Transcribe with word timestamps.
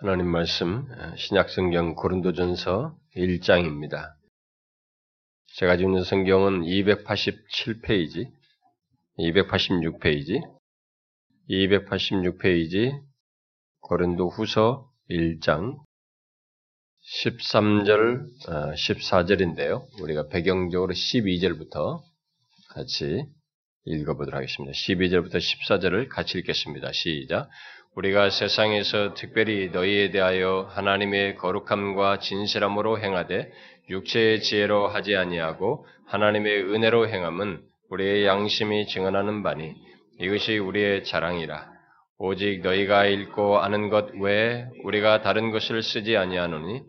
하나님 0.00 0.28
말씀 0.28 0.86
신약성경 1.16 1.96
고린도전서 1.96 2.96
1장입니다. 3.16 4.14
제가 5.56 5.76
지금 5.76 5.90
있는 5.90 6.04
성경은 6.04 6.62
287페이지, 6.62 8.30
286페이지, 9.18 10.40
286페이지 11.50 13.02
고린도 13.80 14.28
후서 14.28 14.88
1장 15.10 15.80
13절, 17.24 18.24
14절인데요. 18.76 19.84
우리가 20.00 20.28
배경적으로 20.28 20.92
12절부터 20.94 22.04
같이 22.68 23.24
읽어보도록 23.84 24.36
하겠습니다. 24.36 24.72
12절부터 24.72 25.38
14절을 25.38 26.08
같이 26.08 26.38
읽겠습니다. 26.38 26.92
시작. 26.92 27.50
우리가 27.94 28.30
세상에서 28.30 29.14
특별히 29.14 29.70
너희에 29.70 30.10
대하여 30.10 30.68
하나님의 30.70 31.36
거룩함과 31.36 32.20
진실함으로 32.20 33.00
행하되 33.00 33.50
육체의 33.90 34.40
지혜로 34.40 34.88
하지 34.88 35.16
아니하고 35.16 35.86
하나님의 36.06 36.62
은혜로 36.62 37.08
행함은 37.08 37.60
우리의 37.90 38.26
양심이 38.26 38.86
증언하는 38.86 39.42
바니 39.42 39.74
이것이 40.20 40.58
우리의 40.58 41.04
자랑이라. 41.04 41.78
오직 42.18 42.62
너희가 42.62 43.06
읽고 43.06 43.60
아는 43.60 43.88
것 43.88 44.12
외에 44.14 44.66
우리가 44.84 45.22
다른 45.22 45.50
것을 45.50 45.82
쓰지 45.82 46.16
아니하노니 46.16 46.82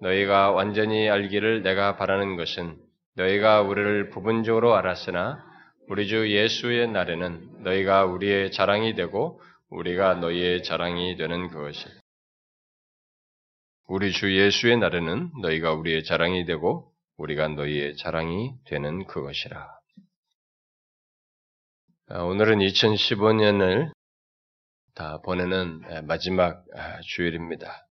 너희가 0.00 0.50
완전히 0.50 1.08
알기를 1.08 1.62
내가 1.62 1.96
바라는 1.96 2.36
것은 2.36 2.76
너희가 3.16 3.62
우리를 3.62 4.10
부분적으로 4.10 4.74
알았으나 4.74 5.38
우리 5.88 6.06
주 6.08 6.30
예수의 6.30 6.88
날에는 6.88 7.62
너희가 7.62 8.04
우리의 8.06 8.50
자랑이 8.50 8.94
되고 8.94 9.40
우리가 9.72 10.16
너희의 10.16 10.62
자랑이 10.62 11.16
되는 11.16 11.48
그것이. 11.48 11.86
우리 13.88 14.12
주 14.12 14.36
예수의 14.36 14.76
날에는 14.76 15.32
너희가 15.40 15.72
우리의 15.72 16.04
자랑이 16.04 16.44
되고 16.44 16.92
우리가 17.16 17.48
너희의 17.48 17.96
자랑이 17.96 18.52
되는 18.66 19.06
그것이라. 19.06 19.80
아, 22.08 22.18
오늘은 22.18 22.58
2015년을 22.58 23.92
다 24.94 25.18
보내는 25.22 26.06
마지막 26.06 26.66
아, 26.76 27.00
주일입니다. 27.00 27.86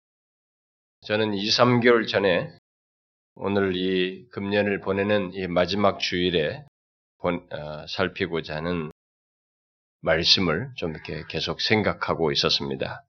저는 1.02 1.36
2, 1.36 1.48
3개월 1.48 2.08
전에 2.08 2.58
오늘 3.36 3.76
이 3.76 4.28
금년을 4.30 4.82
보내는 4.82 5.34
이 5.36 5.46
마지막 5.46 6.00
주일에 6.00 6.66
살피고자 7.88 8.56
하는 8.56 8.92
말씀을 10.08 10.70
좀 10.76 10.92
이렇게 10.92 11.24
계속 11.28 11.60
생각하고 11.62 12.32
있었습니다. 12.32 13.04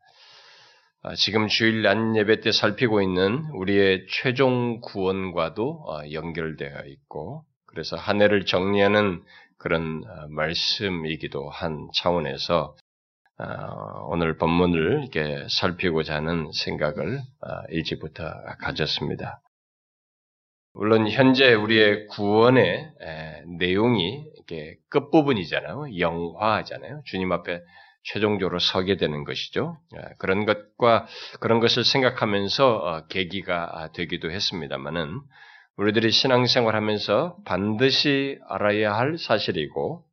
아, 1.02 1.14
지금 1.14 1.46
주일 1.46 1.82
난 1.82 2.16
예배 2.16 2.40
때 2.40 2.50
살피고 2.50 3.00
있는 3.00 3.44
우리의 3.54 4.06
최종 4.10 4.80
구원과도 4.80 5.84
어, 5.86 6.10
연결되어 6.12 6.86
있고, 6.86 7.44
그래서 7.66 7.96
한 7.96 8.20
해를 8.20 8.44
정리하는 8.44 9.22
그런 9.58 10.02
어, 10.04 10.26
말씀이기도 10.28 11.50
한 11.50 11.88
차원에서 11.94 12.74
어, 13.38 14.06
오늘 14.08 14.36
본문을 14.36 15.02
이렇게 15.02 15.46
살피고자 15.48 16.16
하는 16.16 16.50
생각을 16.52 17.20
일찍부터 17.68 18.24
가졌습니다. 18.60 19.40
물론 20.74 21.08
현재 21.08 21.54
우리의 21.54 22.08
구원의 22.08 22.92
내용이 23.58 24.24
이렇게 24.48 24.76
끝부분이잖아요. 24.88 25.98
영화잖아요. 25.98 27.02
주님 27.04 27.30
앞에 27.32 27.60
최종적으로 28.04 28.58
서게 28.58 28.96
되는 28.96 29.24
것이죠. 29.24 29.78
그런 30.18 30.46
것과 30.46 31.06
그런 31.40 31.60
것을 31.60 31.84
생각하면서 31.84 32.76
어, 32.76 33.06
계기가 33.08 33.90
되기도 33.94 34.30
했습니다만은 34.30 35.20
우리들이 35.76 36.10
신앙생활하면서 36.10 37.38
반드시 37.44 38.38
알아야 38.48 38.94
할 38.94 39.18
사실이고 39.18 40.04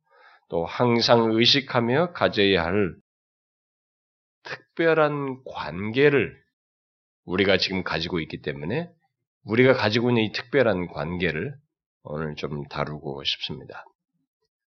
또 0.48 0.64
항상 0.64 1.32
의식하며 1.32 2.12
가져야 2.12 2.64
할 2.64 2.94
특별한 4.44 5.42
관계를 5.44 6.36
우리가 7.24 7.56
지금 7.56 7.82
가지고 7.82 8.20
있기 8.20 8.42
때문에 8.42 8.88
우리가 9.44 9.72
가지고 9.72 10.10
있는 10.10 10.22
이 10.24 10.32
특별한 10.32 10.88
관계를 10.88 11.56
오늘 12.02 12.36
좀 12.36 12.64
다루고 12.68 13.24
싶습니다. 13.24 13.84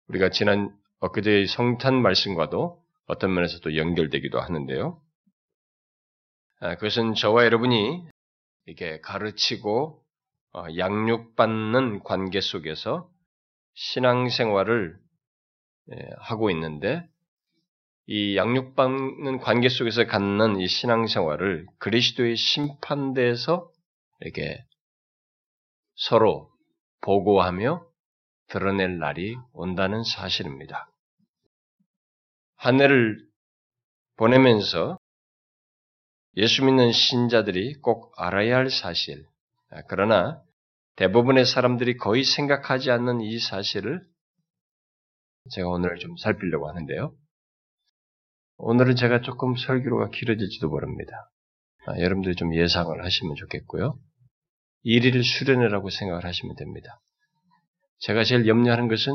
우리가 0.08 0.30
지난 0.30 0.74
엊그제의 1.00 1.46
성탄 1.46 2.00
말씀과도 2.00 2.82
어떤 3.06 3.34
면에서 3.34 3.60
도 3.60 3.76
연결되기도 3.76 4.40
하는데요. 4.40 5.00
아, 6.60 6.74
그것은 6.76 7.14
저와 7.14 7.44
여러분이 7.44 8.06
이렇게 8.66 9.00
가르치고 9.00 10.02
어, 10.54 10.64
양육받는 10.76 12.02
관계 12.04 12.40
속에서 12.40 13.10
신앙생활을 13.74 14.96
예, 15.92 16.08
하고 16.18 16.50
있는데 16.50 17.06
이 18.06 18.36
양육받는 18.36 19.38
관계 19.40 19.68
속에서 19.68 20.06
갖는 20.06 20.60
이 20.60 20.68
신앙생활을 20.68 21.66
그리스도의 21.78 22.36
심판대에서 22.36 23.70
이렇게 24.20 24.64
서로 25.96 26.50
보고하며 27.00 27.84
드러낼 28.54 29.00
날이 29.00 29.36
온다는 29.52 30.04
사실입니다. 30.04 30.88
한 32.54 32.80
해를 32.80 33.18
보내면서 34.16 34.96
예수 36.36 36.64
믿는 36.64 36.92
신자들이 36.92 37.74
꼭 37.80 38.12
알아야 38.16 38.56
할 38.56 38.70
사실, 38.70 39.26
그러나 39.88 40.40
대부분의 40.94 41.46
사람들이 41.46 41.96
거의 41.96 42.22
생각하지 42.22 42.92
않는 42.92 43.22
이 43.22 43.40
사실을 43.40 44.06
제가 45.50 45.66
오늘 45.66 45.96
좀 45.98 46.16
살피려고 46.16 46.68
하는데요. 46.68 47.12
오늘은 48.58 48.94
제가 48.94 49.20
조금 49.22 49.56
설교가 49.56 50.10
길어질지도 50.10 50.68
모릅니다. 50.68 51.28
아, 51.86 51.98
여러분들이 51.98 52.36
좀 52.36 52.54
예상을 52.54 53.04
하시면 53.04 53.34
좋겠고요. 53.34 53.98
일일을 54.84 55.24
수련회라고 55.24 55.90
생각을 55.90 56.24
하시면 56.24 56.54
됩니다. 56.54 57.00
제가 58.04 58.22
제일 58.22 58.46
염려하는 58.46 58.88
것은 58.88 59.14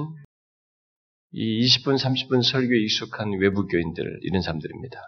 이 1.32 1.64
20분, 1.64 1.96
30분 1.96 2.42
설교에 2.42 2.76
익숙한 2.86 3.34
외부 3.40 3.68
교인들, 3.68 4.20
이런 4.24 4.42
사람들입니다. 4.42 5.00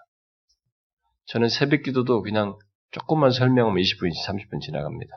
저는 1.26 1.50
새벽 1.50 1.82
기도도 1.82 2.22
그냥 2.22 2.60
조금만 2.92 3.32
설명하면 3.32 3.82
20분, 3.82 4.12
30분 4.28 4.62
지나갑니다. 4.62 5.12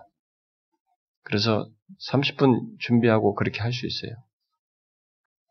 그래서 1.24 1.68
30분 2.10 2.78
준비하고 2.80 3.34
그렇게 3.34 3.60
할 3.60 3.70
수 3.70 3.86
있어요. 3.86 4.14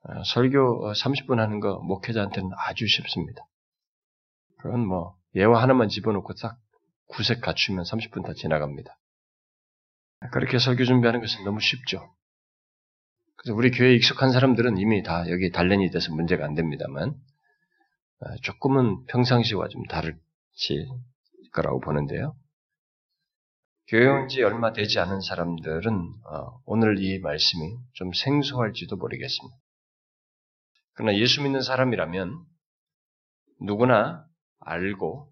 아, 0.05 0.23
설교 0.25 0.91
30분 0.93 1.37
하는 1.37 1.59
거 1.59 1.79
목회자한테는 1.81 2.49
아주 2.65 2.87
쉽습니다. 2.87 3.45
그건 4.57 4.87
뭐 4.87 5.15
예화 5.35 5.61
하나만 5.61 5.87
집어넣고 5.87 6.33
딱 6.33 6.57
구색 7.09 7.41
갖추면 7.41 7.83
30분 7.83 8.25
다 8.25 8.33
지나갑니다. 8.33 8.97
그렇게 10.31 10.57
설교 10.57 10.85
준비하는 10.85 11.21
것은 11.21 11.43
너무 11.43 11.59
쉽죠. 11.59 12.11
그래서 13.43 13.55
우리 13.57 13.71
교회에 13.71 13.93
익숙한 13.95 14.31
사람들은 14.31 14.77
이미 14.77 15.03
다 15.03 15.29
여기 15.29 15.51
단련이 15.51 15.91
돼서 15.91 16.13
문제가 16.15 16.45
안 16.45 16.55
됩니다만 16.55 17.09
어, 18.19 18.35
조금은 18.41 19.05
평상시와 19.07 19.67
좀 19.67 19.83
다를지 19.85 20.87
거라고 21.51 21.81
보는데요. 21.81 22.35
교회 23.89 24.07
온 24.07 24.29
지 24.29 24.41
얼마 24.43 24.71
되지 24.71 24.99
않은 24.99 25.19
사람들은 25.19 25.91
어, 26.25 26.61
오늘 26.65 27.03
이 27.03 27.19
말씀이 27.19 27.75
좀 27.93 28.13
생소할지도 28.13 28.95
모르겠습니다. 28.95 29.57
그러나 30.93 31.17
예수 31.17 31.41
믿는 31.43 31.61
사람이라면 31.61 32.45
누구나 33.61 34.25
알고 34.61 35.29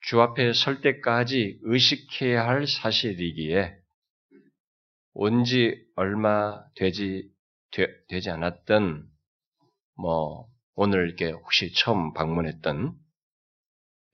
주 0.00 0.20
앞에 0.20 0.52
설 0.54 0.80
때까지 0.80 1.60
의식해야 1.62 2.44
할 2.46 2.66
사실이기에 2.66 3.79
온 5.22 5.44
지 5.44 5.76
얼마 5.96 6.64
되지, 6.76 7.30
되, 7.72 7.86
지 8.22 8.30
않았던, 8.30 9.06
뭐, 9.98 10.48
오늘 10.76 11.08
이렇게 11.08 11.30
혹시 11.30 11.74
처음 11.74 12.14
방문했던 12.14 12.94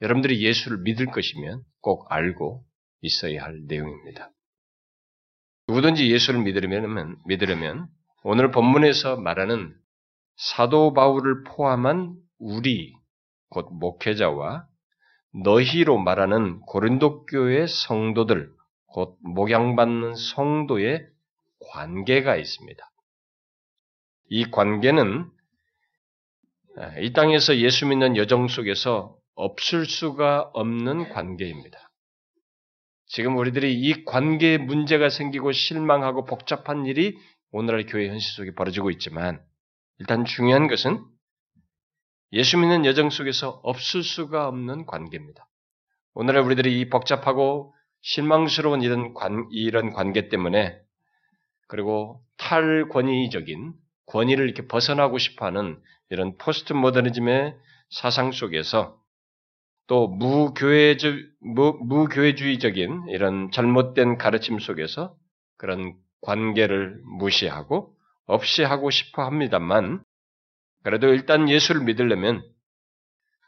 여러분들이 0.03 0.43
예수를 0.43 0.79
믿을 0.79 1.07
것이면 1.07 1.63
꼭 1.81 2.11
알고 2.11 2.65
있어야 3.03 3.45
할 3.45 3.67
내용입니다. 3.69 4.33
누구든지 5.69 6.11
예수를 6.11 6.43
믿으려면, 6.43 7.17
믿으려면 7.25 7.87
오늘 8.25 8.51
본문에서 8.51 9.17
말하는 9.17 9.77
사도 10.35 10.93
바울을 10.93 11.45
포함한 11.45 12.17
우리, 12.41 12.93
곧 13.51 13.69
목회자와 13.71 14.67
너희로 15.45 15.99
말하는 15.99 16.59
고린도 16.63 17.27
교회 17.27 17.69
성도들, 17.69 18.56
곧 18.97 19.19
목양받는 19.21 20.15
성도의 20.15 21.07
관계가 21.71 22.35
있습니다. 22.37 22.91
이 24.31 24.51
관계는 24.51 25.31
이 27.03 27.13
땅에서 27.13 27.59
예수 27.59 27.85
믿는 27.85 28.17
여정 28.17 28.49
속에서 28.49 29.19
없을 29.35 29.85
수가 29.85 30.51
없는 30.55 31.11
관계입니다. 31.11 31.79
지금 33.05 33.37
우리들이 33.37 33.79
이 33.79 34.07
관계에 34.07 34.57
문제가 34.57 35.11
생기고 35.11 35.53
실망하고 35.53 36.25
복잡한 36.25 36.87
일이 36.87 37.19
오늘날 37.53 37.85
교회 37.85 38.09
현실 38.09 38.35
속에 38.35 38.55
벌어지고 38.55 38.91
있지만 38.93 39.45
일단 39.99 40.25
중요한 40.25 40.69
것은 40.69 41.05
예수 42.33 42.57
믿는 42.57 42.87
여정 42.87 43.11
속에서 43.11 43.61
없을 43.63 44.03
수가 44.03 44.49
없는 44.49 44.87
관계입니다. 44.87 45.47
오늘날 46.15 46.45
우리들이 46.45 46.81
이 46.81 46.89
복잡하고 46.89 47.76
실망스러운 48.03 48.83
이런 48.83 49.15
관, 49.15 49.47
이런 49.51 49.93
관계 49.93 50.29
때문에 50.29 50.79
그리고 51.69 52.23
탈권위적인 52.39 53.75
권위를 54.07 54.45
이렇게 54.47 54.67
벗어나고 54.67 55.19
싶어하는 55.19 55.81
이런 56.11 56.37
포스트 56.37 56.73
모더니즘의 56.73 57.57
사상 57.91 58.33
속에서 58.33 59.01
또 59.89 60.09
무교회주, 60.09 61.29
무, 61.41 61.79
무교회주의적인 61.81 63.07
이런 63.09 63.51
잘못된 63.51 64.19
가르침 64.19 64.59
속에서 64.59 65.17
그런 65.57 65.95
관계를 66.23 67.01
무시하고 67.05 67.95
없이 68.27 68.63
하고 68.63 68.91
싶어 68.91 69.25
합니다만 69.25 70.03
그래도 70.83 71.09
일단 71.09 71.49
예수를 71.49 71.83
믿으려면 71.83 72.43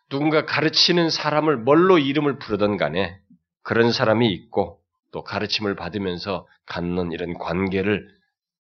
누군가 0.09 0.45
가르치는 0.47 1.11
사람을 1.11 1.59
뭘로 1.59 1.99
이름을 1.99 2.39
부르던 2.39 2.77
간에 2.77 3.21
그런 3.69 3.93
사람이 3.93 4.33
있고 4.33 4.81
또 5.13 5.23
가르침을 5.23 5.77
받으면서 5.77 6.49
갖는 6.65 7.13
이런 7.13 7.35
관계를 7.35 8.09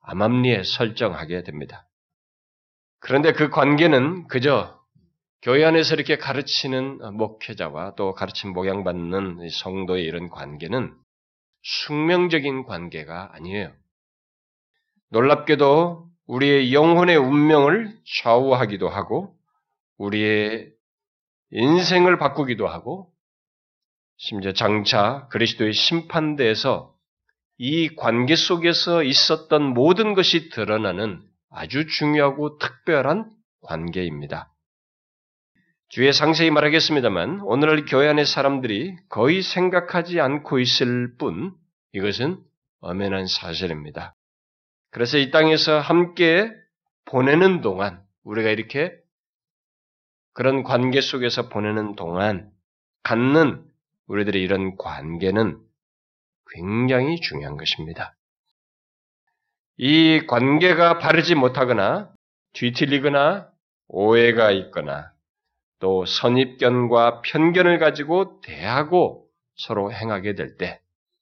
암암리에 0.02 0.64
설정하게 0.64 1.44
됩니다. 1.44 1.88
그런데 3.00 3.32
그 3.32 3.48
관계는 3.48 4.28
그저 4.28 4.78
교회 5.40 5.64
안에서 5.64 5.94
이렇게 5.94 6.18
가르치는 6.18 7.16
목회자와 7.16 7.94
또 7.94 8.12
가르침 8.12 8.52
목양받는 8.52 9.48
성도의 9.48 10.04
이런 10.04 10.28
관계는 10.28 10.94
숙명적인 11.62 12.64
관계가 12.64 13.30
아니에요. 13.32 13.72
놀랍게도 15.08 16.06
우리의 16.26 16.74
영혼의 16.74 17.16
운명을 17.16 17.96
좌우하기도 18.20 18.90
하고 18.90 19.34
우리의 19.96 20.70
인생을 21.52 22.18
바꾸기도 22.18 22.68
하고 22.68 23.10
심지어 24.18 24.52
장차 24.52 25.28
그리스도의 25.28 25.72
심판대에서 25.72 26.92
이 27.56 27.88
관계 27.94 28.34
속에서 28.34 29.04
있었던 29.04 29.62
모든 29.62 30.14
것이 30.14 30.50
드러나는 30.50 31.22
아주 31.50 31.86
중요하고 31.86 32.58
특별한 32.58 33.30
관계입니다. 33.62 34.52
뒤에 35.90 36.12
상세히 36.12 36.50
말하겠습니다만 36.50 37.40
오늘날 37.42 37.84
교회 37.86 38.08
안의 38.08 38.26
사람들이 38.26 38.96
거의 39.08 39.40
생각하지 39.40 40.20
않고 40.20 40.58
있을 40.58 41.16
뿐 41.16 41.54
이것은 41.92 42.42
엄연한 42.80 43.26
사실입니다. 43.26 44.14
그래서 44.90 45.16
이 45.16 45.30
땅에서 45.30 45.78
함께 45.78 46.52
보내는 47.04 47.60
동안 47.60 48.02
우리가 48.24 48.50
이렇게 48.50 48.96
그런 50.32 50.64
관계 50.64 51.00
속에서 51.00 51.48
보내는 51.48 51.94
동안 51.94 52.50
갖는 53.04 53.67
우리들의 54.08 54.42
이런 54.42 54.76
관계는 54.76 55.58
굉장히 56.50 57.20
중요한 57.20 57.56
것입니다. 57.56 58.14
이 59.76 60.26
관계가 60.26 60.98
바르지 60.98 61.34
못하거나 61.34 62.12
뒤틀리거나 62.54 63.50
오해가 63.88 64.50
있거나 64.50 65.12
또 65.78 66.04
선입견과 66.04 67.22
편견을 67.22 67.78
가지고 67.78 68.40
대하고 68.40 69.26
서로 69.56 69.92
행하게 69.92 70.34
될 70.34 70.56
때, 70.56 70.80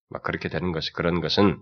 막 0.08 0.22
그렇게 0.22 0.48
되는 0.48 0.72
것이 0.72 0.92
그런 0.92 1.20
것은 1.20 1.60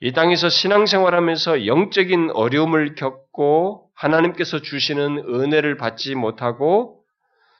이 0.00 0.12
땅에서 0.12 0.48
신앙생활하면서 0.48 1.66
영적인 1.66 2.30
어려움을 2.30 2.94
겪고 2.94 3.90
하나님께서 3.94 4.62
주시는 4.62 5.18
은혜를 5.28 5.76
받지 5.76 6.14
못하고 6.14 7.04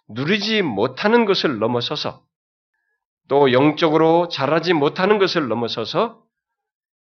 누리지 0.08 0.62
못하는 0.62 1.26
것을 1.26 1.58
넘어서서 1.58 2.25
또 3.31 3.53
영적으로 3.53 4.27
자라지 4.27 4.73
못하는 4.73 5.21
것을 5.21 5.47
넘어서서 5.47 6.21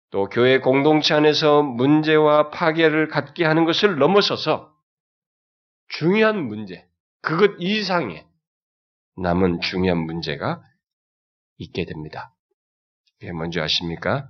또 0.09 0.27
교회 0.27 0.59
공동체 0.59 1.13
안에서 1.13 1.63
문제와 1.63 2.49
파괴를 2.49 3.07
갖게 3.07 3.45
하는 3.45 3.63
것을 3.63 3.97
넘어서서 3.97 4.75
중요한 5.87 6.45
문제, 6.45 6.85
그것 7.21 7.55
이상의 7.59 8.27
남은 9.15 9.61
중요한 9.61 9.99
문제가 9.99 10.61
있게 11.57 11.85
됩니다. 11.85 12.35
이게 13.21 13.31
뭔지 13.31 13.61
아십니까? 13.61 14.29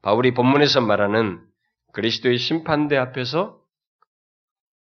바울이 0.00 0.32
본문에서 0.32 0.80
말하는 0.80 1.44
그리스도의 1.92 2.38
심판대 2.38 2.96
앞에서 2.96 3.60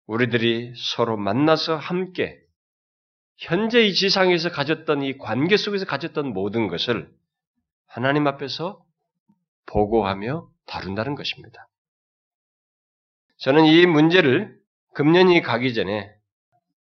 우리들이 0.07 0.73
서로 0.75 1.17
만나서 1.17 1.75
함께 1.75 2.46
현재 3.37 3.81
이 3.81 3.93
지상에서 3.93 4.49
가졌던 4.49 5.03
이 5.03 5.17
관계 5.17 5.57
속에서 5.57 5.85
가졌던 5.85 6.33
모든 6.33 6.67
것을 6.67 7.11
하나님 7.85 8.27
앞에서 8.27 8.83
보고하며 9.67 10.49
다룬다는 10.65 11.15
것입니다. 11.15 11.67
저는 13.37 13.65
이 13.65 13.85
문제를 13.85 14.57
금년이 14.95 15.41
가기 15.41 15.75
전에 15.75 16.11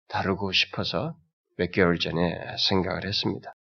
다루고 0.07 0.51
싶어서 0.51 1.15
몇 1.57 1.71
개월 1.71 1.99
전에 1.99 2.35
생각을 2.57 3.05
했습니다. 3.05 3.53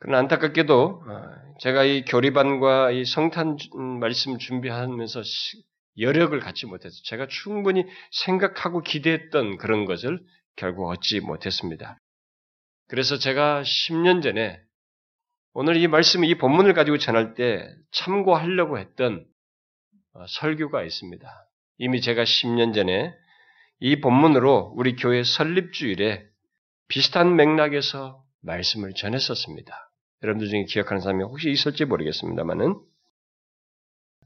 그러나 0.00 0.18
안타깝게도 0.18 1.02
어, 1.06 1.56
제가 1.60 1.84
이 1.84 2.04
교리반과 2.04 2.90
이 2.90 3.04
성탄 3.04 3.56
말씀 4.00 4.38
준비하면서 4.38 5.22
여력을 6.00 6.38
갖지 6.40 6.66
못해서 6.66 6.96
제가 7.04 7.28
충분히 7.28 7.84
생각하고 8.10 8.82
기대했던 8.82 9.56
그런 9.58 9.84
것을 9.84 10.18
결국 10.56 10.88
얻지 10.88 11.20
못했습니다. 11.20 11.98
그래서 12.88 13.18
제가 13.18 13.62
10년 13.62 14.22
전에 14.22 14.60
오늘 15.52 15.76
이 15.76 15.86
말씀, 15.86 16.24
이 16.24 16.36
본문을 16.36 16.74
가지고 16.74 16.98
전할 16.98 17.34
때 17.34 17.68
참고하려고 17.92 18.78
했던 18.78 19.24
어, 20.14 20.26
설교가 20.26 20.82
있습니다. 20.82 21.28
이미 21.78 22.00
제가 22.00 22.24
10년 22.24 22.74
전에 22.74 23.12
이 23.80 24.00
본문으로 24.00 24.72
우리 24.76 24.96
교회 24.96 25.22
설립주일에 25.22 26.24
비슷한 26.88 27.36
맥락에서 27.36 28.22
말씀을 28.42 28.94
전했었습니다. 28.94 29.90
여러분들 30.22 30.48
중에 30.48 30.64
기억하는 30.64 31.00
사람이 31.00 31.22
혹시 31.24 31.50
있을지 31.50 31.84
모르겠습니다만은 31.84 32.80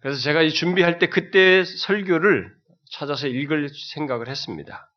그래서 0.00 0.20
제가 0.20 0.42
이 0.42 0.50
준비할 0.50 0.98
때 0.98 1.08
그때 1.08 1.64
설교를 1.64 2.54
찾아서 2.92 3.26
읽을 3.26 3.68
생각을 3.94 4.28
했습니다. 4.28 4.87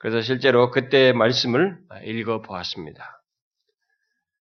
그래서 0.00 0.22
실제로 0.22 0.70
그때 0.70 1.12
말씀을 1.12 1.78
읽어 2.04 2.40
보았습니다. 2.40 3.22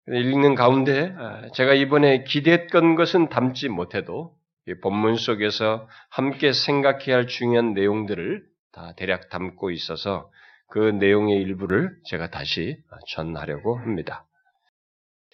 읽는 0.09 0.55
가운데 0.55 1.15
아, 1.19 1.49
제가 1.55 1.75
이번에 1.75 2.25
기대했던 2.25 2.95
것은 2.95 3.29
담지 3.29 3.69
못해도 3.69 4.35
본문 4.83 5.17
속에서 5.17 5.87
함께 6.09 6.55
생각해야 6.55 7.17
할 7.17 7.27
중요한 7.27 7.75
내용들을 7.75 8.43
다 8.73 8.95
대략 8.97 9.29
담고 9.29 9.71
있어서 9.71 10.31
그 10.71 10.79
내용의 10.79 11.43
일부를 11.43 11.95
제가 12.07 12.31
다시 12.31 12.79
전하려고 13.09 13.77
합니다. 13.77 14.27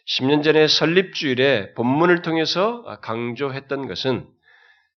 10년 0.09 0.43
전에 0.43 0.67
설립주일에 0.67 1.75
본문을 1.75 2.23
통해서 2.23 2.83
강조했던 3.01 3.87
것은 3.87 4.27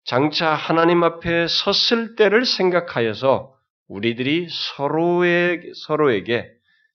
장차 0.05 0.55
하나님 0.55 1.05
앞에 1.05 1.47
섰을 1.49 2.17
때를 2.17 2.47
생각하여서 2.47 3.55
우리들이 3.93 4.49
서로의, 4.49 5.73
서로에게 5.87 6.51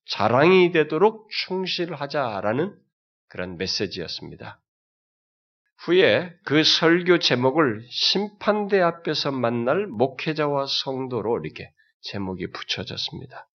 자랑이 0.08 0.72
되도록 0.72 1.30
충실하자라는 1.30 2.76
그런 3.30 3.58
메시지였습니다. 3.58 4.60
후에 5.86 6.34
그 6.44 6.64
설교 6.64 7.20
제목을 7.20 7.86
심판대 7.92 8.82
앞에서 8.82 9.32
만날 9.32 9.86
목회자와 9.86 10.66
성도로 10.66 11.40
이렇게 11.44 11.72
제목이 12.02 12.52
붙여졌습니다. 12.52 13.48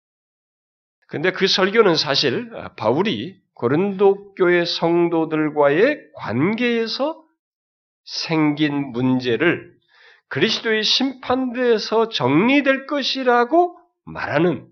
근데 1.07 1.31
그 1.31 1.47
설교는 1.47 1.95
사실 1.95 2.51
바울이 2.77 3.41
고린도 3.55 4.35
교회 4.35 4.65
성도들과의 4.65 6.11
관계에서 6.15 7.23
생긴 8.03 8.91
문제를 8.91 9.80
그리스도의 10.31 10.83
심판대에서 10.83 12.07
정리될 12.07 12.87
것이라고 12.87 13.77
말하는 14.05 14.71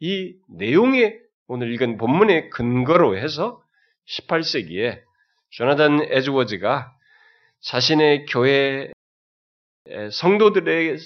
이 0.00 0.34
내용의 0.48 1.20
오늘 1.46 1.72
읽은 1.74 1.98
본문의 1.98 2.48
근거로 2.48 3.16
해서 3.18 3.62
18세기에 4.08 5.02
조나단 5.50 6.00
에즈워즈가 6.08 6.90
자신의 7.60 8.24
교회 8.26 8.92
성도들의 10.10 10.96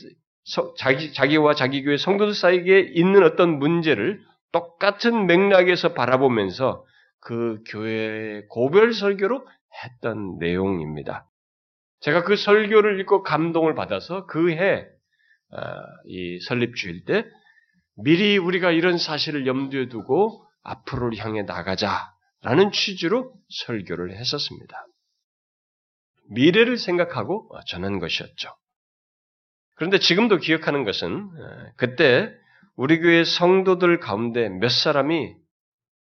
자기, 0.79 1.13
자기와 1.13 1.55
자기 1.55 1.83
교회 1.83 1.97
성도들 1.97 2.35
사이에 2.35 2.79
있는 2.95 3.25
어떤 3.25 3.59
문제를 3.59 4.23
똑같은 4.53 5.27
맥락에서 5.27 5.93
바라보면서 5.95 6.85
그 7.19 7.63
교회의 7.69 8.47
고별 8.49 8.93
설교로 8.93 9.45
했던 9.83 10.39
내용입니다. 10.39 11.29
제가 12.01 12.25
그 12.25 12.37
설교를 12.37 13.01
읽고 13.01 13.23
감동을 13.23 13.75
받아서 13.75 14.27
그해 14.27 14.87
아, 15.51 15.83
이 16.07 16.39
설립주일 16.41 17.05
때 17.05 17.25
미리 17.97 18.39
우리가 18.39 18.71
이런 18.71 18.99
사실을 18.99 19.47
염두에 19.47 19.89
두고 19.89 20.47
앞으로를 20.63 21.19
향해 21.19 21.43
나가자라는 21.43 22.71
취지로 22.73 23.33
설교를 23.65 24.17
했었습니다. 24.17 24.87
미래를 26.31 26.77
생각하고 26.77 27.51
전한 27.67 27.99
것이었죠. 27.99 28.55
그런데 29.77 29.99
지금도 29.99 30.39
기억하는 30.39 30.85
것은 30.85 31.31
그때 31.77 32.33
우리 32.77 33.01
교회 33.01 33.25
성도들 33.25 33.99
가운데 33.99 34.49
몇 34.49 34.69
사람이 34.71 35.35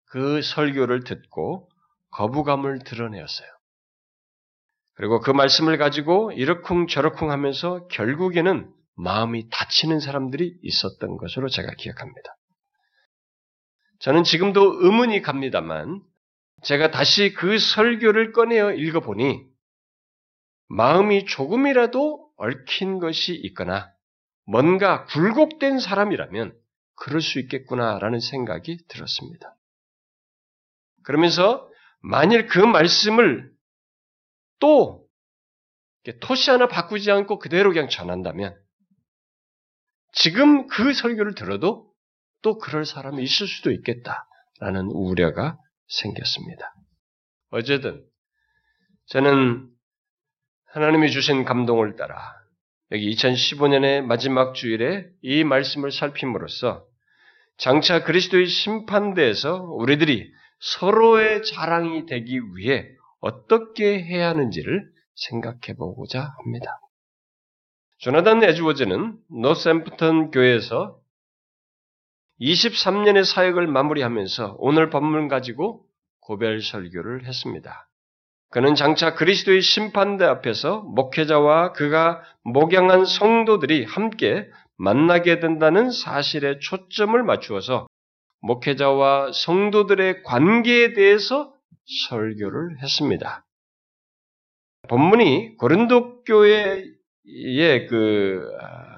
그 0.08 0.42
설교를 0.42 1.04
듣고 1.04 1.70
거부감을 2.12 2.80
드러내었어요. 2.80 3.54
그리고 4.96 5.20
그 5.20 5.32
말씀을 5.32 5.78
가지고 5.78 6.32
이러쿵 6.32 6.88
저러쿵 6.88 7.32
하면서 7.32 7.88
결국에는 7.88 8.72
마음이 8.96 9.50
다치는 9.50 10.00
사람들이 10.00 10.58
있었던 10.62 11.18
것으로 11.18 11.50
제가 11.50 11.74
기억합니다. 11.78 12.36
저는 14.00 14.24
지금도 14.24 14.86
의문이 14.86 15.22
갑니다만 15.22 16.02
제가 16.64 16.92
다시 16.92 17.34
그 17.34 17.60
설교를 17.60 18.32
꺼내어 18.32 18.74
읽어보니 18.74 19.46
마음이 20.70 21.25
조금이라도 21.25 22.30
얽힌 22.38 23.00
것이 23.00 23.34
있거나 23.34 23.92
뭔가 24.46 25.06
굴곡된 25.06 25.80
사람이라면 25.80 26.56
그럴 26.96 27.22
수 27.22 27.40
있겠구나라는 27.40 28.20
생각이 28.20 28.78
들었습니다. 28.88 29.56
그러면서 31.04 31.70
만일 32.02 32.48
그 32.48 32.60
말씀을 32.60 33.54
또 34.59 35.05
토시 36.21 36.51
하나 36.51 36.67
바꾸지 36.67 37.12
않고 37.12 37.39
그대로 37.39 37.71
그냥 37.71 37.89
전한다면 37.89 38.55
지금 40.13 40.67
그 40.67 40.93
설교를 40.93 41.35
들어도 41.35 41.91
또 42.41 42.57
그럴 42.57 42.85
사람이 42.85 43.24
있을 43.24 43.47
수도 43.47 43.71
있겠다라는 43.71 44.85
우려가 44.91 45.57
생겼습니다. 45.88 46.74
어쨌든 47.50 48.03
저는 49.07 49.67
하나님이 50.67 51.12
주신 51.12 51.43
감동을 51.43 51.95
따라 51.95 52.17
여기 52.91 53.09
2015년의 53.15 54.01
마지막 54.01 54.53
주일에 54.53 55.07
이 55.21 55.43
말씀을 55.43 55.91
살핌으로써 55.91 56.85
장차 57.57 58.03
그리스도의 58.03 58.47
심판대에서 58.47 59.63
우리들이 59.63 60.31
서로의 60.59 61.43
자랑이 61.43 62.05
되기 62.05 62.39
위해 62.55 62.95
어떻게 63.25 64.03
해야 64.03 64.29
하는지를 64.29 64.88
생각해 65.15 65.75
보고자 65.79 66.36
합니다. 66.38 66.79
조나단 67.98 68.44
에즈워즈는 68.44 69.17
노샘프턴 69.32 70.29
교회에서 70.29 71.00
23년의 72.39 73.25
사역을 73.25 73.65
마무리하면서 73.65 74.58
오늘 74.60 74.91
본문 74.91 75.27
가지고 75.27 75.88
고별 76.20 76.62
설교를 76.62 77.25
했습니다. 77.25 77.89
그는 78.51 78.75
장차 78.75 79.15
그리스도의 79.15 79.62
심판대 79.62 80.24
앞에서 80.24 80.82
목회자와 80.82 81.74
그가 81.74 82.22
목양한 82.44 83.05
성도들이 83.05 83.86
함께 83.86 84.48
만나게 84.77 85.39
된다는 85.39 85.89
사실에 85.89 86.60
초점을 86.60 87.24
맞추어서 87.24 87.88
목회자와 88.41 89.32
성도들의 89.32 90.22
관계에 90.22 90.94
대해서 90.94 91.54
설교를 92.10 92.82
했습니다. 92.82 93.46
본문이 94.88 95.58
고린도 95.58 96.24
교회의 96.24 97.88
그 97.89 98.58
아, 98.62 98.96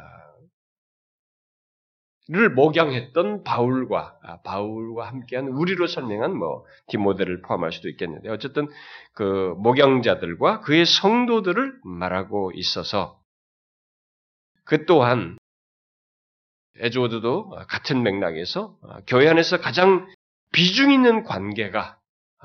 를 2.30 2.50
목양했던 2.50 3.46
바울과 3.46 4.20
아, 4.22 4.42
바울과 4.42 5.08
함께한 5.08 5.48
우리로 5.48 5.88
설명한 5.88 6.36
뭐 6.36 6.66
디모데를 6.88 7.42
포함할 7.42 7.72
수도 7.72 7.88
있겠는데 7.88 8.28
어쨌든 8.30 8.68
그 9.14 9.56
목양자들과 9.60 10.60
그의 10.60 10.86
성도들을 10.86 11.80
말하고 11.86 12.52
있어서 12.54 13.22
그 14.66 14.86
또한 14.86 15.38
에즈워드도 16.80 17.50
같은 17.70 18.04
맥락에서 18.04 18.78
아, 18.84 19.00
교회 19.08 19.30
안에서 19.30 19.62
가장 19.62 20.06
비중 20.52 20.92
있는 20.92 21.24
관계가 21.24 21.98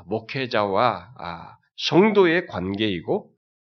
목회자와 0.07 1.15
아, 1.19 1.57
성도의 1.77 2.47
관계이고 2.47 3.31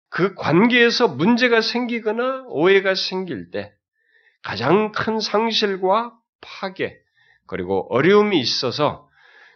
그 0.08 0.34
관계에서 0.34 1.08
문제가 1.08 1.60
생기거나 1.60 2.44
오해가 2.48 2.94
생길 2.94 3.50
때 3.50 3.72
가장 4.42 4.92
큰 4.92 5.20
상실과 5.20 6.12
파괴, 6.40 6.96
그리고 7.46 7.86
어려움이 7.94 8.38
있어서 8.40 9.08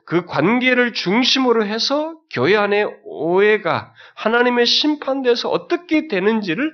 그 0.04 0.26
관계를 0.26 0.92
중심으로 0.92 1.64
해서 1.64 2.18
교회 2.30 2.56
안에 2.56 2.84
오해가 3.04 3.94
하나님의 4.16 4.66
심판대에서 4.66 5.48
어떻게 5.48 6.08
되는지를 6.08 6.72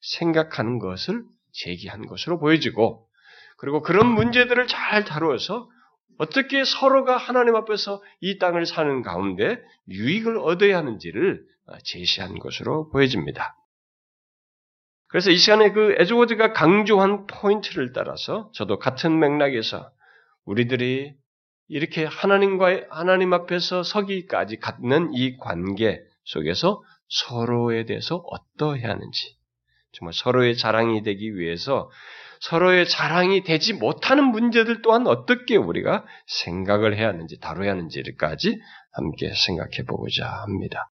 생각하는 0.00 0.78
것을 0.80 1.22
제기한 1.52 2.06
것으로 2.06 2.40
보여지고, 2.40 3.06
그리고 3.56 3.82
그런 3.82 4.08
문제들을 4.08 4.66
잘 4.66 5.04
다루어서 5.04 5.68
어떻게 6.18 6.64
서로가 6.64 7.16
하나님 7.16 7.56
앞에서 7.56 8.02
이 8.20 8.38
땅을 8.38 8.66
사는 8.66 9.02
가운데 9.02 9.60
유익을 9.88 10.38
얻어야 10.38 10.78
하는지를 10.78 11.44
제시한 11.84 12.38
것으로 12.38 12.90
보여집니다. 12.90 13.56
그래서 15.08 15.30
이 15.30 15.36
시간에 15.36 15.72
그 15.72 15.94
에즈워드가 15.98 16.52
강조한 16.52 17.26
포인트를 17.26 17.92
따라서 17.92 18.50
저도 18.54 18.78
같은 18.78 19.18
맥락에서 19.18 19.90
우리들이 20.44 21.14
이렇게 21.68 22.04
하나님과 22.04 22.82
하나님 22.90 23.32
앞에서 23.32 23.82
서기까지 23.82 24.58
갖는 24.58 25.10
이 25.14 25.36
관계 25.36 26.02
속에서 26.24 26.82
서로에 27.08 27.84
대해서 27.84 28.16
어떠해야 28.26 28.88
하는지 28.88 29.36
정말 29.92 30.14
서로의 30.14 30.56
자랑이 30.56 31.02
되기 31.02 31.36
위해서 31.36 31.90
서로의 32.42 32.88
자랑이 32.88 33.44
되지 33.44 33.72
못하는 33.72 34.24
문제들 34.24 34.82
또한 34.82 35.06
어떻게 35.06 35.56
우리가 35.56 36.04
생각을 36.26 36.96
해야 36.98 37.08
하는지 37.08 37.38
다뤄야 37.38 37.70
하는지까지 37.70 38.58
함께 38.92 39.32
생각해 39.32 39.84
보고자 39.86 40.26
합니다. 40.26 40.90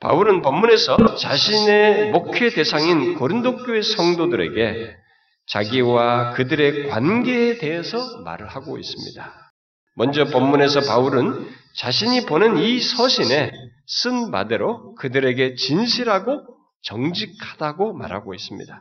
바울은 0.00 0.40
본문에서 0.40 1.16
자신의 1.16 2.10
목회 2.12 2.48
대상인 2.48 3.16
고린도 3.18 3.64
교회 3.64 3.82
성도들에게 3.82 4.96
자기와 5.46 6.32
그들의 6.32 6.88
관계에 6.88 7.58
대해서 7.58 7.98
말을 8.22 8.48
하고 8.48 8.78
있습니다. 8.78 9.52
먼저 9.94 10.24
본문에서 10.24 10.80
바울은 10.80 11.50
자신이 11.76 12.24
보는 12.24 12.56
이 12.56 12.80
서신에 12.80 13.52
쓴 13.86 14.30
바대로 14.30 14.94
그들에게 14.94 15.56
진실하고 15.56 16.46
정직하다고 16.82 17.92
말하고 17.92 18.32
있습니다. 18.32 18.80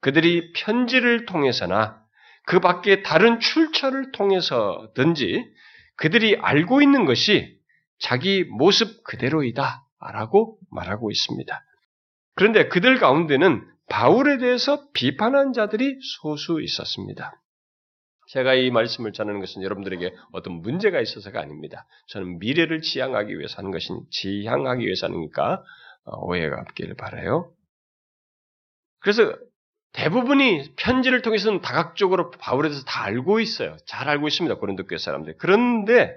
그들이 0.00 0.52
편지를 0.52 1.26
통해서나 1.26 2.00
그 2.46 2.60
밖에 2.60 3.02
다른 3.02 3.38
출처를 3.40 4.12
통해서든지 4.12 5.44
그들이 5.96 6.36
알고 6.36 6.82
있는 6.82 7.04
것이 7.04 7.58
자기 7.98 8.44
모습 8.44 9.04
그대로이다 9.04 9.86
라고 10.12 10.58
말하고 10.70 11.10
있습니다. 11.10 11.64
그런데 12.34 12.68
그들 12.68 12.98
가운데는 12.98 13.66
바울에 13.88 14.38
대해서 14.38 14.88
비판한 14.92 15.52
자들이 15.52 15.98
소수 16.22 16.62
있었습니다. 16.62 17.40
제가 18.28 18.54
이 18.54 18.70
말씀을 18.70 19.12
전하는 19.12 19.40
것은 19.40 19.62
여러분들에게 19.62 20.14
어떤 20.32 20.54
문제가 20.62 21.00
있어서가 21.00 21.40
아닙니다. 21.40 21.86
저는 22.06 22.38
미래를 22.38 22.80
지향하기 22.80 23.36
위해서 23.36 23.58
하는 23.58 23.72
것이 23.72 23.88
지향하기 24.10 24.84
위해서 24.86 25.08
하니까 25.08 25.64
어, 26.04 26.26
오해가 26.26 26.60
없기를 26.60 26.94
바라요. 26.94 27.52
그래서 29.00 29.34
대부분이 29.92 30.74
편지를 30.76 31.22
통해서는 31.22 31.60
다각적으로 31.60 32.30
바울에 32.30 32.68
대해서 32.68 32.84
다 32.84 33.04
알고 33.04 33.40
있어요. 33.40 33.76
잘 33.86 34.08
알고 34.08 34.28
있습니다. 34.28 34.56
고린도 34.56 34.86
교회 34.86 34.98
사람들. 34.98 35.36
그런데 35.38 36.14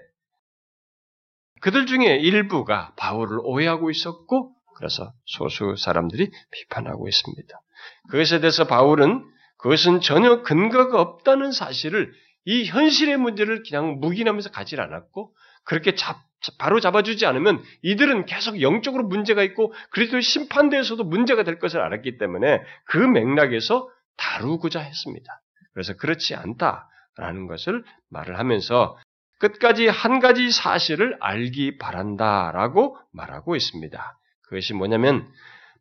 그들 1.62 1.86
중에 1.86 2.18
일부가 2.18 2.94
바울을 2.98 3.40
오해하고 3.42 3.90
있었고 3.90 4.54
그래서 4.76 5.14
소수 5.26 5.76
사람들이 5.78 6.30
비판하고 6.52 7.08
있습니다. 7.08 7.62
그것에 8.10 8.40
대해서 8.40 8.66
바울은 8.66 9.24
그것은 9.58 10.02
전혀 10.02 10.42
근거가 10.42 11.00
없다는 11.00 11.52
사실을 11.52 12.12
이 12.46 12.66
현실의 12.66 13.18
문제를 13.18 13.64
그냥 13.64 14.00
묵인하면서 14.00 14.52
가지 14.52 14.76
않았고 14.78 15.34
그렇게 15.64 15.96
잡, 15.96 16.18
바로 16.58 16.80
잡아주지 16.80 17.26
않으면 17.26 17.62
이들은 17.82 18.26
계속 18.26 18.62
영적으로 18.62 19.04
문제가 19.06 19.44
있고 19.44 19.74
그리스도의 19.92 20.22
심판대에서도 20.22 21.04
문제가 21.04 21.44
될 21.44 21.60
것을 21.60 21.80
알았기 21.80 22.18
때문에 22.18 22.62
그 22.86 22.98
맥락에서 22.98 23.90
다루고자 24.18 24.80
했습니다. 24.80 25.42
그래서 25.74 25.94
그렇지 25.96 26.36
않다. 26.36 26.90
라는 27.16 27.46
것을 27.46 27.84
말을 28.10 28.40
하면서 28.40 28.98
끝까지 29.40 29.88
한 29.88 30.20
가지 30.20 30.52
사실을 30.52 31.18
알기 31.20 31.78
바란다라고 31.78 32.98
말하고 33.12 33.56
있습니다. 33.56 34.20
그것이 34.44 34.74
뭐냐면 34.74 35.28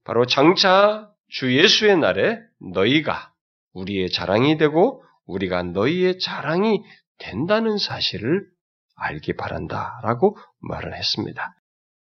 바로 0.04 0.26
장차 0.26 1.09
주 1.28 1.57
예수의 1.57 1.97
날에 1.99 2.40
너희가 2.61 3.33
우리의 3.73 4.11
자랑이 4.11 4.59
되고 4.59 5.02
우리가 5.26 5.62
너희의 5.62 6.19
자랑이 6.19 6.83
된다는 7.19 7.78
사실을 7.78 8.47
알기 9.02 9.35
바란다 9.35 10.00
라고 10.02 10.37
말을 10.61 10.94
했습니다. 10.94 11.54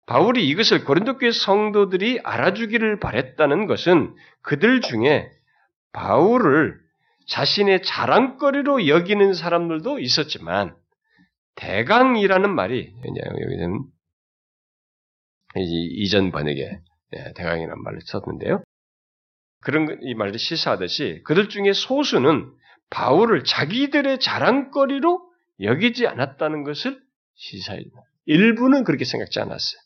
바울이 0.07 0.49
이것을 0.49 0.85
고린도 0.85 1.19
교회 1.19 1.33
성도들이 1.33 2.21
알아주기를 2.23 3.01
바랬다는 3.01 3.67
것은 3.67 4.15
그들 4.43 4.81
중에 4.81 5.29
바울을 5.93 6.79
자신의 7.27 7.83
자랑거리로 7.83 8.87
여기는 8.87 9.35
사람들도 9.35 9.99
있었지만 9.99 10.77
대강이라는 11.57 12.55
말이 12.55 12.95
여기는 13.05 13.85
이전 15.57 16.31
번역에 16.31 16.79
예, 17.17 17.33
대강이라는 17.35 17.83
말을 17.83 18.01
썼는데요. 18.05 18.63
그런 19.63 19.99
이 20.03 20.15
말을 20.15 20.39
시사하듯이 20.39 21.23
그들 21.25 21.49
중에 21.49 21.73
소수는 21.73 22.53
바울을 22.91 23.43
자기들의 23.43 24.21
자랑거리로 24.21 25.26
여기지 25.61 26.07
않았다는 26.07 26.65
것을 26.65 27.01
시사합니다. 27.35 27.97
일부는 28.27 28.85
그렇게 28.85 29.05
생각지 29.05 29.41
않았어요. 29.41 29.81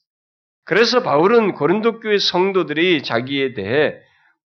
그래서 0.65 1.03
바울은 1.03 1.55
고린도 1.55 2.01
교회 2.01 2.19
성도들이 2.19 3.03
자기에 3.03 3.55
대해 3.55 3.95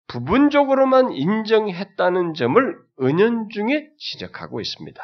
부분적으로만 0.07 1.13
인정했다는 1.13 2.33
점을 2.33 2.77
은연중에 3.01 3.87
지적하고 3.97 4.59
있습니다. 4.59 5.01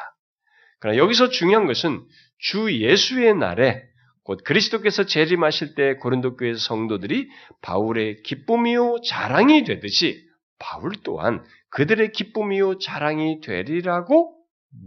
그러나 0.80 0.98
여기서 0.98 1.30
중요한 1.30 1.66
것은 1.66 2.04
주 2.38 2.72
예수의 2.72 3.34
날에 3.34 3.82
곧 4.22 4.40
그리스도께서 4.44 5.06
재림하실 5.06 5.74
때 5.74 5.94
고린도 5.96 6.36
교회 6.36 6.54
성도들이 6.54 7.28
바울의 7.62 8.22
기쁨이요 8.22 9.00
자랑이 9.00 9.64
되듯이 9.64 10.22
바울 10.58 10.92
또한 11.02 11.42
그들의 11.70 12.12
기쁨이요 12.12 12.78
자랑이 12.78 13.40
되리라고 13.40 14.36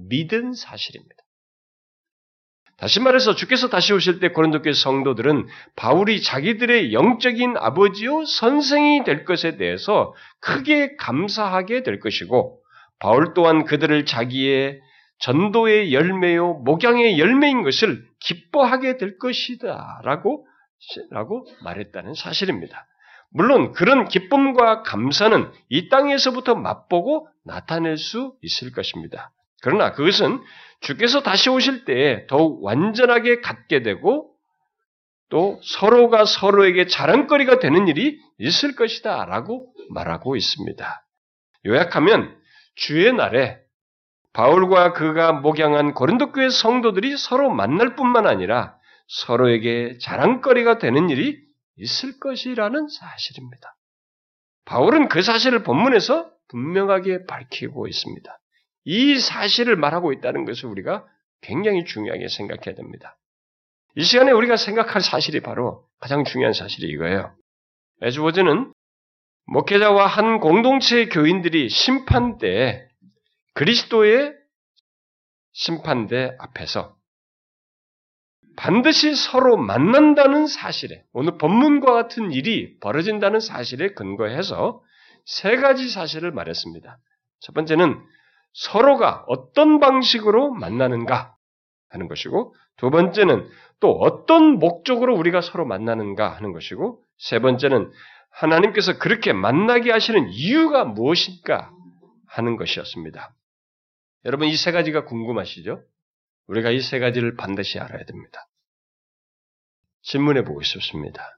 믿은 0.09 0.53
사실입니다. 0.53 1.15
다시 2.81 2.99
말해서 2.99 3.35
주께서 3.35 3.69
다시 3.69 3.93
오실 3.93 4.19
때 4.19 4.29
고린도 4.29 4.63
교회 4.63 4.73
성도들은 4.73 5.45
바울이 5.75 6.23
자기들의 6.23 6.93
영적인 6.93 7.55
아버지요 7.55 8.25
선생이 8.25 9.03
될 9.03 9.23
것에 9.23 9.55
대해서 9.55 10.15
크게 10.39 10.95
감사하게 10.95 11.83
될 11.83 11.99
것이고 11.99 12.59
바울 12.99 13.35
또한 13.35 13.65
그들을 13.65 14.05
자기의 14.05 14.79
전도의 15.19 15.93
열매요 15.93 16.55
목양의 16.65 17.19
열매인 17.19 17.61
것을 17.61 18.03
기뻐하게 18.19 18.97
될 18.97 19.19
것이다라고 19.19 20.47
라고 21.11 21.45
말했다는 21.63 22.15
사실입니다. 22.15 22.87
물론 23.29 23.73
그런 23.73 24.07
기쁨과 24.07 24.81
감사는 24.81 25.51
이 25.69 25.89
땅에서부터 25.89 26.55
맛보고 26.55 27.27
나타낼 27.45 27.97
수 27.97 28.33
있을 28.41 28.71
것입니다. 28.71 29.31
그러나 29.61 29.91
그것은 29.91 30.41
주께서 30.81 31.21
다시 31.21 31.49
오실 31.49 31.85
때 31.85 32.25
더욱 32.27 32.63
완전하게 32.63 33.41
갖게 33.41 33.83
되고 33.83 34.31
또 35.29 35.59
서로가 35.63 36.25
서로에게 36.25 36.87
자랑거리가 36.87 37.59
되는 37.59 37.87
일이 37.87 38.19
있을 38.37 38.75
것이다 38.75 39.25
라고 39.25 39.71
말하고 39.91 40.35
있습니다. 40.35 41.05
요약하면 41.65 42.35
주의 42.75 43.13
날에 43.13 43.59
바울과 44.33 44.93
그가 44.93 45.33
목양한 45.33 45.93
고린도 45.93 46.31
교회 46.31 46.49
성도들이 46.49 47.17
서로 47.17 47.49
만날 47.49 47.95
뿐만 47.95 48.27
아니라 48.27 48.75
서로에게 49.07 49.97
자랑거리가 50.01 50.79
되는 50.79 51.09
일이 51.09 51.37
있을 51.77 52.19
것이라는 52.19 52.87
사실입니다. 52.87 53.75
바울은 54.65 55.09
그 55.09 55.21
사실을 55.21 55.63
본문에서 55.63 56.31
분명하게 56.49 57.25
밝히고 57.25 57.87
있습니다. 57.87 58.40
이 58.83 59.19
사실을 59.19 59.75
말하고 59.75 60.13
있다는 60.13 60.45
것을 60.45 60.69
우리가 60.69 61.05
굉장히 61.41 61.85
중요하게 61.85 62.27
생각해야 62.27 62.75
됩니다. 62.75 63.17
이 63.95 64.03
시간에 64.03 64.31
우리가 64.31 64.57
생각할 64.57 65.01
사실이 65.01 65.41
바로 65.41 65.85
가장 65.99 66.23
중요한 66.23 66.53
사실이 66.53 66.87
이거예요. 66.87 67.35
에즈워즈는 68.01 68.73
목회자와 69.45 70.07
한 70.07 70.39
공동체의 70.39 71.09
교인들이 71.09 71.69
심판 71.69 72.37
때 72.37 72.87
그리스도의 73.53 74.33
심판대 75.51 76.35
앞에서 76.39 76.95
반드시 78.55 79.15
서로 79.15 79.57
만난다는 79.57 80.47
사실에 80.47 81.03
오늘 81.13 81.37
본문과 81.37 81.91
같은 81.93 82.31
일이 82.31 82.77
벌어진다는 82.79 83.39
사실에 83.39 83.93
근거해서 83.93 84.81
세 85.25 85.57
가지 85.57 85.89
사실을 85.89 86.31
말했습니다. 86.31 86.97
첫 87.41 87.53
번째는 87.53 88.01
서로가 88.53 89.23
어떤 89.27 89.79
방식으로 89.79 90.51
만나는가 90.53 91.35
하는 91.89 92.07
것이고 92.07 92.55
두 92.77 92.89
번째는 92.89 93.49
또 93.79 93.91
어떤 93.99 94.59
목적으로 94.59 95.15
우리가 95.15 95.41
서로 95.41 95.65
만나는가 95.65 96.29
하는 96.29 96.51
것이고 96.51 97.01
세 97.17 97.39
번째는 97.39 97.91
하나님께서 98.31 98.97
그렇게 98.97 99.33
만나게 99.33 99.91
하시는 99.91 100.29
이유가 100.29 100.85
무엇인가 100.85 101.71
하는 102.27 102.55
것이었습니다. 102.57 103.33
여러분 104.25 104.47
이 104.47 104.55
세 104.55 104.71
가지가 104.71 105.05
궁금하시죠? 105.05 105.83
우리가 106.47 106.69
이 106.71 106.79
세 106.81 106.99
가지를 106.99 107.35
반드시 107.35 107.79
알아야 107.79 108.05
됩니다. 108.05 108.47
질문해 110.03 110.43
보고 110.43 110.61
싶습니다. 110.63 111.37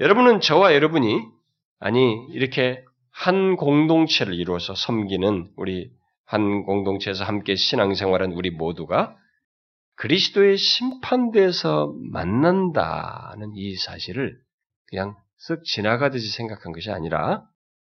여러분은 0.00 0.40
저와 0.40 0.74
여러분이 0.74 1.20
아니 1.80 2.26
이렇게 2.30 2.84
한 3.10 3.56
공동체를 3.56 4.34
이루어서 4.34 4.74
섬기는 4.74 5.52
우리 5.56 5.90
한 6.28 6.62
공동체에서 6.64 7.24
함께 7.24 7.54
신앙생활한 7.54 8.32
우리 8.32 8.50
모두가 8.50 9.16
그리스도의 9.94 10.58
심판대에서 10.58 11.94
만난다는 12.12 13.52
이 13.54 13.74
사실을 13.76 14.38
그냥 14.88 15.16
쓱 15.48 15.64
지나가듯이 15.64 16.30
생각한 16.30 16.72
것이 16.72 16.90
아니라 16.90 17.48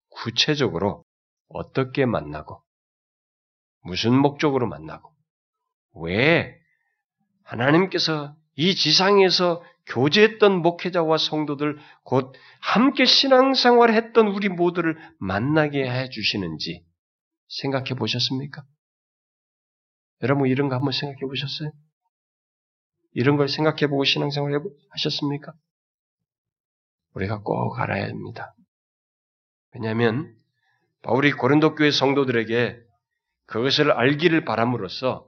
구체적으로 0.09 1.03
어떻게 1.49 2.05
만나고 2.05 2.63
무슨 3.81 4.17
목적으로 4.17 4.69
만나고 4.69 5.11
왜 5.95 6.55
하나님께서 7.43 8.37
이 8.55 8.73
지상에서 8.73 9.61
교제했던 9.87 10.61
목회자와 10.61 11.17
성도들 11.17 11.77
곧 12.03 12.33
함께 12.61 13.03
신앙생활 13.03 13.93
했던 13.93 14.27
우리 14.27 14.47
모두를 14.47 14.97
만나게 15.19 15.83
해 15.83 16.07
주시는지 16.07 16.85
생각해 17.49 17.95
보셨습니까? 17.95 18.63
여러분 20.21 20.47
이런 20.47 20.69
거 20.69 20.75
한번 20.75 20.91
생각해 20.91 21.19
보셨어요? 21.21 21.71
이런 23.13 23.37
걸 23.37 23.49
생각해 23.49 23.87
보고 23.87 24.03
신앙생활 24.03 24.61
하셨습니까? 24.91 25.53
우리가 27.13 27.41
꼭 27.41 27.79
알아야 27.79 28.05
합니다. 28.05 28.55
왜냐하면 29.73 30.35
바울이 31.01 31.31
고린도 31.31 31.75
교회 31.75 31.91
성도들에게 31.91 32.79
그것을 33.45 33.91
알기를 33.91 34.45
바람으로써 34.45 35.27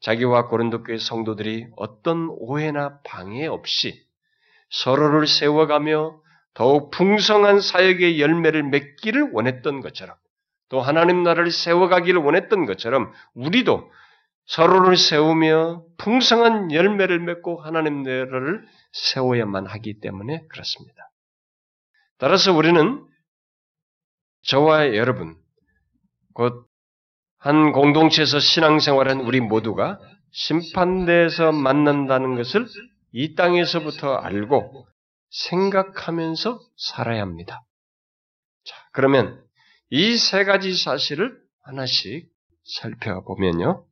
자기와 0.00 0.48
고린도 0.48 0.84
교회 0.84 0.98
성도들이 0.98 1.68
어떤 1.76 2.28
오해나 2.30 3.00
방해 3.02 3.46
없이 3.46 4.06
서로를 4.70 5.26
세워가며 5.26 6.20
더욱 6.54 6.90
풍성한 6.90 7.60
사역의 7.60 8.20
열매를 8.20 8.62
맺기를 8.64 9.30
원했던 9.32 9.80
것처럼 9.80 10.16
또 10.68 10.80
하나님 10.80 11.22
나라를 11.22 11.50
세워가기를 11.50 12.20
원했던 12.20 12.66
것처럼 12.66 13.12
우리도 13.34 13.90
서로를 14.46 14.96
세우며 14.96 15.84
풍성한 15.98 16.72
열매를 16.72 17.20
맺고 17.20 17.62
하나님 17.62 18.02
나라를 18.02 18.64
세워야만 18.92 19.66
하기 19.66 20.00
때문에 20.00 20.46
그렇습니다. 20.48 21.10
따라서 22.18 22.52
우리는 22.52 23.04
저와 24.42 24.94
여러분, 24.94 25.36
곧 26.34 26.66
한 27.46 27.70
공동체에서 27.70 28.40
신앙생활한 28.40 29.20
우리 29.20 29.38
모두가 29.40 30.00
심판대에서 30.32 31.52
만난다는 31.52 32.34
것을 32.34 32.66
이 33.12 33.36
땅에서부터 33.36 34.16
알고 34.16 34.88
생각하면서 35.30 36.58
살아야 36.76 37.22
합니다. 37.22 37.62
자, 38.64 38.74
그러면 38.92 39.45
이 39.90 40.16
세 40.16 40.44
가지 40.44 40.74
사실을 40.74 41.38
하나씩 41.62 42.28
살펴보면요. 42.80 43.86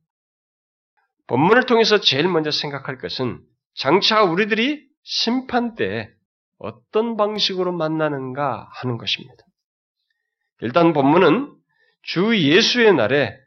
본문을 1.27 1.65
통해서 1.65 1.99
제일 1.99 2.27
먼저 2.27 2.51
생각할 2.51 2.97
것은 2.97 3.41
장차 3.75 4.23
우리들이 4.23 4.85
심판 5.03 5.75
때 5.75 6.09
어떤 6.57 7.17
방식으로 7.17 7.71
만나는가 7.71 8.67
하는 8.73 8.97
것입니다. 8.97 9.43
일단 10.61 10.93
본문은 10.93 11.53
주 12.03 12.37
예수의 12.37 12.93
날에 12.93 13.37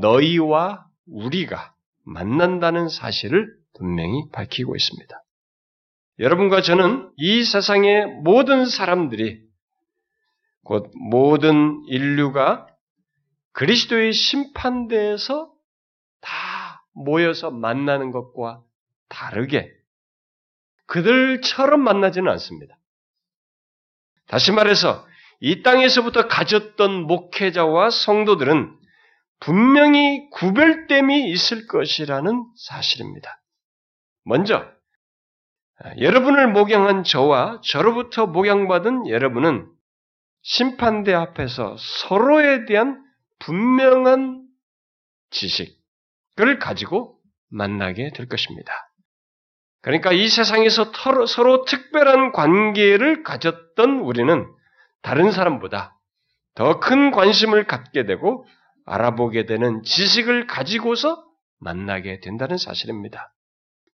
너희와 0.00 0.86
우리가 1.06 1.74
만난다는 2.04 2.88
사실을 2.88 3.54
분명히 3.74 4.28
밝히고 4.32 4.74
있습니다. 4.76 5.22
여러분과 6.18 6.62
저는 6.62 7.10
이 7.16 7.44
세상의 7.44 8.06
모든 8.22 8.66
사람들이 8.66 9.45
곧 10.66 10.90
모든 10.96 11.84
인류가 11.86 12.66
그리스도의 13.52 14.12
심판대에서 14.12 15.52
다 16.20 16.84
모여서 16.92 17.52
만나는 17.52 18.10
것과 18.10 18.64
다르게 19.08 19.70
그들처럼 20.86 21.80
만나지는 21.80 22.30
않습니다. 22.32 22.76
다시 24.26 24.50
말해서 24.50 25.06
이 25.38 25.62
땅에서부터 25.62 26.26
가졌던 26.26 27.06
목회자와 27.06 27.90
성도들은 27.90 28.76
분명히 29.38 30.28
구별됨이 30.30 31.30
있을 31.30 31.68
것이라는 31.68 32.44
사실입니다. 32.56 33.40
먼저 34.24 34.66
여러분을 36.00 36.50
목양한 36.50 37.04
저와 37.04 37.60
저로부터 37.62 38.26
목양받은 38.26 39.08
여러분은 39.08 39.75
심판대 40.48 41.12
앞에서 41.12 41.76
서로에 41.78 42.66
대한 42.66 43.02
분명한 43.40 44.46
지식을 45.30 46.60
가지고 46.60 47.18
만나게 47.50 48.10
될 48.14 48.28
것입니다. 48.28 48.72
그러니까 49.82 50.12
이 50.12 50.28
세상에서 50.28 50.92
서로 51.26 51.64
특별한 51.64 52.32
관계를 52.32 53.24
가졌던 53.24 54.00
우리는 54.00 54.46
다른 55.02 55.32
사람보다 55.32 55.98
더 56.54 56.78
큰 56.80 57.10
관심을 57.10 57.66
갖게 57.66 58.06
되고 58.06 58.46
알아보게 58.86 59.46
되는 59.46 59.82
지식을 59.82 60.46
가지고서 60.46 61.24
만나게 61.58 62.20
된다는 62.20 62.56
사실입니다. 62.56 63.32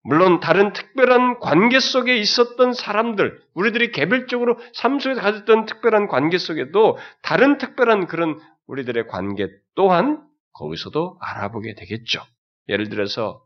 물론 0.03 0.39
다른 0.39 0.73
특별한 0.73 1.39
관계 1.39 1.79
속에 1.79 2.17
있었던 2.17 2.73
사람들, 2.73 3.39
우리들이 3.53 3.91
개별적으로 3.91 4.57
삶 4.73 4.99
속에서 4.99 5.21
가졌던 5.21 5.65
특별한 5.65 6.07
관계 6.07 6.37
속에도 6.37 6.97
다른 7.21 7.57
특별한 7.57 8.07
그런 8.07 8.39
우리들의 8.67 9.07
관계 9.07 9.47
또한 9.75 10.23
거기서도 10.53 11.17
알아보게 11.21 11.75
되겠죠. 11.75 12.21
예를 12.67 12.89
들어서 12.89 13.43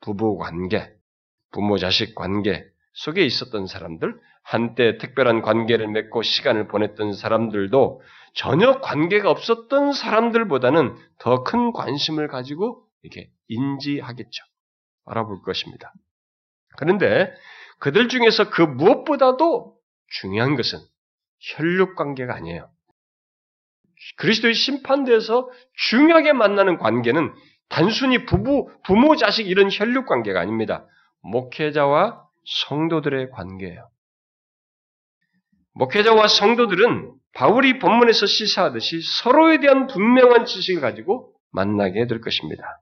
부부 0.00 0.36
관계, 0.36 0.92
부모 1.52 1.78
자식 1.78 2.14
관계 2.14 2.64
속에 2.92 3.24
있었던 3.24 3.66
사람들, 3.66 4.18
한때 4.42 4.98
특별한 4.98 5.42
관계를 5.42 5.88
맺고 5.88 6.22
시간을 6.22 6.68
보냈던 6.68 7.14
사람들도 7.14 8.02
전혀 8.34 8.80
관계가 8.80 9.30
없었던 9.30 9.92
사람들보다는 9.92 10.94
더 11.18 11.42
큰 11.42 11.72
관심을 11.72 12.28
가지고 12.28 12.84
이렇게 13.02 13.30
인지하겠죠. 13.48 14.44
알아볼 15.06 15.42
것입니다. 15.42 15.92
그런데 16.76 17.32
그들 17.78 18.08
중에서 18.08 18.50
그 18.50 18.62
무엇보다도 18.62 19.76
중요한 20.08 20.56
것은 20.56 20.78
혈육 21.40 21.96
관계가 21.96 22.34
아니에요. 22.34 22.70
그리스도의 24.16 24.54
심판대에서 24.54 25.48
중요하게 25.74 26.32
만나는 26.32 26.78
관계는 26.78 27.32
단순히 27.68 28.24
부부, 28.24 28.70
부모, 28.84 29.16
자식 29.16 29.48
이런 29.48 29.68
혈육 29.70 30.06
관계가 30.06 30.40
아닙니다. 30.40 30.86
목회자와 31.22 32.22
성도들의 32.68 33.30
관계예요. 33.30 33.88
목회자와 35.72 36.28
성도들은 36.28 37.12
바울이 37.34 37.78
본문에서 37.78 38.26
시사하듯이 38.26 39.00
서로에 39.22 39.60
대한 39.60 39.86
분명한 39.88 40.46
지식을 40.46 40.80
가지고 40.80 41.34
만나게 41.50 42.06
될 42.06 42.20
것입니다. 42.20 42.80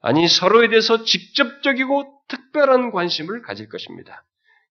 아니 0.00 0.28
서로에 0.28 0.68
대해서 0.68 1.04
직접적이고 1.04 2.22
특별한 2.28 2.90
관심을 2.90 3.42
가질 3.42 3.68
것입니다. 3.68 4.24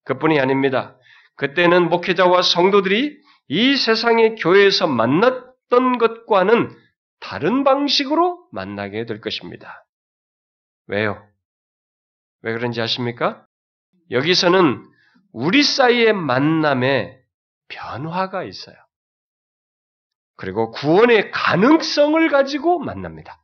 그뿐이 0.06 0.39
아닙니다. 0.39 0.98
그때는 1.36 1.89
목회자와 1.89 2.42
성도들이 2.42 3.18
이 3.48 3.76
세상의 3.76 4.36
교회에서 4.36 4.88
만났던 4.88 5.98
것과는 5.98 6.76
다른 7.20 7.63
방식으로 7.63 8.48
만나게 8.52 9.06
될 9.06 9.22
것입니다. 9.22 9.86
왜요? 10.88 11.26
왜 12.42 12.54
그런지 12.54 12.82
아십니까? 12.82 13.46
여기서는 14.12 14.84
우리 15.32 15.62
사이의 15.63 16.13
만남에 16.13 17.20
변화가 17.68 18.44
있어요. 18.44 18.76
그리고 20.36 20.72
구원의 20.72 21.32
가능성을 21.32 22.30
가지고 22.30 22.80
만납니다. 22.80 23.42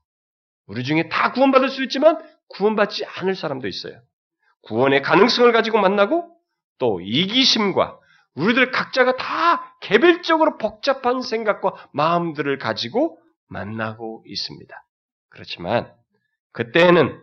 우리 0.67 0.83
중에 0.83 1.09
다 1.09 1.31
구원받을 1.31 1.69
수 1.69 1.83
있지만 1.83 2.17
구원받지 2.49 3.05
않을 3.05 3.35
사람도 3.35 3.67
있어요. 3.67 4.01
구원의 4.63 5.01
가능성을 5.01 5.51
가지고 5.51 5.79
만나고 5.79 6.35
또 6.79 6.99
이기심과 7.01 7.99
우리들 8.35 8.71
각자가 8.71 9.15
다 9.15 9.77
개별적으로 9.79 10.57
복잡한 10.57 11.21
생각과 11.21 11.89
마음들을 11.93 12.57
가지고 12.57 13.19
만나고 13.47 14.23
있습니다. 14.27 14.75
그렇지만 15.29 15.93
그때는 16.51 17.21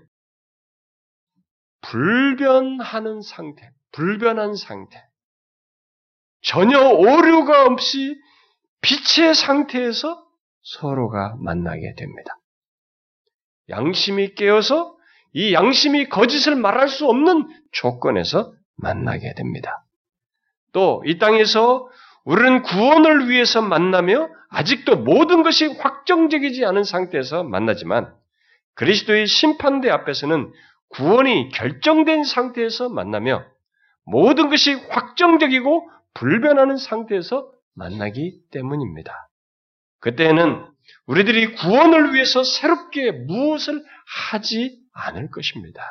불변하는 1.83 3.23
상태, 3.23 3.71
불변한 3.91 4.55
상태, 4.55 5.03
전혀 6.41 6.79
오류가 6.81 7.67
없이 7.67 8.21
빛의 8.81 9.35
상태에서 9.35 10.25
서로가 10.63 11.37
만나게 11.39 11.95
됩니다. 11.97 12.37
양심이 13.69 14.35
깨어서 14.35 14.97
이 15.33 15.55
양심이 15.55 16.09
거짓을 16.09 16.57
말할 16.57 16.89
수 16.89 17.09
없는 17.09 17.49
조건에서 17.73 18.53
만나게 18.77 19.35
됩니다. 19.35 19.85
또 20.73 21.03
이 21.07 21.19
땅에서 21.19 21.89
우리는 22.25 22.63
구원을 22.63 23.29
위해서 23.29 23.61
만나며 23.63 24.29
아직도 24.49 24.97
모든 24.97 25.43
것이 25.43 25.67
확정적이지 25.67 26.65
않은 26.65 26.85
상태에서 26.85 27.43
만나지만 27.43 28.15
그리스도의 28.75 29.27
심판대 29.27 29.91
앞에서는 29.91 30.53
구원이 30.89 31.49
결정된 31.51 32.25
상태에서 32.25 32.89
만나며 32.89 33.45
모든 34.05 34.51
것이 34.51 34.75
확정적이고 34.75 35.91
불변하는 36.15 36.77
상태에서 36.77 37.51
만나기 37.75 38.41
때문입니다. 38.51 39.29
그때는 40.01 40.67
우리들이 41.07 41.55
구원을 41.55 42.15
위해서 42.15 42.45
새롭게 42.45 43.11
무엇을 43.13 43.83
하지 44.31 44.79
않을 44.93 45.31
것입니다. 45.31 45.83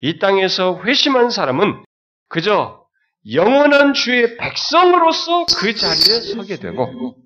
이 0.00 0.18
땅에서 0.18 0.82
회심한 0.84 1.30
사람은 1.30 1.84
그저 2.28 2.86
영원한 3.32 3.94
주의 3.94 4.36
백성으로서 4.36 5.46
그 5.58 5.74
자리에 5.74 6.20
서게 6.20 6.56
되고, 6.56 7.16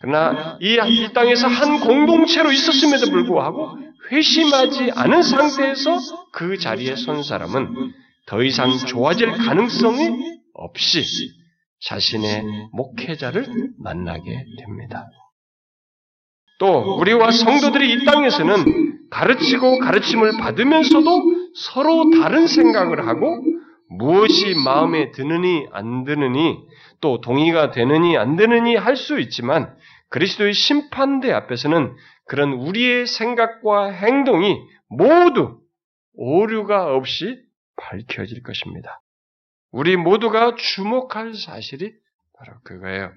그러나 0.00 0.58
이, 0.60 0.78
이 0.88 1.12
땅에서 1.12 1.46
한 1.46 1.80
공동체로 1.80 2.52
있었음에도 2.52 3.10
불구하고 3.10 3.78
회심하지 4.10 4.92
않은 4.92 5.22
상태에서 5.22 5.98
그 6.32 6.58
자리에 6.58 6.96
선 6.96 7.22
사람은 7.22 7.92
더 8.26 8.42
이상 8.42 8.76
좋아질 8.78 9.32
가능성이 9.32 10.40
없이 10.54 11.04
자신의 11.82 12.44
목회자를 12.72 13.72
만나게 13.78 14.44
됩니다. 14.58 15.08
또 16.60 16.98
우리와 16.98 17.30
성도들이 17.30 17.90
이 17.90 18.04
땅에서는 18.04 19.08
가르치고 19.10 19.78
가르침을 19.78 20.32
받으면서도 20.38 21.22
서로 21.54 22.10
다른 22.20 22.46
생각을 22.46 23.08
하고 23.08 23.42
무엇이 23.88 24.54
마음에 24.64 25.10
드느니 25.10 25.66
안 25.72 26.04
드느니 26.04 26.58
또 27.00 27.20
동의가 27.20 27.70
되느니 27.70 28.16
안 28.16 28.36
되느니 28.36 28.76
할 28.76 28.94
수 28.94 29.18
있지만 29.18 29.74
그리스도의 30.10 30.52
심판대 30.52 31.32
앞에서는 31.32 31.96
그런 32.26 32.52
우리의 32.52 33.06
생각과 33.06 33.90
행동이 33.90 34.60
모두 34.88 35.60
오류가 36.14 36.94
없이 36.94 37.40
밝혀질 37.76 38.42
것입니다. 38.42 39.00
우리 39.72 39.96
모두가 39.96 40.56
주목할 40.56 41.34
사실이 41.34 41.94
바로 42.38 42.52
그거예요. 42.64 43.12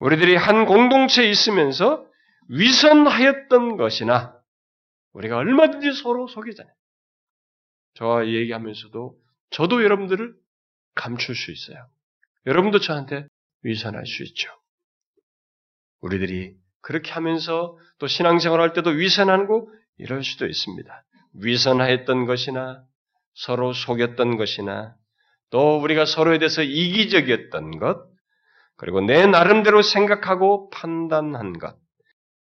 우리들이 0.00 0.34
한 0.34 0.66
공동체에 0.66 1.30
있으면서 1.30 2.09
위선하였던 2.50 3.76
것이나 3.76 4.36
우리가 5.12 5.36
얼마든지 5.36 5.92
서로 5.92 6.26
속이잖아요. 6.26 6.72
저와 7.94 8.26
얘기하면서도 8.26 9.16
저도 9.50 9.82
여러분들을 9.82 10.34
감출 10.94 11.34
수 11.34 11.50
있어요. 11.50 11.88
여러분도 12.46 12.80
저한테 12.80 13.26
위선할 13.62 14.06
수 14.06 14.22
있죠. 14.24 14.50
우리들이 16.00 16.56
그렇게 16.80 17.12
하면서 17.12 17.76
또 17.98 18.06
신앙생활 18.06 18.60
할 18.60 18.72
때도 18.72 18.90
위선하고 18.90 19.72
이럴 19.98 20.24
수도 20.24 20.46
있습니다. 20.46 21.04
위선하였던 21.34 22.26
것이나 22.26 22.84
서로 23.34 23.72
속였던 23.72 24.36
것이나 24.36 24.96
또 25.50 25.78
우리가 25.80 26.06
서로에 26.06 26.38
대해서 26.38 26.62
이기적이었던 26.62 27.78
것, 27.78 28.08
그리고 28.76 29.00
내 29.00 29.26
나름대로 29.26 29.82
생각하고 29.82 30.70
판단한 30.70 31.58
것, 31.58 31.76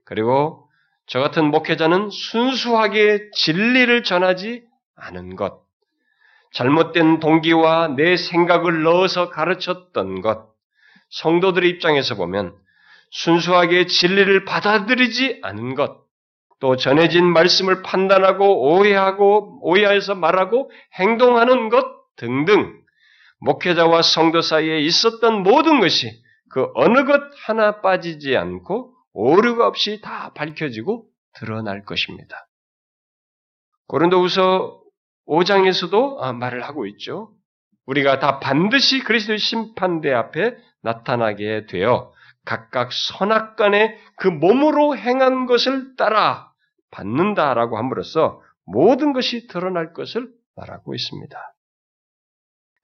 그리고 0.07 0.69
저 1.07 1.21
같은 1.21 1.51
목회자는 1.51 2.11
순수하게 2.11 3.31
진리를 3.35 4.03
전하지 4.03 4.65
않은 4.97 5.37
것, 5.37 5.61
잘못된 6.53 7.21
동기와 7.21 7.89
내 7.97 8.17
생각을 8.17 8.83
넣어서 8.83 9.29
가르쳤던 9.29 10.23
것, 10.23 10.49
성도들의 11.11 11.69
입장에서 11.69 12.15
보면 12.15 12.55
순수하게 13.11 13.87
진리를 13.87 14.45
받아들이지 14.45 15.41
않은 15.43 15.75
것, 15.75 16.07
또 16.61 16.77
전해진 16.77 17.25
말씀을 17.27 17.83
판단하고 17.83 18.73
오해하고 18.73 19.59
오해해서 19.61 20.15
말하고 20.15 20.71
행동하는 20.95 21.69
것 21.69 21.85
등등 22.17 22.81
목회자와 23.41 24.03
성도 24.03 24.41
사이에 24.41 24.81
있었던 24.81 25.43
모든 25.43 25.81
것이 25.81 26.11
그 26.49 26.69
어느 26.75 27.05
것 27.05 27.21
하나 27.45 27.83
빠지지 27.83 28.37
않고 28.37 28.96
오류가 29.19 29.67
없이 29.67 30.03
다 30.03 30.31
밝혀지고 30.35 31.07
드러날 31.33 31.85
것입니다. 31.85 32.47
고린도후서 33.89 34.83
5장에서도 35.27 36.21
아, 36.21 36.35
말을 36.35 36.63
하고 36.63 36.87
있죠. 36.87 37.33
우리가 37.87 38.19
다 38.19 38.41
반드시 38.41 39.03
그리스도의 39.03 39.39
심판대 39.39 40.13
앞에 40.13 40.59
나타나게 40.83 41.67
되어 41.67 42.13
각각 42.45 42.93
선악간에 42.93 43.99
그 44.19 44.29
몸으로 44.29 44.97
행한 44.97 45.47
것을 45.47 45.97
따라 45.97 46.53
받는다라고 46.91 47.79
함으로써 47.79 48.43
모든 48.67 49.15
것이 49.15 49.47
드러날 49.47 49.95
것을 49.95 50.29
말하고 50.57 50.95
있습니다. 50.95 51.55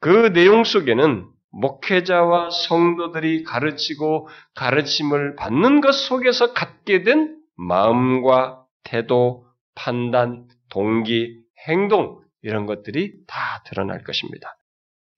그 0.00 0.32
내용 0.32 0.64
속에는 0.64 1.28
목회자와 1.52 2.50
성도들이 2.50 3.44
가르치고 3.44 4.28
가르침을 4.54 5.36
받는 5.36 5.80
것 5.80 5.92
속에서 5.92 6.52
갖게 6.52 7.02
된 7.02 7.38
마음과 7.56 8.64
태도, 8.84 9.46
판단, 9.74 10.48
동기, 10.70 11.40
행동 11.68 12.20
이런 12.42 12.66
것들이 12.66 13.14
다 13.26 13.62
드러날 13.66 14.02
것입니다. 14.02 14.56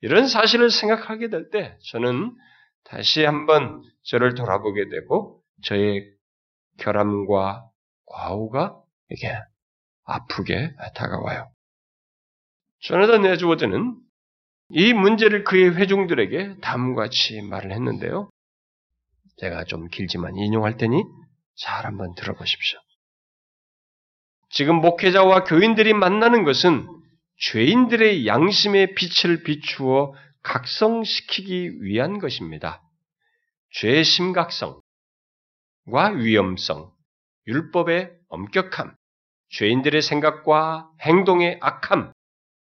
이런 0.00 0.26
사실을 0.28 0.70
생각하게 0.70 1.30
될 1.30 1.50
때 1.50 1.78
저는 1.90 2.34
다시 2.84 3.24
한번 3.24 3.82
저를 4.02 4.34
돌아보게 4.34 4.90
되고 4.90 5.40
저의 5.62 6.12
결함과 6.78 7.64
과오가 8.06 8.76
이게 9.10 9.32
아프게 10.04 10.74
다가와요. 10.94 11.50
조나단 12.80 13.24
에즈워드는 13.24 13.96
이 14.70 14.92
문제를 14.92 15.44
그의 15.44 15.76
회중들에게 15.76 16.60
다음같이 16.60 17.42
말을 17.42 17.72
했는데요. 17.72 18.30
제가 19.36 19.64
좀 19.64 19.88
길지만 19.88 20.36
인용할 20.36 20.76
테니 20.76 21.02
잘 21.56 21.84
한번 21.86 22.14
들어보십시오. 22.14 22.78
지금 24.50 24.76
목회자와 24.76 25.44
교인들이 25.44 25.92
만나는 25.92 26.44
것은 26.44 26.86
죄인들의 27.38 28.26
양심의 28.26 28.94
빛을 28.94 29.42
비추어 29.42 30.14
각성시키기 30.42 31.82
위한 31.82 32.18
것입니다. 32.18 32.82
죄의 33.72 34.04
심각성과 34.04 34.80
위험성, 36.16 36.92
율법의 37.48 38.12
엄격함, 38.28 38.94
죄인들의 39.50 40.00
생각과 40.00 40.88
행동의 41.00 41.58
악함, 41.60 42.12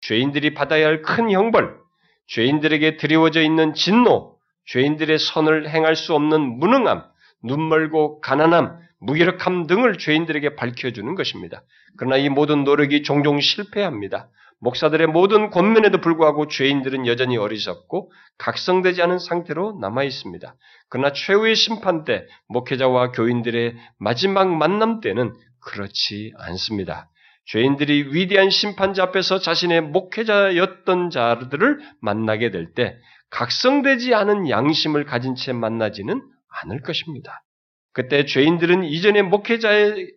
죄인들이 0.03 0.55
받아야 0.55 0.87
할 0.87 1.03
큰 1.03 1.31
형벌, 1.31 1.88
죄인들에게 2.29 2.97
드리워져 2.97 3.43
있는 3.43 3.75
진노, 3.75 4.37
죄인들의 4.67 5.19
선을 5.19 5.69
행할 5.69 5.97
수 5.97 6.15
없는 6.15 6.59
무능함, 6.59 7.05
눈멀고 7.43 8.21
가난함, 8.21 8.79
무기력함 9.01 9.67
등을 9.67 9.99
죄인들에게 9.99 10.57
밝혀주는 10.57 11.15
것입니다. 11.15 11.63
그러나 11.97 12.17
이 12.17 12.29
모든 12.29 12.65
노력이 12.65 13.03
종종 13.03 13.41
실패합니다. 13.41 14.29
목사들의 14.61 15.07
모든 15.07 15.51
권면에도 15.51 16.01
불구하고 16.01 16.49
죄인들은 16.49 17.07
여전히 17.07 17.37
어리석고 17.37 18.11
각성되지 18.39 19.03
않은 19.03 19.21
상태로 19.21 19.79
남아 19.81 20.03
있습니다. 20.03 20.55
그러나 20.89 21.13
최후의 21.13 21.55
심판 21.55 22.05
때 22.05 22.27
목회자와 22.49 23.13
교인들의 23.13 23.77
마지막 23.99 24.49
만남 24.49 25.01
때는 25.01 25.33
그렇지 25.61 26.33
않습니다. 26.37 27.09
죄인들이 27.49 28.15
위대한 28.15 28.51
심판자 28.51 29.05
앞에서 29.05 29.39
자신의 29.39 29.81
목회자였던 29.83 31.11
자들을 31.11 31.81
만나게 32.01 32.51
될 32.51 32.73
때 32.75 32.97
각성되지 33.31 34.15
않은 34.15 34.49
양심을 34.49 35.05
가진 35.05 35.35
채 35.35 35.53
만나지는 35.53 36.23
않을 36.63 36.81
것입니다. 36.83 37.43
그때 37.93 38.25
죄인들은 38.25 38.85
이전의 38.85 39.25
목회자의 39.25 40.13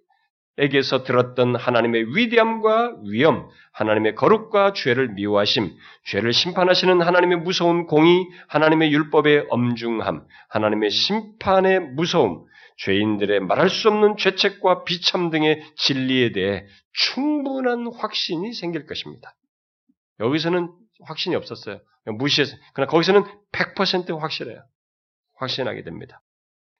에게서 0.57 1.03
들었던 1.03 1.55
하나님의 1.55 2.15
위대함과 2.15 2.97
위엄, 3.09 3.47
하나님의 3.71 4.15
거룩과 4.15 4.73
죄를 4.73 5.13
미워하심, 5.13 5.71
죄를 6.05 6.33
심판하시는 6.33 7.01
하나님의 7.01 7.39
무서운 7.39 7.87
공의, 7.87 8.27
하나님의 8.47 8.91
율법의 8.93 9.47
엄중함, 9.49 10.25
하나님의 10.49 10.89
심판의 10.89 11.79
무서움, 11.95 12.45
죄인들의 12.83 13.41
말할 13.41 13.69
수 13.69 13.89
없는 13.89 14.17
죄책과 14.17 14.83
비참 14.83 15.29
등의 15.29 15.63
진리에 15.75 16.31
대해 16.31 16.65
충분한 16.93 17.87
확신이 17.95 18.53
생길 18.53 18.85
것입니다. 18.85 19.35
여기서는 20.19 20.71
확신이 21.03 21.35
없었어요. 21.35 21.79
무시해서. 22.05 22.55
그러나 22.73 22.89
거기서는 22.89 23.23
100% 23.51 24.17
확실해요. 24.19 24.63
확신하게 25.35 25.83
됩니다. 25.83 26.21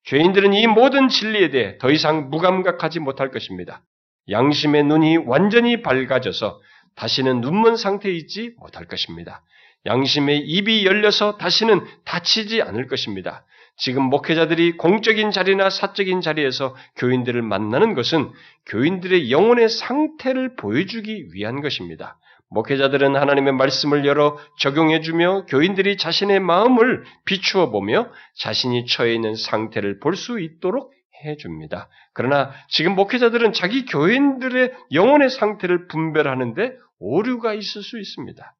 죄인들은 0.06 0.54
이 0.54 0.66
모든 0.68 1.08
진리에 1.08 1.50
대해 1.52 1.78
더 1.78 1.92
이상 1.92 2.30
무감각하지 2.30 3.00
못할 3.00 3.30
것입니다. 3.30 3.84
양심의 4.30 4.84
눈이 4.84 5.18
완전히 5.18 5.82
밝아져서 5.82 6.60
다시는 6.96 7.42
눈먼 7.42 7.78
상태에 7.78 8.12
있지 8.12 8.56
못할 8.58 8.88
것입니다. 8.88 9.44
양심의 9.86 10.40
입이 10.40 10.86
열려서 10.86 11.38
다시는 11.38 11.86
다치지 12.06 12.62
않을 12.62 12.88
것입니다. 12.88 13.46
지금 13.82 14.04
목회자들이 14.04 14.78
공적인 14.78 15.32
자리나 15.32 15.72
사적인 15.72 16.22
자리에서 16.22 16.76
교인들을 16.98 17.42
만나는 17.42 17.96
것은 17.96 18.32
교인들의 18.68 19.32
영혼의 19.32 19.70
상태를 19.70 20.56
보여주기 20.56 21.34
위한 21.34 21.62
것입니다. 21.62 22.20
목회자들은 22.52 23.16
하나님의 23.16 23.54
말씀을 23.54 24.06
열어 24.06 24.38
적용해주며 24.60 25.48
교인들이 25.48 25.98
자신의 25.98 26.42
마음을 26.42 27.04
비추어 27.26 27.72
보며 27.72 28.12
자신이 28.36 28.86
처해 28.86 29.16
있는 29.16 29.34
상태를 29.34 30.00
볼 30.00 30.16
수 30.16 30.40
있도록 30.40 30.94
해줍니다. 31.26 31.90
그러나 32.14 32.52
지금 32.68 32.94
목회자들은 32.94 33.54
자기 33.54 33.86
교인들의 33.86 34.74
영혼의 34.94 35.32
상태를 35.32 35.88
분별하는데 35.88 36.74
오류가 37.00 37.56
있을 37.56 37.82
수 37.82 37.98
있습니다. 37.98 38.56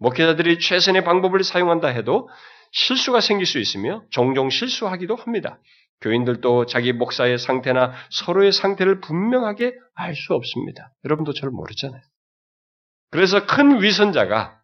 목회자들이 0.00 0.58
최선의 0.58 1.04
방법을 1.04 1.44
사용한다 1.44 1.88
해도 1.88 2.28
실수가 2.76 3.20
생길 3.22 3.46
수 3.46 3.58
있으며 3.58 4.02
종종 4.10 4.50
실수하기도 4.50 5.16
합니다. 5.16 5.58
교인들도 6.02 6.66
자기 6.66 6.92
목사의 6.92 7.38
상태나 7.38 7.94
서로의 8.10 8.52
상태를 8.52 9.00
분명하게 9.00 9.74
알 9.94 10.14
수 10.14 10.34
없습니다. 10.34 10.92
여러분도 11.04 11.32
잘 11.32 11.48
모르잖아요. 11.48 12.02
그래서 13.10 13.46
큰 13.46 13.82
위선자가 13.82 14.60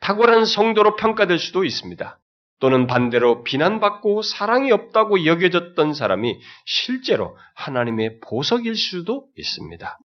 탁월한 0.00 0.46
성도로 0.46 0.96
평가될 0.96 1.38
수도 1.38 1.64
있습니다. 1.64 2.18
또는 2.58 2.88
반대로 2.88 3.44
비난받고 3.44 4.22
사랑이 4.22 4.72
없다고 4.72 5.26
여겨졌던 5.26 5.94
사람이 5.94 6.40
실제로 6.64 7.36
하나님의 7.54 8.18
보석일 8.20 8.74
수도 8.74 9.28
있습니다. 9.36 9.98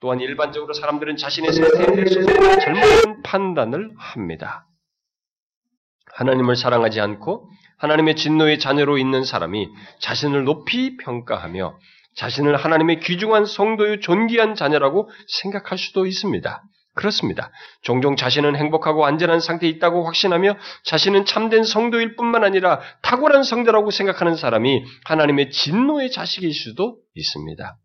또한 0.00 0.18
일반적으로 0.20 0.72
사람들은 0.72 1.16
자신의 1.16 1.52
상태에 1.52 1.94
대해서 1.94 2.58
잘못된 2.58 3.22
판단을 3.22 3.92
합니다. 3.98 4.66
하나님을 6.20 6.54
사랑하지 6.54 7.00
않고 7.00 7.48
하나님의 7.78 8.14
진노의 8.14 8.58
자녀로 8.58 8.98
있는 8.98 9.24
사람이 9.24 9.68
자신을 10.00 10.44
높이 10.44 10.98
평가하며 10.98 11.78
자신을 12.14 12.56
하나님의 12.56 13.00
귀중한 13.00 13.46
성도의 13.46 14.00
존귀한 14.00 14.54
자녀라고 14.54 15.08
생각할 15.40 15.78
수도 15.78 16.06
있습니다. 16.06 16.62
그렇습니다. 16.94 17.50
종종 17.82 18.16
자신은 18.16 18.56
행복하고 18.56 19.06
안전한 19.06 19.40
상태에 19.40 19.70
있다고 19.70 20.04
확신하며 20.04 20.56
자신은 20.84 21.24
참된 21.24 21.64
성도일 21.64 22.16
뿐만 22.16 22.44
아니라 22.44 22.80
탁월한 23.02 23.42
성도라고 23.42 23.90
생각하는 23.90 24.36
사람이 24.36 24.84
하나님의 25.04 25.50
진노의 25.50 26.10
자식일 26.10 26.52
수도 26.52 26.98
있습니다. 27.14 27.78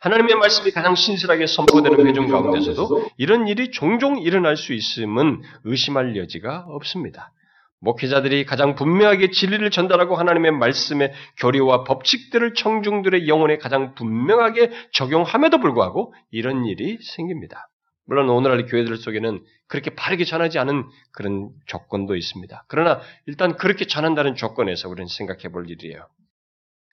하나님의 0.00 0.36
말씀이 0.36 0.70
가장 0.72 0.94
신실하게 0.94 1.46
선포되는 1.46 2.06
회중 2.06 2.28
가운데서도 2.28 3.10
이런 3.16 3.48
일이 3.48 3.70
종종 3.70 4.18
일어날 4.18 4.56
수 4.56 4.72
있음은 4.72 5.42
의심할 5.64 6.16
여지가 6.16 6.66
없습니다. 6.68 7.32
목회자들이 7.80 8.44
가장 8.46 8.74
분명하게 8.74 9.30
진리를 9.30 9.70
전달하고 9.70 10.16
하나님의 10.16 10.52
말씀의 10.52 11.12
교리와 11.38 11.84
법칙들을 11.84 12.54
청중들의 12.54 13.28
영혼에 13.28 13.58
가장 13.58 13.94
분명하게 13.94 14.70
적용함에도 14.92 15.58
불구하고 15.60 16.14
이런 16.30 16.64
일이 16.64 16.98
생깁니다. 17.00 17.68
물론 18.06 18.28
오늘날 18.30 18.66
교회들 18.66 18.96
속에는 18.96 19.42
그렇게 19.68 19.90
바르게 19.94 20.24
전하지 20.24 20.58
않은 20.60 20.84
그런 21.12 21.50
조건도 21.66 22.16
있습니다. 22.16 22.64
그러나 22.68 23.00
일단 23.26 23.56
그렇게 23.56 23.86
전한다는 23.86 24.36
조건에서 24.36 24.88
우리는 24.88 25.08
생각해 25.08 25.48
볼 25.50 25.68
일이에요. 25.68 26.06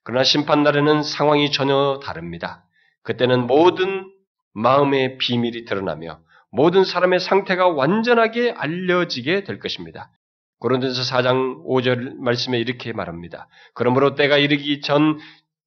그러나 0.04 0.24
심판날에는 0.24 1.04
상황이 1.04 1.52
전혀 1.52 2.00
다릅니다. 2.04 2.66
그때는 3.04 3.48
모든 3.48 4.12
마음의 4.54 5.18
비밀이 5.18 5.66
드러나며 5.66 6.20
모든 6.52 6.84
사람의 6.84 7.20
상태가 7.20 7.68
완전하게 7.68 8.52
알려지게 8.52 9.44
될 9.44 9.60
것입니다. 9.60 10.12
고린도서 10.60 11.02
4장 11.02 11.66
5절 11.66 12.18
말씀에 12.18 12.58
이렇게 12.60 12.94
말합니다. 12.94 13.48
그러므로 13.74 14.16
때가 14.16 14.38
이르기 14.38 14.82
전 14.82 15.20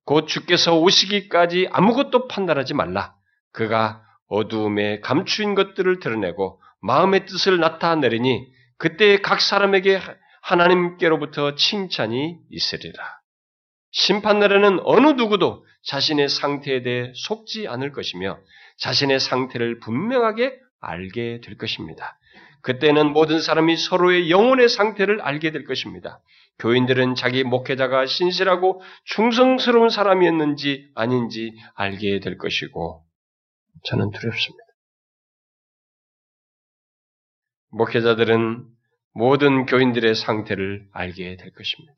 곧 0.07 0.29
주께서 0.29 0.79
오시기까지 0.79 1.69
아무것도 1.73 2.29
판단하지 2.29 2.75
말라. 2.75 3.15
그가 3.53 4.03
어두움에 4.29 5.01
감추인 5.01 5.55
것들을 5.55 5.99
드러내고 5.99 6.63
마음의 6.81 7.27
뜻을 7.27 7.59
나타내리니 7.59 8.47
그때 8.79 9.21
각 9.21 9.41
사람에게 9.41 10.01
하나님께로부터 10.43 11.57
칭찬이 11.57 12.39
있으리라. 12.51 13.03
심판날에는 13.93 14.81
어느 14.85 15.09
누구도 15.09 15.65
자신의 15.85 16.29
상태에 16.29 16.83
대해 16.83 17.13
속지 17.15 17.69
않을 17.69 17.93
것이며 17.93 18.39
자신의 18.79 19.21
상태를 19.21 19.81
분명하게 19.81 20.59
알게 20.81 21.41
될 21.43 21.57
것입니다. 21.57 22.19
그때는 22.63 23.13
모든 23.13 23.41
사람이 23.41 23.77
서로의 23.77 24.31
영혼의 24.31 24.69
상태를 24.69 25.21
알게 25.21 25.53
될 25.53 25.65
것입니다. 25.65 26.21
교인들은 26.59 27.15
자기 27.15 27.45
목회자가 27.45 28.07
신실하고 28.07 28.83
충성스러운 29.05 29.89
사람이었는지 29.89 30.91
아닌지 30.95 31.55
알게 31.75 32.21
될 32.21 32.39
것이고, 32.39 33.05
저는 33.85 34.11
두렵습니다. 34.11 34.65
목회자들은 37.71 38.67
모든 39.13 39.67
교인들의 39.67 40.15
상태를 40.15 40.89
알게 40.93 41.37
될 41.37 41.53
것입니다. 41.53 41.95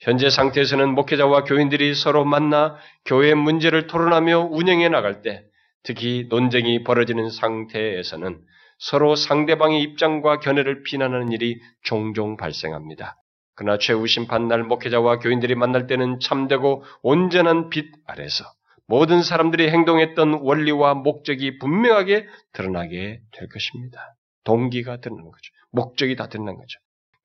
현재 0.00 0.30
상태에서는 0.30 0.94
목회자와 0.94 1.44
교인들이 1.44 1.94
서로 1.94 2.24
만나 2.24 2.76
교회 3.04 3.34
문제를 3.34 3.86
토론하며 3.88 4.48
운영해 4.50 4.88
나갈 4.88 5.22
때, 5.22 5.44
특히 5.82 6.26
논쟁이 6.28 6.84
벌어지는 6.84 7.30
상태에서는 7.30 8.40
서로 8.78 9.16
상대방의 9.16 9.82
입장과 9.82 10.38
견해를 10.38 10.82
비난하는 10.84 11.32
일이 11.32 11.60
종종 11.82 12.36
발생합니다. 12.36 13.16
그러나 13.56 13.76
최후 13.78 14.06
심판날 14.06 14.62
목회자와 14.62 15.18
교인들이 15.18 15.56
만날 15.56 15.88
때는 15.88 16.20
참되고 16.20 16.84
온전한 17.02 17.70
빛 17.70 17.90
아래서 18.06 18.44
모든 18.86 19.22
사람들이 19.22 19.68
행동했던 19.68 20.40
원리와 20.42 20.94
목적이 20.94 21.58
분명하게 21.58 22.26
드러나게 22.52 23.20
될 23.32 23.48
것입니다. 23.48 24.14
동기가 24.44 25.00
드러나는 25.00 25.30
거죠. 25.30 25.52
목적이 25.72 26.14
다 26.14 26.28
드러난 26.28 26.56
거죠. 26.56 26.78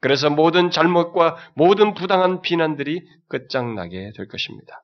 그래서 0.04 0.30
모든 0.30 0.70
잘못과 0.70 1.38
모든 1.56 1.94
부당한 1.94 2.42
비난들이 2.42 3.08
끝장나게 3.30 4.12
될 4.18 4.28
것입니다. 4.28 4.84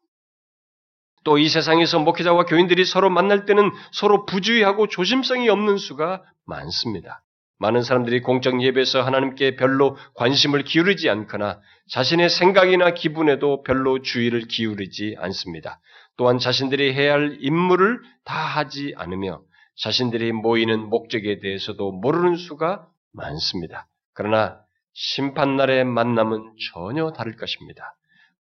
또 1.25 1.37
이 1.37 1.49
세상에서 1.49 1.99
목회자와 1.99 2.45
교인들이 2.45 2.85
서로 2.85 3.09
만날 3.09 3.45
때는 3.45 3.69
서로 3.91 4.25
부주의하고 4.25 4.87
조심성이 4.87 5.49
없는 5.49 5.75
수가 5.75 6.23
많습니다. 6.45 7.21
많은 7.57 7.83
사람들이 7.83 8.21
공적 8.21 8.63
예배에서 8.63 9.01
하나님께 9.01 9.57
별로 9.57 9.97
관심을 10.15 10.63
기울이지 10.63 11.09
않거나 11.09 11.59
자신의 11.89 12.29
생각이나 12.29 12.91
기분에도 12.91 13.61
별로 13.63 14.01
주의를 14.01 14.47
기울이지 14.47 15.17
않습니다. 15.19 15.81
또한 16.15 16.39
자신들이 16.39 16.93
해야 16.93 17.11
할 17.15 17.37
임무를 17.41 17.99
다 18.23 18.35
하지 18.35 18.93
않으며 18.95 19.41
자신들이 19.75 20.31
모이는 20.31 20.79
목적에 20.79 21.39
대해서도 21.39 21.91
모르는 21.91 22.37
수가 22.37 22.87
많습니다. 23.11 23.89
그러나 24.13 24.61
심판날의 25.01 25.85
만남은 25.85 26.55
전혀 26.73 27.13
다를 27.13 27.37
것입니다. 27.37 27.95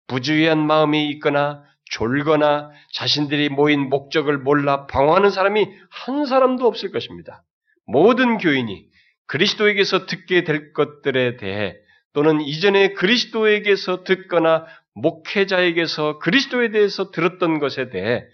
부주의한 0.09 0.67
마음이 0.67 1.09
있거나 1.11 1.63
졸거나 1.93 2.71
자신들이 2.95 3.49
모인 3.49 3.89
목적을 3.89 4.39
몰라 4.39 4.87
방황하는 4.87 5.31
사람이 5.31 5.69
한 5.89 6.27
사람도 6.27 6.67
없을 6.67 6.91
것입니다. 6.91 7.45
모든 7.87 8.39
교인이 8.39 8.89
그리스도에게서 9.27 10.07
듣게 10.07 10.43
될 10.43 10.73
것들에 10.73 11.37
대해 11.37 11.77
또는 12.13 12.41
이전에 12.41 12.95
그리스도에게서 12.95 14.03
듣거나 14.03 14.67
목회자에게서 14.95 16.19
그리스도에 16.19 16.71
대해서 16.71 17.13
들었던 17.13 17.61
것에 17.61 17.89
대해 17.91 18.25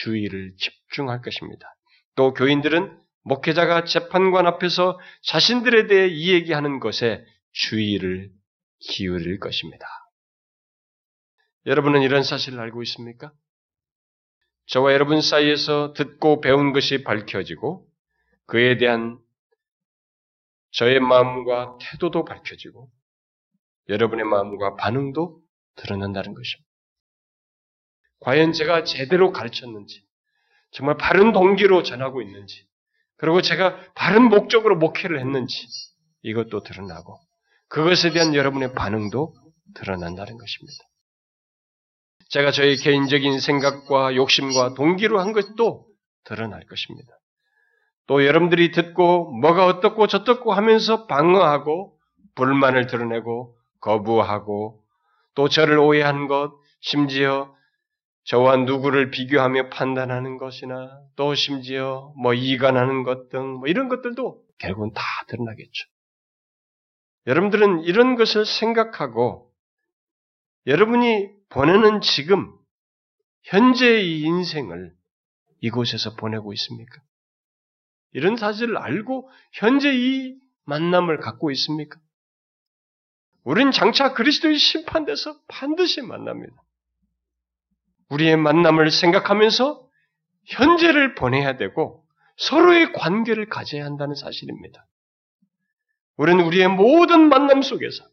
주의를 0.00 0.54
집중할 0.56 1.20
것입니다. 1.20 1.74
또 2.16 2.32
교인들은 2.32 2.96
목회자가 3.24 3.84
재판관 3.84 4.46
앞에서 4.46 4.98
자신들에 5.22 5.86
대해 5.86 6.06
이야기하는 6.08 6.80
것에 6.80 7.24
주의를 7.54 8.30
기울일 8.80 9.40
것입니다. 9.40 9.86
여러분은 11.66 12.02
이런 12.02 12.22
사실을 12.22 12.60
알고 12.60 12.82
있습니까? 12.82 13.32
저와 14.66 14.92
여러분 14.92 15.20
사이에서 15.20 15.94
듣고 15.94 16.40
배운 16.40 16.72
것이 16.72 17.04
밝혀지고 17.04 17.88
그에 18.46 18.76
대한 18.76 19.18
저의 20.72 21.00
마음과 21.00 21.78
태도도 21.80 22.24
밝혀지고 22.24 22.90
여러분의 23.88 24.24
마음과 24.24 24.76
반응도 24.76 25.40
드러난다는 25.76 26.34
것입니다. 26.34 26.70
과연 28.20 28.52
제가 28.52 28.84
제대로 28.84 29.32
가르쳤는지, 29.32 30.02
정말 30.70 30.96
바른 30.96 31.32
동기로 31.32 31.82
전하고 31.82 32.22
있는지, 32.22 32.66
그리고 33.16 33.42
제가 33.42 33.92
바른 33.94 34.28
목적으로 34.28 34.76
목회를 34.76 35.20
했는지 35.20 35.66
이것도 36.22 36.62
드러나고 36.62 37.20
그것에 37.74 38.12
대한 38.12 38.36
여러분의 38.36 38.72
반응도 38.72 39.34
드러난다는 39.74 40.38
것입니다. 40.38 40.78
제가 42.28 42.52
저의 42.52 42.76
개인적인 42.76 43.40
생각과 43.40 44.14
욕심과 44.14 44.74
동기로 44.74 45.18
한 45.18 45.32
것도 45.32 45.84
드러날 46.22 46.64
것입니다. 46.66 47.08
또 48.06 48.24
여러분들이 48.24 48.70
듣고 48.70 49.32
뭐가 49.40 49.66
어떻고 49.66 50.06
저떻고 50.06 50.52
하면서 50.52 51.08
방어하고 51.08 51.98
불만을 52.36 52.86
드러내고 52.86 53.56
거부하고 53.80 54.80
또 55.34 55.48
저를 55.48 55.78
오해한 55.78 56.28
것, 56.28 56.52
심지어 56.80 57.52
저와 58.26 58.58
누구를 58.58 59.10
비교하며 59.10 59.70
판단하는 59.70 60.38
것이나 60.38 61.00
또 61.16 61.34
심지어 61.34 62.12
뭐 62.22 62.34
이간하는 62.34 63.02
것 63.02 63.30
등 63.30 63.58
뭐 63.58 63.66
이런 63.66 63.88
것들도 63.88 64.40
결국은 64.60 64.92
다 64.92 65.02
드러나겠죠. 65.26 65.93
여러분들은 67.26 67.84
이런 67.84 68.16
것을 68.16 68.44
생각하고 68.44 69.50
여러분이 70.66 71.30
보내는 71.48 72.00
지금 72.00 72.52
현재의 73.44 74.20
인생을 74.20 74.94
이곳에서 75.60 76.14
보내고 76.16 76.52
있습니까? 76.52 77.00
이런 78.12 78.36
사실을 78.36 78.76
알고 78.76 79.30
현재 79.52 79.92
이 79.92 80.38
만남을 80.64 81.18
갖고 81.18 81.50
있습니까? 81.50 81.98
우린 83.42 83.70
장차 83.70 84.14
그리스도의 84.14 84.56
심판돼서 84.56 85.38
반드시 85.48 86.00
만납니다. 86.00 86.54
우리의 88.08 88.36
만남을 88.36 88.90
생각하면서 88.90 89.86
현재를 90.46 91.14
보내야 91.14 91.56
되고 91.56 92.04
서로의 92.36 92.92
관계를 92.92 93.48
가져야 93.48 93.84
한다는 93.84 94.14
사실입니다. 94.14 94.86
우리는 96.16 96.44
우리의 96.44 96.68
모든 96.68 97.28
만남 97.28 97.62
속에서 97.62 98.04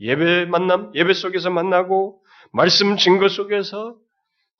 예배 0.00 0.46
만남, 0.46 0.94
예배 0.94 1.14
속에서 1.14 1.50
만나고 1.50 2.22
말씀 2.52 2.96
증거 2.96 3.28
속에서 3.28 3.96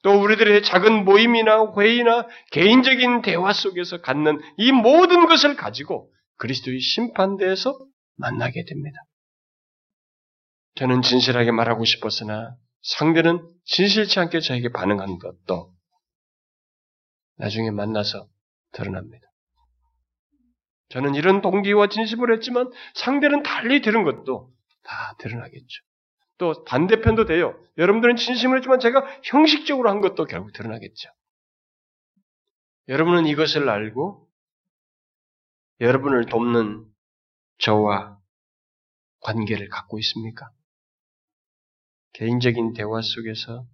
또 0.03 0.20
우리들의 0.20 0.62
작은 0.62 1.05
모임이나 1.05 1.72
회의나 1.77 2.27
개인적인 2.53 3.22
대화 3.22 3.53
속에서 3.53 4.01
갖는 4.01 4.40
이 4.57 4.72
모든 4.72 5.27
것을 5.27 5.57
가지고 5.57 6.12
그리스도의 6.37 6.81
심판대에서 6.81 7.79
만나게 8.16 8.64
됩니다. 8.64 8.98
저는 10.77 11.03
진실하게 11.03 11.51
말하고 11.51 11.85
싶었으나 11.85 12.55
상대는 12.83 13.42
진실치 13.64 14.20
않게 14.20 14.41
저에게 14.41 14.70
반응한 14.70 15.18
것도 15.18 15.74
나중에 17.36 17.70
만나서 17.70 18.28
드러납니다. 18.72 19.28
저는 20.89 21.14
이런 21.14 21.43
동기와 21.43 21.89
진심을 21.89 22.32
했지만 22.34 22.70
상대는 22.95 23.43
달리 23.43 23.82
들은 23.82 24.05
것도 24.05 24.53
다 24.82 25.14
드러나겠죠. 25.18 25.82
또 26.39 26.64
반대편도 26.64 27.26
돼요. 27.26 27.59
여러분들은 27.76 28.16
진심을 28.16 28.59
했지만 28.59 28.80
제가 28.80 29.07
형식적으로 29.24 29.91
한 29.91 30.01
것도 30.01 30.24
결국 30.24 30.53
드러나겠죠. 30.53 31.11
여러분은 32.89 33.26
이것을 33.26 33.68
알고 33.68 34.26
여러분을 35.80 36.26
돕는 36.26 36.86
저와 37.59 38.18
관계를 39.20 39.68
갖고 39.68 39.99
있습니까? 39.99 40.51
개인적인 42.14 42.72
대화 42.72 43.03
속에서 43.03 43.66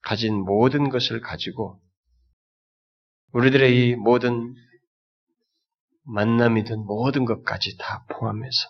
가진 0.00 0.44
모든 0.44 0.88
것을 0.88 1.20
가지고 1.20 1.80
우리들의 3.32 3.76
이 3.76 3.96
모든 3.96 4.54
만남이든 6.06 6.84
모든 6.84 7.24
것까지 7.24 7.76
다 7.78 8.04
포함해서 8.10 8.68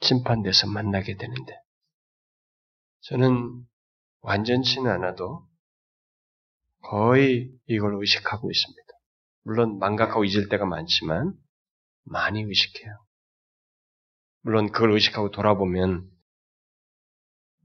심판돼서 0.00 0.66
만나게 0.66 1.16
되는데 1.16 1.60
저는 3.02 3.64
완전치는 4.20 4.90
않아도 4.90 5.46
거의 6.82 7.52
이걸 7.66 7.94
의식하고 8.00 8.50
있습니다. 8.50 8.82
물론 9.44 9.78
망각하고 9.78 10.24
잊을 10.24 10.48
때가 10.48 10.66
많지만 10.66 11.34
많이 12.04 12.42
의식해요. 12.42 13.04
물론 14.42 14.72
그걸 14.72 14.92
의식하고 14.92 15.30
돌아보면 15.30 16.08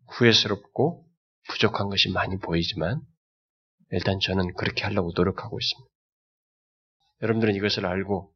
후회스럽고 0.10 1.08
부족한 1.50 1.90
것이 1.90 2.12
많이 2.12 2.38
보이지만 2.38 3.02
일단 3.92 4.20
저는 4.20 4.54
그렇게 4.56 4.84
하려고 4.84 5.12
노력하고 5.16 5.58
있습니다. 5.60 5.97
여러분들은 7.22 7.56
이것을 7.56 7.86
알고 7.86 8.34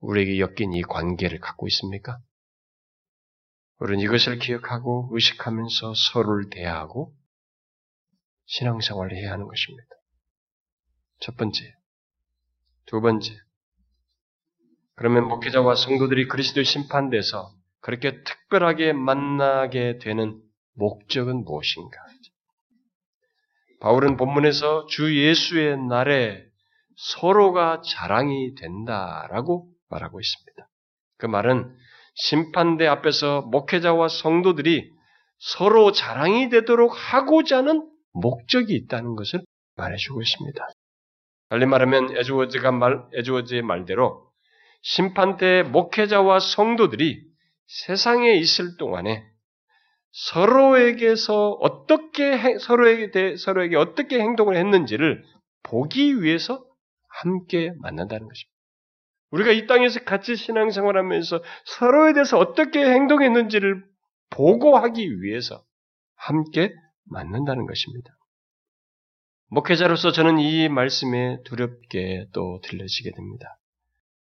우리에게 0.00 0.38
엮인 0.40 0.72
이 0.72 0.82
관계를 0.82 1.40
갖고 1.40 1.66
있습니까? 1.68 2.18
우리는 3.78 4.02
이것을 4.02 4.38
기억하고 4.38 5.08
의식하면서 5.12 5.94
서로를 5.94 6.48
대하고 6.50 7.14
신앙생활을 8.46 9.16
해야 9.16 9.32
하는 9.32 9.46
것입니다. 9.46 9.88
첫 11.20 11.36
번째. 11.36 11.74
두 12.86 13.00
번째. 13.00 13.34
그러면 14.94 15.28
목회자와 15.28 15.74
성도들이 15.74 16.28
그리스도의 16.28 16.64
심판돼서 16.64 17.52
그렇게 17.80 18.22
특별하게 18.22 18.92
만나게 18.92 19.98
되는 19.98 20.40
목적은 20.74 21.44
무엇인가? 21.44 21.98
바울은 23.80 24.16
본문에서 24.16 24.86
주 24.86 25.14
예수의 25.16 25.78
날에 25.86 26.46
서로가 26.96 27.82
자랑이 27.82 28.54
된다라고 28.54 29.68
말하고 29.88 30.20
있습니다. 30.20 30.68
그 31.18 31.26
말은 31.26 31.74
심판대 32.14 32.86
앞에서 32.86 33.42
목회자와 33.42 34.08
성도들이 34.08 34.90
서로 35.38 35.92
자랑이 35.92 36.48
되도록 36.48 36.92
하고자 36.94 37.58
하는 37.58 37.88
목적이 38.12 38.74
있다는 38.74 39.14
것을 39.16 39.42
말해주고 39.76 40.22
있습니다. 40.22 40.66
달리 41.50 41.66
말하면 41.66 42.16
에즈워즈가 42.16 42.72
말, 42.72 43.04
에즈워즈의 43.12 43.62
말대로 43.62 44.30
심판 44.82 45.36
때 45.36 45.62
목회자와 45.62 46.40
성도들이 46.40 47.22
세상에 47.66 48.34
있을 48.34 48.76
동안에 48.78 49.24
서로에게서 50.12 51.50
어떻게 51.60 52.58
서로에게 52.58 53.10
대, 53.10 53.36
서로에게 53.36 53.76
어떻게 53.76 54.18
행동을 54.18 54.56
했는지를 54.56 55.22
보기 55.62 56.22
위해서 56.22 56.64
함께 57.22 57.72
만난다는 57.78 58.28
것입니다. 58.28 58.56
우리가 59.30 59.50
이 59.52 59.66
땅에서 59.66 60.04
같이 60.04 60.36
신앙생활하면서 60.36 61.42
서로에 61.64 62.12
대해서 62.12 62.38
어떻게 62.38 62.84
행동했는지를 62.84 63.84
보고하기 64.30 65.22
위해서 65.22 65.64
함께 66.14 66.72
만난다는 67.04 67.66
것입니다. 67.66 68.10
목회자로서 69.48 70.12
저는 70.12 70.38
이 70.38 70.68
말씀에 70.68 71.42
두렵게 71.44 72.28
또 72.32 72.60
들려지게 72.64 73.12
됩니다. 73.12 73.58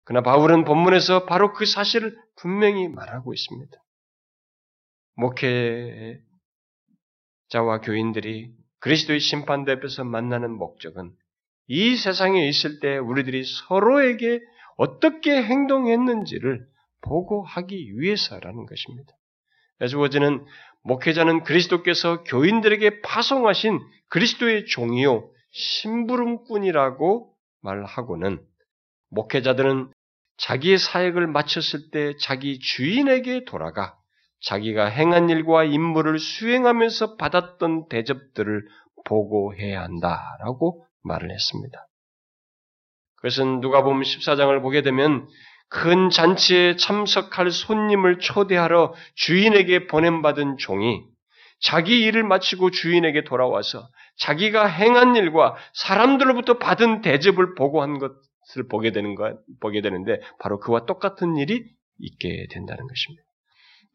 그러나 0.03 0.23
바울은 0.23 0.65
본문에서 0.65 1.25
바로 1.25 1.53
그 1.53 1.65
사실을 1.65 2.17
분명히 2.35 2.87
말하고 2.87 3.33
있습니다. 3.33 3.71
목회자와 5.15 6.21
교인들이 7.83 8.51
그리스도의 8.79 9.19
심판대 9.19 9.71
앞에서 9.73 10.03
만나는 10.03 10.51
목적은 10.51 11.15
이 11.67 11.95
세상에 11.95 12.47
있을 12.47 12.79
때 12.79 12.97
우리들이 12.97 13.43
서로에게 13.43 14.41
어떻게 14.77 15.41
행동했는지를 15.41 16.65
보고 17.01 17.43
하기 17.43 17.99
위해서라는 17.99 18.65
것입니다. 18.65 19.13
에즈워즈는 19.81 20.45
목회자는 20.83 21.43
그리스도께서 21.43 22.23
교인들에게 22.23 23.01
파송하신 23.01 23.79
그리스도의 24.09 24.65
종이요 24.65 25.29
심부름꾼이라고 25.51 27.33
말하고는 27.61 28.41
목회자들은 29.09 29.91
자기의 30.37 30.77
사역을 30.77 31.27
마쳤을 31.27 31.91
때 31.91 32.13
자기 32.19 32.59
주인에게 32.59 33.45
돌아가 33.45 33.95
자기가 34.41 34.85
행한 34.85 35.29
일과 35.29 35.63
임무를 35.63 36.19
수행하면서 36.19 37.15
받았던 37.15 37.87
대접들을 37.87 38.67
보고해야 39.05 39.83
한다라고 39.83 40.85
말을 41.03 41.31
했습니다. 41.31 41.87
그것은 43.17 43.61
누가 43.61 43.83
보면 43.83 44.03
14장을 44.03 44.61
보게 44.61 44.81
되면 44.81 45.27
큰 45.69 46.09
잔치에 46.09 46.75
참석할 46.75 47.51
손님을 47.51 48.19
초대하러 48.19 48.93
주인에게 49.15 49.87
보냄받은 49.87 50.57
종이 50.57 51.01
자기 51.59 52.03
일을 52.03 52.23
마치고 52.23 52.71
주인에게 52.71 53.23
돌아와서 53.23 53.87
자기가 54.17 54.65
행한 54.65 55.15
일과 55.15 55.55
사람들로부터 55.73 56.59
받은 56.59 57.01
대접을 57.01 57.55
보고한 57.55 57.97
것을 57.97 58.67
보게 58.69 58.91
되는 58.91 59.15
것, 59.15 59.39
보게 59.61 59.81
되는데 59.81 60.19
바로 60.39 60.59
그와 60.59 60.85
똑같은 60.85 61.37
일이 61.37 61.63
있게 61.99 62.47
된다는 62.51 62.85
것입니다. 62.85 63.23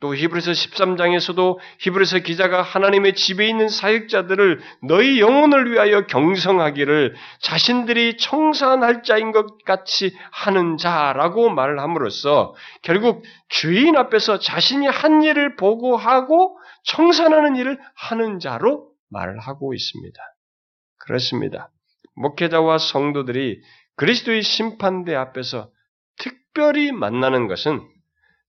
또 0.01 0.15
히브리서 0.15 0.53
13장에서도 0.53 1.59
히브리서 1.81 2.21
기자가 2.21 2.63
하나님의 2.63 3.15
집에 3.15 3.49
있는 3.49 3.69
사역자들을 3.69 4.61
너희 4.85 5.21
영혼을 5.21 5.73
위하여 5.73 6.07
경성하기를 6.07 7.17
자신들이 7.41 8.17
청산할 8.17 9.03
자인 9.03 9.33
것 9.33 9.65
같이 9.65 10.17
하는 10.31 10.77
자라고 10.77 11.51
말을 11.51 11.81
함으로써 11.81 12.55
결국 12.83 13.25
주인 13.49 13.97
앞에서 13.97 14.39
자신이 14.39 14.87
한 14.87 15.23
일을 15.23 15.57
보고하고 15.57 16.57
청산하는 16.85 17.57
일을 17.57 17.79
하는 17.95 18.39
자로 18.39 18.93
말을 19.11 19.41
하고 19.41 19.75
있습니다. 19.75 20.21
그렇습니다. 21.01 21.71
목회자와 22.15 22.79
성도들이 22.79 23.61
그리스도의 23.97 24.43
심판대 24.43 25.15
앞에서 25.15 25.71
특별히 26.19 26.93
만나는 26.93 27.49
것은 27.49 27.81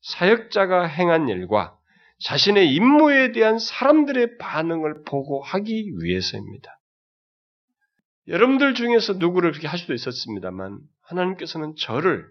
사역자가 0.02 0.86
행한 0.86 1.30
일과 1.30 1.78
자신의 2.20 2.74
임무에 2.74 3.32
대한 3.32 3.60
사람들의 3.60 4.38
반응을 4.38 5.04
보고하기 5.04 5.94
위해서입니다. 6.02 6.80
여러분들 8.28 8.76
중에서 8.76 9.14
누구를 9.14 9.52
그렇게 9.52 9.68
할 9.68 9.80
수도 9.80 9.94
있었습니다만 9.94 10.80
하나님께서는 11.02 11.76
저를 11.78 12.28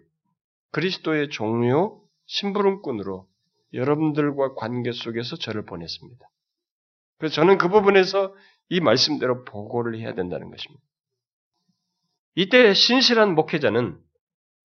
그리스도의 0.71 1.31
종료 1.31 2.03
심부름꾼으로 2.27 3.27
여러분들과 3.73 4.55
관계 4.55 4.93
속에서 4.93 5.37
저를 5.37 5.65
보냈습니다. 5.65 6.25
그래서 7.19 7.35
저는 7.35 7.59
그 7.59 7.69
부분에서 7.69 8.35
이 8.69 8.81
말씀대로 8.81 9.45
보고를 9.45 9.99
해야 9.99 10.15
된다는 10.15 10.51
것입니다. 10.51 10.83
이때 12.35 12.73
신실한 12.75 13.35
목회자는 13.35 13.99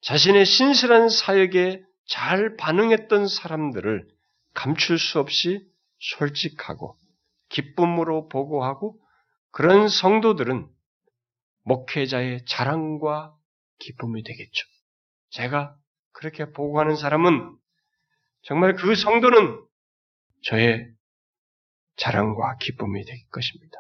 자신의 0.02 0.46
신실한 0.46 1.10
사역에 1.10 1.84
잘 2.06 2.56
반응했던 2.58 3.28
사람들을 3.28 4.08
감출 4.54 5.00
수 5.00 5.20
없이 5.20 5.66
솔직하고 6.00 6.98
기쁨으로 7.50 8.28
보고하고 8.28 9.00
그런 9.52 9.88
성도들은 9.88 10.68
목회자의 11.64 12.46
자랑과 12.46 13.36
기쁨이 13.80 14.24
되겠죠. 14.24 14.68
제가 15.30 15.76
그렇게 16.12 16.52
보고하는 16.52 16.96
사람은 16.96 17.56
정말 18.44 18.76
그 18.76 18.96
성도는 18.96 19.64
저의 20.44 20.92
자랑과 21.96 22.58
기쁨이 22.58 23.06
될 23.06 23.18
것입니다. 23.32 23.78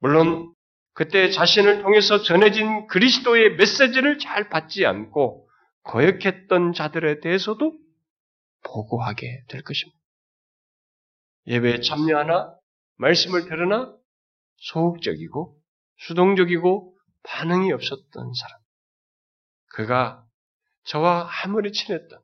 물론 0.00 0.52
그때 0.92 1.30
자신을 1.30 1.82
통해서 1.82 2.22
전해진 2.22 2.86
그리스도의 2.86 3.56
메시지를 3.56 4.18
잘 4.18 4.48
받지 4.48 4.84
않고 4.84 5.43
거역했던 5.84 6.72
자들에 6.72 7.20
대해서도 7.20 7.78
보고하게 8.64 9.44
될 9.48 9.62
것입니다. 9.62 9.98
예배에 11.46 11.80
참여하나, 11.80 12.54
말씀을 12.96 13.44
들으나, 13.44 13.94
소극적이고, 14.56 15.60
수동적이고, 15.98 16.96
반응이 17.22 17.72
없었던 17.72 18.32
사람. 18.34 18.58
그가 19.66 20.24
저와 20.84 21.28
아무리 21.42 21.72
친했던, 21.72 22.18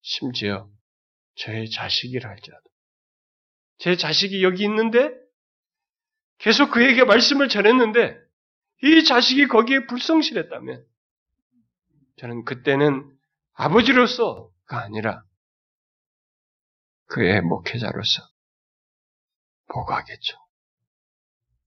심지어 0.00 0.68
저의 1.36 1.70
자식이라 1.70 2.28
할지라도, 2.28 2.64
제 3.78 3.96
자식이 3.96 4.42
여기 4.42 4.64
있는데, 4.64 5.10
계속 6.38 6.72
그에게 6.72 7.04
말씀을 7.04 7.48
전했는데, 7.48 8.18
이 8.82 9.04
자식이 9.04 9.46
거기에 9.46 9.86
불성실했다면, 9.86 10.84
저는 12.18 12.44
그때는 12.44 13.16
아버지로서가 13.54 14.82
아니라 14.82 15.22
그의 17.06 17.40
목회자로서 17.42 18.22
보고하겠죠. 19.72 20.36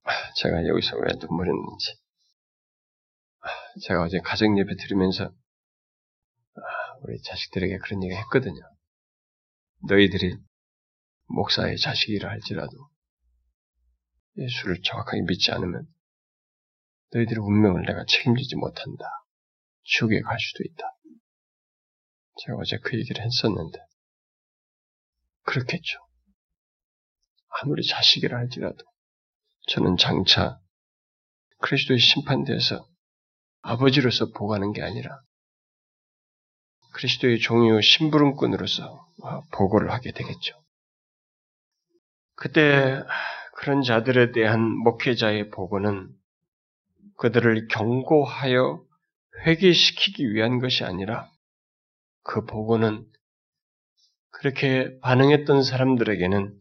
아, 0.03 0.11
제가 0.37 0.67
여기서 0.67 0.97
왜 0.97 1.07
눈물이 1.19 1.49
났는지. 1.49 1.93
아, 3.41 3.47
제가 3.81 4.03
어제 4.03 4.19
가정 4.19 4.57
예배 4.57 4.75
들으면서 4.75 5.25
아, 5.25 6.61
우리 7.03 7.21
자식들에게 7.21 7.77
그런 7.77 8.03
얘기 8.03 8.15
했거든요. 8.15 8.61
너희들이 9.87 10.37
목사의 11.27 11.77
자식이라 11.77 12.29
할지라도 12.29 12.71
예수를 14.37 14.81
정확하게 14.83 15.21
믿지 15.21 15.51
않으면 15.51 15.87
너희들의 17.13 17.41
운명을 17.43 17.83
내가 17.83 18.05
책임지지 18.05 18.55
못한다. 18.57 19.20
지옥에 19.83 20.21
갈 20.21 20.37
수도 20.39 20.63
있다. 20.63 20.83
제가 22.43 22.57
어제 22.59 22.77
그 22.77 22.97
얘기를 22.97 23.23
했었는데 23.23 23.79
그렇겠죠. 25.43 25.99
아무리 27.61 27.85
자식이라 27.85 28.37
할지라도 28.37 28.85
저는 29.67 29.97
장차 29.97 30.59
그리스도의 31.59 31.99
심판대에서 31.99 32.87
아버지로서 33.61 34.31
보고하는 34.31 34.71
게 34.73 34.81
아니라 34.81 35.21
그리스도의 36.93 37.39
종이요 37.39 37.81
심부름꾼으로서 37.81 39.07
보고를 39.53 39.91
하게 39.91 40.11
되겠죠. 40.11 40.61
그때 42.35 43.03
그런 43.55 43.83
자들에 43.83 44.31
대한 44.31 44.61
목회자의 44.61 45.51
보고는 45.51 46.09
그들을 47.17 47.67
경고하여 47.67 48.83
회개시키기 49.45 50.33
위한 50.33 50.59
것이 50.59 50.83
아니라 50.83 51.29
그 52.23 52.45
보고는 52.45 53.05
그렇게 54.29 54.99
반응했던 55.01 55.63
사람들에게는 55.63 56.59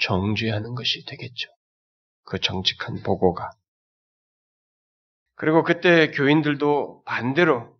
정죄하는 0.00 0.74
것이 0.74 1.04
되겠죠. 1.06 1.48
그 2.24 2.38
정직한 2.40 3.02
보고가. 3.02 3.50
그리고 5.36 5.62
그때 5.62 6.10
교인들도 6.10 7.02
반대로 7.04 7.76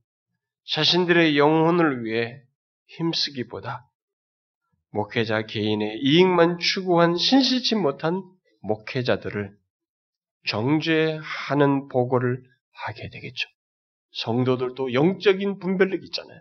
자신들의 0.66 1.38
영혼을 1.38 2.04
위해 2.04 2.42
힘쓰기보다 2.86 3.88
목회자 4.90 5.46
개인의 5.46 5.98
이익만 5.98 6.58
추구한 6.58 7.16
신실치 7.16 7.74
못한 7.74 8.22
목회자들을 8.62 9.56
정죄하는 10.46 11.88
보고를 11.88 12.42
하게 12.72 13.10
되겠죠. 13.10 13.48
성도들도 14.16 14.94
영적인 14.94 15.58
분별력이 15.58 16.06
있잖아요. 16.06 16.40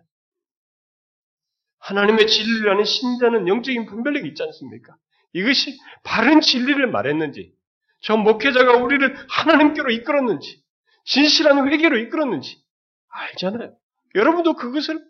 하나님의 1.80 2.28
진리를 2.28 2.70
아는 2.70 2.84
신자는 2.84 3.48
영적인 3.48 3.86
분별력이 3.86 4.30
있지 4.30 4.44
않습니까? 4.44 4.96
이것이 5.34 5.78
바른 6.04 6.42
진리를 6.42 6.88
말했는지, 6.88 7.54
저 8.02 8.16
목회자가 8.16 8.78
우리를 8.78 9.16
하나님께로 9.30 9.92
이끌었는지, 9.92 10.64
진실한 11.04 11.68
회개로 11.68 11.98
이끌었는지 12.00 12.64
알잖아요. 13.10 13.76
여러분도 14.16 14.56
그것을 14.56 15.06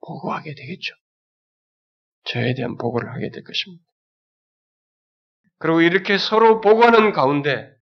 보고하게 0.00 0.54
되겠죠. 0.54 0.94
저에 2.24 2.54
대한 2.54 2.76
보고를 2.76 3.12
하게 3.12 3.30
될 3.30 3.42
것입니다. 3.42 3.84
그리고 5.58 5.80
이렇게 5.80 6.18
서로 6.18 6.60
보고하는 6.60 7.12
가운데 7.12 7.74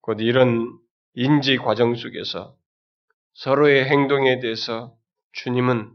곧 0.00 0.20
이런 0.20 0.78
인지 1.14 1.56
과정 1.56 1.94
속에서 1.94 2.56
서로의 3.34 3.84
행동에 3.84 4.40
대해서 4.40 4.96
주님은 5.32 5.92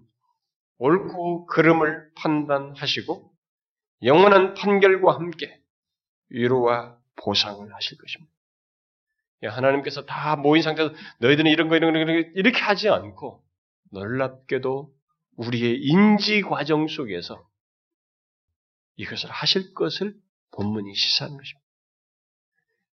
옳고 0.77 1.45
그름을 1.47 2.11
판단하시고 2.15 3.31
영원한 4.03 4.53
판결과 4.53 5.15
함께 5.15 5.61
위로와 6.29 6.97
보상을 7.15 7.73
하실 7.73 7.97
것입니다. 7.97 8.31
하나님께서 9.43 10.05
다 10.05 10.35
모인 10.35 10.61
상태에서 10.61 10.93
너희들은 11.19 11.49
이런 11.49 11.69
거 11.69 11.77
이런 11.77 11.93
거 11.93 12.11
이렇게 12.35 12.59
하지 12.59 12.89
않고 12.89 13.43
놀랍게도 13.91 14.93
우리의 15.37 15.81
인지 15.81 16.41
과정 16.41 16.87
속에서 16.87 17.47
이것을 18.97 19.29
하실 19.31 19.73
것을 19.73 20.13
본문이 20.51 20.93
시사하는 20.93 21.37
것입니다. 21.37 21.65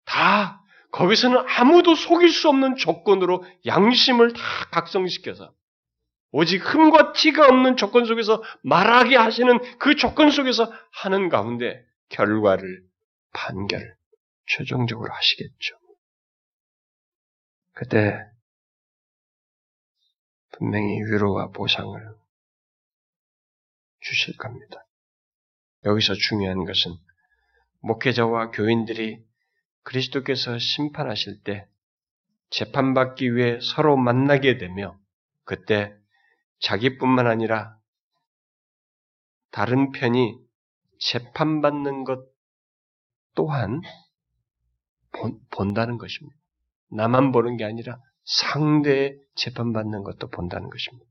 다 0.05 0.63
거기서는 0.91 1.37
아무도 1.47 1.95
속일 1.95 2.29
수 2.29 2.49
없는 2.49 2.75
조건으로 2.75 3.45
양심을 3.65 4.33
다 4.33 4.41
각성시켜서 4.71 5.53
오직 6.31 6.57
흠과 6.63 7.13
티가 7.13 7.45
없는 7.47 7.75
조건 7.77 8.05
속에서 8.05 8.41
말하게 8.63 9.17
하시는 9.17 9.59
그 9.79 9.95
조건 9.95 10.31
속에서 10.31 10.71
하는 10.91 11.29
가운데 11.29 11.85
결과를 12.09 12.83
판결 13.33 13.95
최종적으로 14.47 15.11
하시겠죠. 15.13 15.77
그때 17.73 18.17
분명히 20.51 21.01
위로와 21.03 21.49
보상을 21.49 21.99
주실 24.01 24.37
겁니다. 24.37 24.85
여기서 25.85 26.13
중요한 26.13 26.65
것은 26.65 26.91
목회자와 27.79 28.51
교인들이 28.51 29.23
그리스도께서 29.83 30.59
심판하실 30.59 31.43
때 31.43 31.67
재판받기 32.49 33.35
위해 33.35 33.59
서로 33.61 33.97
만나게 33.97 34.57
되며 34.57 34.99
그때 35.45 35.95
자기뿐만 36.59 37.27
아니라 37.27 37.77
다른 39.51 39.91
편이 39.91 40.37
재판받는 40.99 42.03
것 42.03 42.19
또한 43.35 43.81
본, 45.49 45.73
다는 45.73 45.97
것입니다. 45.97 46.37
나만 46.89 47.31
보는 47.31 47.57
게 47.57 47.63
아니라 47.65 47.99
상대의 48.23 49.17
재판받는 49.35 50.03
것도 50.03 50.29
본다는 50.29 50.69
것입니다. 50.69 51.09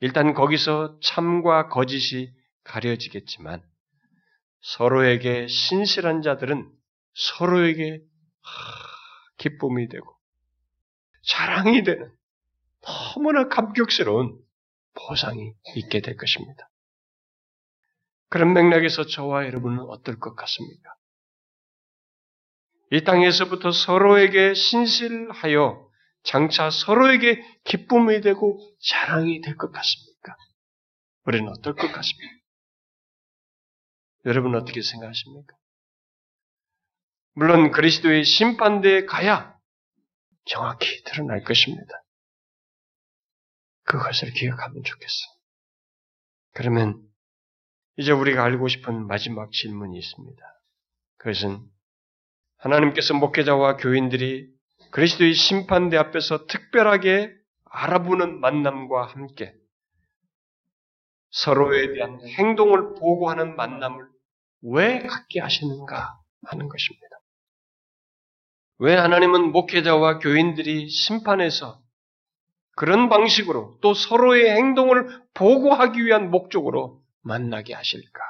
일단 0.00 0.34
거기서 0.34 0.98
참과 1.00 1.68
거짓이 1.68 2.32
가려지겠지만 2.64 3.62
서로에게 4.60 5.46
신실한 5.46 6.22
자들은 6.22 6.70
서로에게 7.16 8.00
기쁨이 9.38 9.88
되고 9.88 10.16
자랑이 11.26 11.82
되는 11.82 12.14
너무나 12.82 13.48
감격스러운 13.48 14.38
보상이 14.94 15.52
있게 15.74 16.00
될 16.00 16.16
것입니다. 16.16 16.70
그런 18.28 18.52
맥락에서 18.52 19.06
저와 19.06 19.46
여러분은 19.46 19.80
어떨 19.88 20.18
것 20.18 20.34
같습니까? 20.34 20.94
이 22.92 23.02
땅에서부터 23.02 23.72
서로에게 23.72 24.54
신실하여 24.54 25.86
장차 26.22 26.70
서로에게 26.70 27.42
기쁨이 27.64 28.20
되고 28.20 28.60
자랑이 28.80 29.40
될 29.40 29.56
것 29.56 29.72
같습니까? 29.72 30.36
우리는 31.24 31.48
어떨 31.48 31.74
것 31.74 31.90
같습니까? 31.92 32.36
여러분 34.26 34.54
어떻게 34.54 34.82
생각하십니까? 34.82 35.56
물론 37.38 37.70
그리스도의 37.70 38.24
심판대에 38.24 39.04
가야 39.04 39.54
정확히 40.46 41.02
드러날 41.04 41.44
것입니다. 41.44 42.02
그것을 43.84 44.32
기억하면 44.32 44.82
좋겠어. 44.82 45.12
그러면 46.54 46.98
이제 47.98 48.10
우리가 48.10 48.42
알고 48.42 48.68
싶은 48.68 49.06
마지막 49.06 49.52
질문이 49.52 49.98
있습니다. 49.98 50.42
그것은 51.18 51.62
하나님께서 52.56 53.12
목회자와 53.12 53.76
교인들이 53.76 54.48
그리스도의 54.90 55.34
심판대 55.34 55.98
앞에서 55.98 56.46
특별하게 56.46 57.34
알아보는 57.66 58.40
만남과 58.40 59.08
함께 59.08 59.54
서로에 61.32 61.92
대한 61.92 62.18
행동을 62.26 62.94
보고하는 62.94 63.56
만남을 63.56 64.08
왜 64.62 65.00
갖게 65.00 65.40
하시는가 65.40 66.18
하는 66.46 66.68
것입니다. 66.70 67.05
왜 68.78 68.94
하나님은 68.94 69.52
목회자와 69.52 70.18
교인들이 70.18 70.88
심판에서 70.88 71.80
그런 72.76 73.08
방식으로 73.08 73.78
또 73.80 73.94
서로의 73.94 74.50
행동을 74.50 75.22
보고하기 75.32 76.04
위한 76.04 76.30
목적으로 76.30 77.00
만나게 77.22 77.72
하실까? 77.72 78.20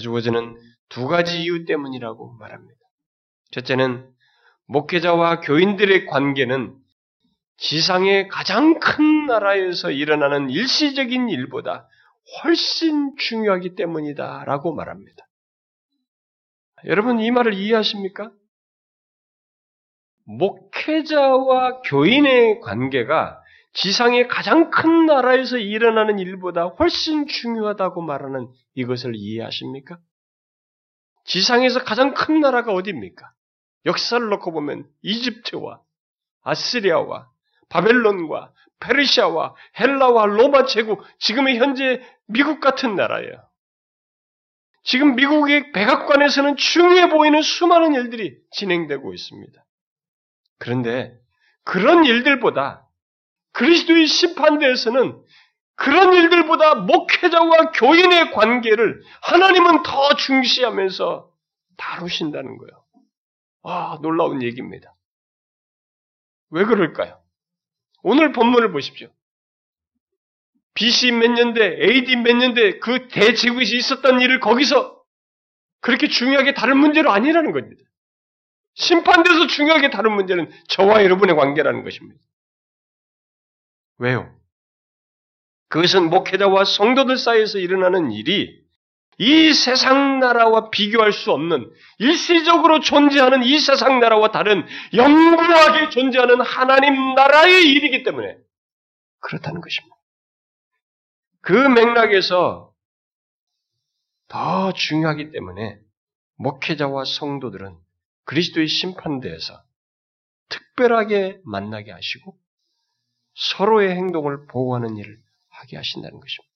주어지는 0.00 0.56
두 0.90 1.06
가지 1.08 1.42
이유 1.42 1.64
때문이라고 1.64 2.34
말합니다. 2.34 2.78
첫째는 3.52 4.08
목회자와 4.66 5.40
교인들의 5.40 6.06
관계는 6.06 6.76
지상의 7.56 8.28
가장 8.28 8.78
큰 8.78 9.26
나라에서 9.26 9.90
일어나는 9.90 10.50
일시적인 10.50 11.28
일보다 11.28 11.88
훨씬 12.42 13.16
중요하기 13.16 13.74
때문이다 13.74 14.44
라고 14.44 14.74
말합니다. 14.74 15.26
여러분 16.86 17.18
이 17.18 17.30
말을 17.30 17.54
이해하십니까? 17.54 18.30
목회자와 20.24 21.82
교인의 21.82 22.60
관계가 22.60 23.40
지상의 23.72 24.28
가장 24.28 24.70
큰 24.70 25.06
나라에서 25.06 25.58
일어나는 25.58 26.18
일보다 26.18 26.66
훨씬 26.66 27.26
중요하다고 27.26 28.02
말하는 28.02 28.48
이것을 28.74 29.12
이해하십니까? 29.14 29.98
지상에서 31.24 31.84
가장 31.84 32.14
큰 32.14 32.40
나라가 32.40 32.72
어디입니까? 32.72 33.30
역사를 33.86 34.26
놓고 34.28 34.52
보면 34.52 34.88
이집트와 35.02 35.80
아시리아와 36.42 37.28
바벨론과 37.68 38.52
페르시아와 38.80 39.54
헬라와 39.78 40.26
로마 40.26 40.64
제국, 40.64 41.04
지금의 41.18 41.58
현재 41.58 42.02
미국 42.26 42.60
같은 42.60 42.96
나라예요. 42.96 43.30
지금 44.82 45.14
미국의 45.14 45.72
백악관에서는 45.72 46.56
중요해 46.56 47.10
보이는 47.10 47.42
수많은 47.42 47.94
일들이 47.94 48.38
진행되고 48.52 49.12
있습니다. 49.12 49.64
그런데 50.60 51.18
그런 51.64 52.04
일들보다 52.04 52.86
그리스도의 53.52 54.06
심판대에서는 54.06 55.20
그런 55.74 56.12
일들보다 56.12 56.74
목회자와 56.76 57.72
교인의 57.72 58.32
관계를 58.32 59.02
하나님은 59.22 59.82
더 59.82 60.14
중시하면서 60.14 61.30
다루신다는 61.78 62.58
거예요. 62.58 62.84
와, 63.62 63.98
놀라운 64.02 64.42
얘기입니다. 64.42 64.94
왜 66.50 66.64
그럴까요? 66.64 67.22
오늘 68.02 68.32
본문을 68.32 68.72
보십시오. 68.72 69.08
BC 70.74 71.12
몇 71.12 71.30
년대, 71.30 71.78
AD 71.80 72.16
몇 72.16 72.36
년대 72.36 72.78
그 72.80 73.08
대지구시 73.08 73.76
있었던 73.78 74.20
일을 74.20 74.40
거기서 74.40 75.02
그렇게 75.80 76.08
중요하게 76.08 76.52
다른 76.52 76.76
문제로 76.76 77.10
아니라는 77.10 77.52
겁니다. 77.52 77.82
심판돼서 78.74 79.46
중요하게 79.46 79.90
다른 79.90 80.12
문제는 80.12 80.50
저와 80.68 81.04
여러분의 81.04 81.36
관계라는 81.36 81.84
것입니다. 81.84 82.20
왜요? 83.98 84.34
그것은 85.68 86.10
목회자와 86.10 86.64
성도들 86.64 87.16
사이에서 87.16 87.58
일어나는 87.58 88.10
일이 88.10 88.60
이 89.18 89.52
세상 89.52 90.18
나라와 90.18 90.70
비교할 90.70 91.12
수 91.12 91.30
없는 91.30 91.70
일시적으로 91.98 92.80
존재하는 92.80 93.42
이 93.42 93.58
세상 93.58 94.00
나라와 94.00 94.30
다른 94.30 94.66
영구하게 94.94 95.90
존재하는 95.90 96.40
하나님 96.40 97.14
나라의 97.14 97.70
일이기 97.70 98.02
때문에 98.02 98.38
그렇다는 99.20 99.60
것입니다. 99.60 99.94
그 101.42 101.52
맥락에서 101.52 102.72
더 104.28 104.72
중요하기 104.72 105.32
때문에 105.32 105.78
목회자와 106.36 107.04
성도들은 107.04 107.76
그리스도의 108.24 108.68
심판대에서 108.68 109.62
특별하게 110.48 111.40
만나게 111.44 111.92
하시고 111.92 112.38
서로의 113.34 113.90
행동을 113.90 114.46
보호하는 114.46 114.96
일을 114.96 115.20
하게 115.48 115.76
하신다는 115.76 116.20
것입니다. 116.20 116.50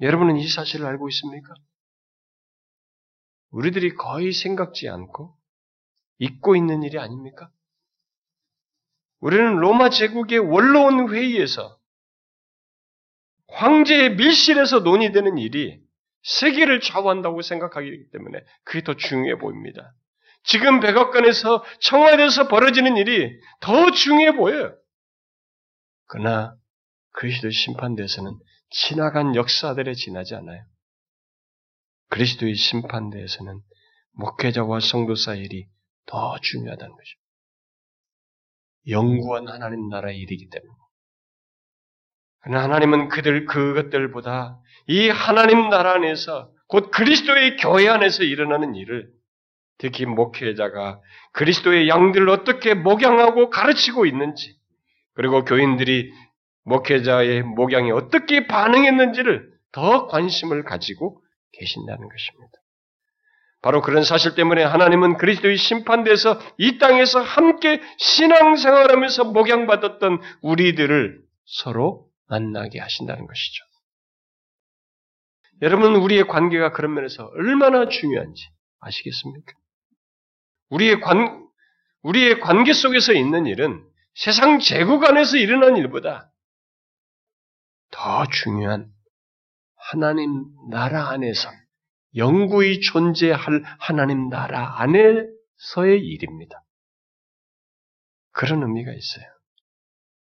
여러분은 0.00 0.36
이 0.36 0.48
사실을 0.48 0.86
알고 0.86 1.08
있습니까? 1.10 1.54
우리들이 3.50 3.94
거의 3.94 4.32
생각지 4.32 4.88
않고 4.88 5.36
잊고 6.18 6.56
있는 6.56 6.82
일이 6.82 6.98
아닙니까? 6.98 7.50
우리는 9.20 9.56
로마 9.56 9.90
제국의 9.90 10.40
원로원 10.40 11.08
회의에서 11.12 11.78
황제의 13.48 14.16
밀실에서 14.16 14.80
논의되는 14.80 15.38
일이 15.38 15.80
세계를 16.22 16.80
좌우한다고 16.80 17.42
생각하기 17.42 18.10
때문에 18.12 18.40
그게 18.64 18.82
더 18.82 18.94
중요해 18.94 19.38
보입니다. 19.38 19.94
지금 20.44 20.80
백악관에서 20.80 21.64
청와대에서 21.80 22.48
벌어지는 22.48 22.96
일이 22.96 23.30
더 23.60 23.90
중요해 23.90 24.36
보여요. 24.36 24.76
그러나 26.06 26.56
그리스도의 27.12 27.52
심판대에서는 27.52 28.32
지나간 28.70 29.34
역사들에 29.34 29.94
지나지 29.94 30.34
않아요. 30.34 30.64
그리스도의 32.08 32.54
심판대에서는 32.54 33.60
목회자와 34.12 34.80
성도 34.80 35.14
사이 35.14 35.40
일이 35.40 35.66
더 36.06 36.38
중요하다는 36.40 36.94
것입니다. 36.94 37.22
영구한 38.88 39.48
하나님 39.48 39.88
나라의 39.88 40.18
일이기 40.18 40.48
때문에. 40.50 40.81
그러나 42.42 42.64
하나님은 42.64 43.08
그들, 43.08 43.46
그것들보다 43.46 44.58
이 44.88 45.08
하나님 45.08 45.68
나라 45.68 45.94
안에서 45.94 46.50
곧 46.66 46.90
그리스도의 46.90 47.56
교회 47.56 47.88
안에서 47.88 48.24
일어나는 48.24 48.74
일을 48.74 49.08
특히 49.78 50.06
목회자가 50.06 51.00
그리스도의 51.32 51.88
양들을 51.88 52.28
어떻게 52.28 52.74
목양하고 52.74 53.50
가르치고 53.50 54.06
있는지 54.06 54.56
그리고 55.14 55.44
교인들이 55.44 56.12
목회자의 56.64 57.42
목양에 57.42 57.90
어떻게 57.90 58.46
반응했는지를 58.46 59.50
더 59.72 60.06
관심을 60.06 60.64
가지고 60.64 61.20
계신다는 61.52 62.08
것입니다. 62.08 62.52
바로 63.62 63.80
그런 63.80 64.02
사실 64.02 64.34
때문에 64.34 64.64
하나님은 64.64 65.16
그리스도의 65.16 65.56
심판대에서 65.56 66.40
이 66.58 66.78
땅에서 66.78 67.20
함께 67.20 67.80
신앙생활하면서 67.98 69.24
목양받았던 69.24 70.20
우리들을 70.42 71.20
서로 71.44 72.11
만나게 72.32 72.80
하신다는 72.80 73.26
것이죠. 73.26 73.64
여러분 75.60 75.94
우리의 75.96 76.26
관계가 76.26 76.72
그런 76.72 76.94
면에서 76.94 77.26
얼마나 77.26 77.88
중요한지 77.88 78.48
아시겠습니까? 78.80 79.52
우리의 80.70 81.00
관 81.00 81.46
우리의 82.02 82.40
관계 82.40 82.72
속에서 82.72 83.12
있는 83.12 83.46
일은 83.46 83.86
세상 84.14 84.58
제국 84.58 85.04
안에서 85.04 85.36
일어난 85.36 85.76
일보다 85.76 86.32
더 87.90 88.26
중요한 88.26 88.90
하나님 89.76 90.50
나라 90.70 91.10
안에서 91.10 91.50
영구히 92.16 92.80
존재할 92.80 93.62
하나님 93.78 94.30
나라 94.30 94.80
안에서의 94.80 96.00
일입니다. 96.00 96.64
그런 98.32 98.62
의미가 98.62 98.90
있어요. 98.90 99.41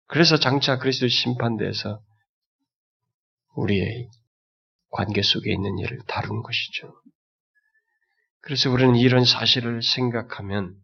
그래서 0.07 0.37
장차 0.37 0.77
그리스도 0.77 1.07
심판대에서 1.07 2.01
우리의 3.55 4.09
관계 4.91 5.21
속에 5.21 5.51
있는 5.51 5.77
일을 5.79 5.99
다룬 6.07 6.41
것이죠. 6.43 6.93
그래서 8.41 8.69
우리는 8.69 8.95
이런 8.95 9.25
사실을 9.25 9.81
생각하면 9.81 10.75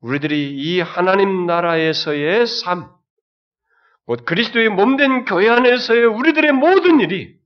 우리들이 0.00 0.56
이 0.56 0.80
하나님 0.80 1.46
나라에서의 1.46 2.46
삶, 2.46 2.90
곧 4.04 4.24
그리스도의 4.24 4.68
몸된 4.68 5.24
교회 5.24 5.48
안에서의 5.48 6.06
우리들의 6.06 6.52
모든 6.52 6.98
일이 7.00 7.38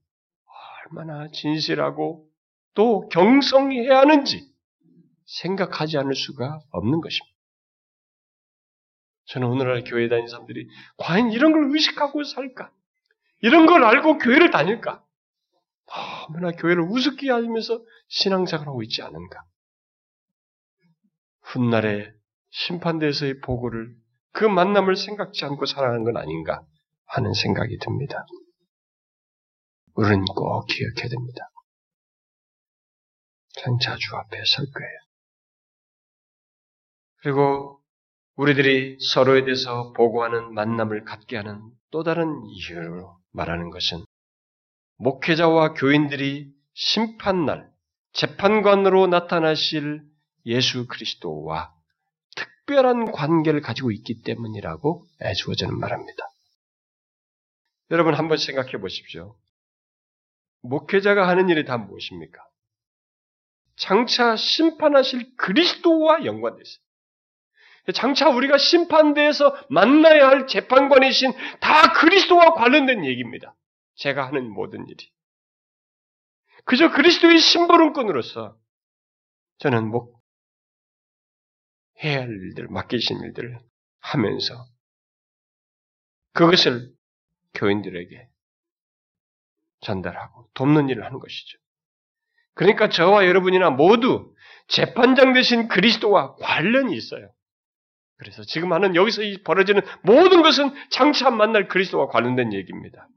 얼마나 0.89 1.27
진실하고 1.31 2.27
또 2.73 3.07
경성해야 3.09 3.99
하는지 3.99 4.51
생각하지 5.25 5.97
않을 5.97 6.15
수가 6.15 6.59
없는 6.71 7.01
것입니다. 7.01 7.36
저는 9.27 9.47
오늘날 9.47 9.83
교회 9.83 10.07
다니는 10.07 10.27
사람들이 10.29 10.67
과연 10.97 11.31
이런 11.31 11.51
걸 11.51 11.73
의식하고 11.73 12.23
살까? 12.23 12.71
이런 13.41 13.65
걸 13.65 13.83
알고 13.83 14.17
교회를 14.17 14.51
다닐까? 14.51 15.03
얼마나 16.29 16.51
교회를 16.51 16.83
우습게 16.83 17.29
하면서 17.29 17.83
신앙생활 18.07 18.67
하고 18.67 18.83
있지 18.83 19.01
않은가? 19.01 19.43
훗날에 21.41 22.11
심판대에서의 22.49 23.39
보고를 23.41 23.95
그 24.31 24.45
만남을 24.45 24.95
생각지 24.95 25.45
않고 25.45 25.65
살아가는 25.65 26.03
건 26.03 26.17
아닌가 26.17 26.65
하는 27.05 27.33
생각이 27.33 27.77
듭니다. 27.79 28.25
우리는 29.93 30.23
꼭 30.25 30.65
기억해야 30.67 31.09
됩니다. 31.09 31.49
장차 33.61 33.95
주 33.95 34.15
앞에 34.15 34.37
설 34.45 34.65
거예요. 34.71 34.99
그리고 37.21 37.76
우리들이 38.37 38.99
서로에 39.01 39.43
대해서 39.45 39.91
보고하는 39.93 40.53
만남을 40.53 41.03
갖게 41.05 41.37
하는 41.37 41.59
또 41.89 42.03
다른 42.03 42.45
이유로 42.45 43.17
말하는 43.31 43.71
것은 43.71 44.05
목회자와 44.97 45.73
교인들이 45.73 46.53
심판날, 46.73 47.71
재판관으로 48.13 49.07
나타나실 49.07 50.03
예수 50.45 50.85
그리스도와 50.87 51.73
특별한 52.35 53.11
관계를 53.11 53.61
가지고 53.61 53.91
있기 53.91 54.21
때문이라고 54.21 55.07
애주어저는 55.21 55.79
말합니다. 55.79 56.29
여러분 57.89 58.13
한번 58.13 58.37
생각해 58.37 58.73
보십시오. 58.73 59.35
목회자가 60.61 61.27
하는 61.27 61.49
일이 61.49 61.65
다 61.65 61.77
무엇입니까? 61.77 62.43
장차 63.77 64.35
심판하실 64.35 65.35
그리스도와 65.37 66.25
연관되어 66.25 66.61
있어요. 66.61 66.86
장차 67.93 68.29
우리가 68.29 68.57
심판대에서 68.57 69.55
만나야 69.69 70.27
할 70.27 70.47
재판관이신 70.47 71.31
다 71.59 71.93
그리스도와 71.93 72.53
관련된 72.53 73.05
얘기입니다. 73.05 73.55
제가 73.95 74.27
하는 74.27 74.49
모든 74.51 74.87
일이. 74.87 75.09
그저 76.65 76.91
그리스도의 76.91 77.39
심부름꾼으로서 77.39 78.57
저는 79.59 79.87
목, 79.87 80.21
해야 82.03 82.21
할 82.21 82.29
일들, 82.29 82.67
맡기신 82.67 83.21
일들을 83.21 83.57
하면서 83.99 84.65
그것을 86.33 86.91
교인들에게 87.55 88.27
전달하고 89.79 90.49
돕는 90.53 90.89
일을 90.89 91.05
하는 91.05 91.19
것이죠. 91.19 91.57
그러니까 92.53 92.89
저와 92.89 93.25
여러분이나 93.27 93.69
모두 93.69 94.33
재판장 94.67 95.33
되신 95.33 95.67
그리스도와 95.67 96.35
관련이 96.35 96.95
있어요. 96.95 97.31
그래서 98.17 98.43
지금 98.43 98.73
하는 98.73 98.95
여기서 98.95 99.21
벌어지는 99.43 99.81
모든 100.01 100.41
것은 100.41 100.71
장차 100.89 101.29
만날 101.29 101.67
그리스도와 101.67 102.07
관련된 102.07 102.53
얘기입니다. 102.53 103.07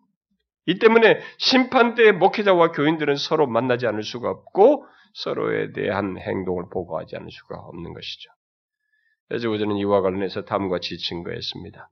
이 0.67 0.79
때문에 0.79 1.21
심판 1.39 1.95
때 1.95 2.13
목회자와 2.13 2.73
교인들은 2.73 3.17
서로 3.17 3.47
만나지 3.47 3.87
않을 3.87 4.03
수가 4.03 4.31
없고 4.31 4.87
서로에 5.15 5.73
대한 5.73 6.19
행동을 6.19 6.65
보고하지 6.71 7.17
않을 7.17 7.29
수가 7.31 7.59
없는 7.59 7.95
것이죠. 7.95 8.31
우리는 9.49 9.77
이와 9.77 10.01
관련해서 10.03 10.45
다음과 10.45 10.77
같이 10.77 10.99
증거했습니다. 10.99 11.91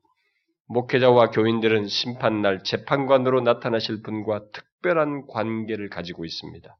목회자와 0.68 1.30
교인들은 1.30 1.86
심판날 1.88 2.62
재판관으로 2.62 3.40
나타나실 3.40 4.02
분과 4.02 4.50
특별한 4.52 5.26
관계를 5.28 5.88
가지고 5.88 6.24
있습니다. 6.24 6.76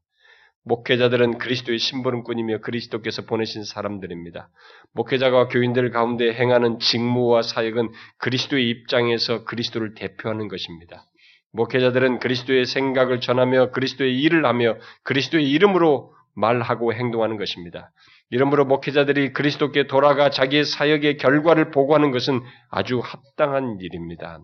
목회자들은 0.69 1.39
그리스도의 1.39 1.79
심부름꾼이며 1.79 2.59
그리스도께서 2.59 3.23
보내신 3.23 3.63
사람들입니다. 3.63 4.49
목회자가 4.93 5.47
교인들 5.47 5.89
가운데 5.89 6.31
행하는 6.31 6.77
직무와 6.77 7.41
사역은 7.41 7.89
그리스도의 8.19 8.69
입장에서 8.69 9.45
그리스도를 9.45 9.95
대표하는 9.95 10.47
것입니다. 10.47 11.05
목회자들은 11.53 12.19
그리스도의 12.19 12.65
생각을 12.65 13.19
전하며 13.19 13.71
그리스도의 13.71 14.21
일을 14.21 14.45
하며 14.45 14.77
그리스도의 15.03 15.49
이름으로 15.49 16.13
말하고 16.35 16.93
행동하는 16.93 17.37
것입니다. 17.37 17.91
이러므로 18.29 18.63
목회자들이 18.65 19.33
그리스도께 19.33 19.87
돌아가 19.87 20.29
자기의 20.29 20.65
사역의 20.65 21.17
결과를 21.17 21.71
보고하는 21.71 22.11
것은 22.11 22.41
아주 22.69 22.99
합당한 22.99 23.79
일입니다. 23.81 24.39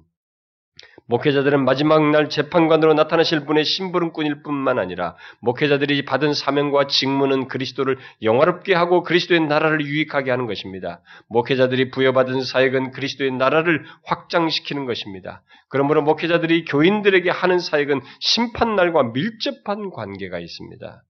목회자들은 1.08 1.64
마지막 1.66 2.10
날 2.10 2.30
재판관으로 2.30 2.94
나타나실 2.96 3.46
분의 3.46 3.64
심부름꾼일 3.64 4.42
뿐만 4.42 4.80
아니라 4.80 5.16
목회자들이 5.40 6.04
받은 6.06 6.34
사명과 6.34 6.88
직무는 6.88 7.48
그리스도를 7.48 7.98
영화롭게 8.24 8.74
하고 8.74 9.04
그리스도의 9.04 9.42
나라를 9.42 9.86
유익하게 9.86 10.32
하는 10.32 10.48
것입니다. 10.48 11.02
목회자들이 11.28 11.92
부여받은 11.92 12.42
사역은 12.42 12.92
그리스도의 12.92 13.32
나라를 13.32 13.86
확장시키는 14.04 14.86
것입니다. 14.86 15.44
그러므로 15.70 16.02
목회자들이 16.02 16.66
교인들에게 16.66 17.30
하는 17.30 17.60
사역은 17.60 18.02
심판날과 18.20 19.12
밀접한 19.14 19.92
관계가 19.92 20.40
있습니다. 20.40 21.04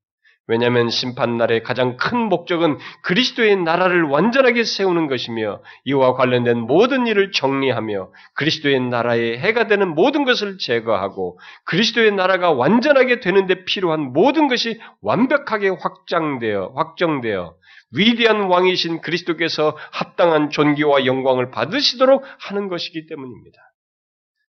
왜냐하면 0.48 0.89
심판날의 0.89 1.64
가장 1.64 1.98
큰 1.98 2.18
목적은 2.18 2.78
그리스도의 3.02 3.56
나라를 3.58 4.04
완전하게 4.04 4.64
세우는 4.64 5.08
것이며 5.08 5.62
이와 5.86 6.14
관련된 6.14 6.60
모든 6.60 7.08
일을 7.08 7.32
정리하며 7.32 8.12
그리스도의 8.36 8.80
나라에 8.82 9.38
해가 9.39 9.68
되는 9.68 9.96
모든 9.96 10.24
것을 10.24 10.58
제거하고 10.60 11.39
그리스도의 11.66 12.12
나라가 12.12 12.52
완전하게 12.52 13.22
되는데 13.22 13.66
필요한 13.66 14.14
모든 14.14 14.48
것이 14.48 14.80
완벽하게 15.02 15.70
확장되어 15.70 16.74
확정되어 16.76 17.56
위대한 17.91 18.41
왕이신 18.41 19.02
그리스도께서 19.02 19.76
합당한 19.91 20.50
존귀와 20.50 21.06
영광을 21.06 21.50
받으시도록 21.50 22.24
하는 22.39 22.68
것이기 22.68 23.08
때문입니다. 23.08 23.58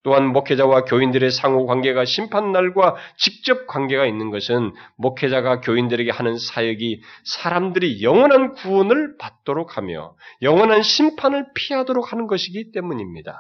또한 0.07 0.29
목회자와 0.29 0.85
교인들의 0.85 1.33
상호 1.33 1.67
관계가 1.67 2.05
심판날과 2.05 2.95
직접 3.17 3.67
관계가 3.67 4.07
있는 4.07 4.31
것은 4.31 4.73
목회자가 4.97 5.61
교인들에게 5.61 6.13
하는 6.13 6.39
사역이 6.39 7.03
사람들이 7.25 8.05
영원한 8.05 8.53
구원을 8.53 9.17
받도록 9.19 9.77
하며 9.77 10.15
영원한 10.43 10.83
심판을 10.83 11.49
피하도록 11.57 12.13
하는 12.13 12.29
것이기 12.29 12.71
때문입니다. 12.71 13.37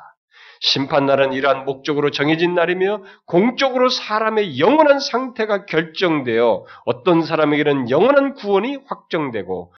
심판날은 0.59 1.35
이러한 1.35 1.67
목적으로 1.67 2.11
정해진 2.11 2.57
날이며 2.57 3.05
공적으로 3.27 3.89
사람의 3.89 4.59
영원한 4.59 4.99
상태가 4.99 5.67
결정되어 5.67 6.65
어떤 6.85 7.23
사람에게는 7.23 7.91
영원한 7.91 8.35
구원이 8.35 8.79
확정되고 8.87 9.73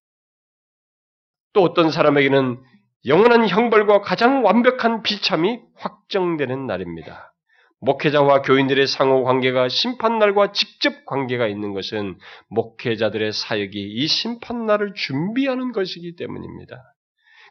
또 1.53 1.61
어떤 1.61 1.91
사람에게는 1.91 2.57
영원한 3.05 3.47
형벌과 3.47 4.01
가장 4.01 4.43
완벽한 4.43 5.03
비참이 5.03 5.59
확정되는 5.77 6.67
날입니다. 6.67 7.33
목회자와 7.81 8.41
교인들의 8.41 8.87
상호 8.87 9.23
관계가 9.23 9.69
심판날과 9.69 10.51
직접 10.51 11.05
관계가 11.05 11.47
있는 11.47 11.73
것은 11.73 12.17
목회자들의 12.49 13.31
사역이 13.31 13.79
이 13.79 14.07
심판날을 14.07 14.95
준비하는 14.95 15.71
것이기 15.71 16.17
때문입니다. 16.17 16.75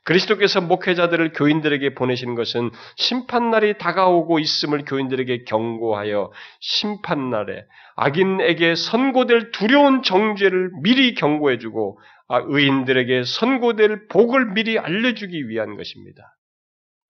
그리스도께서 0.04 0.60
목회자들을 0.60 1.32
교인들에게 1.32 1.94
보내시는 1.94 2.34
것은 2.34 2.70
심판날이 2.96 3.78
다가오고 3.78 4.38
있음을 4.38 4.84
교인들에게 4.84 5.44
경고하여 5.44 6.30
심판날에 6.60 7.64
악인에게 7.96 8.74
선고될 8.74 9.50
두려운 9.52 10.02
정죄를 10.02 10.70
미리 10.82 11.14
경고해주고 11.14 11.98
아, 12.00 12.17
의인들에게 12.28 13.24
선고될 13.24 14.08
복을 14.08 14.52
미리 14.52 14.78
알려주기 14.78 15.48
위한 15.48 15.76
것입니다. 15.76 16.36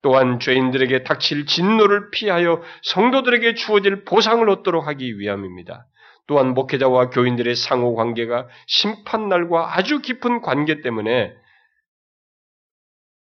또한 0.01 0.39
죄인들에게 0.39 1.03
닥칠 1.03 1.45
진노를 1.45 2.09
피하여 2.11 2.61
성도들에게 2.83 3.55
주어질 3.55 4.05
보상을 4.05 4.47
얻도록 4.49 4.87
하기 4.87 5.19
위함입니다. 5.19 5.87
또한 6.27 6.53
목회자와 6.53 7.09
교인들의 7.09 7.55
상호 7.55 7.95
관계가 7.95 8.47
심판날과 8.67 9.77
아주 9.77 9.99
깊은 9.99 10.41
관계 10.41 10.81
때문에 10.81 11.33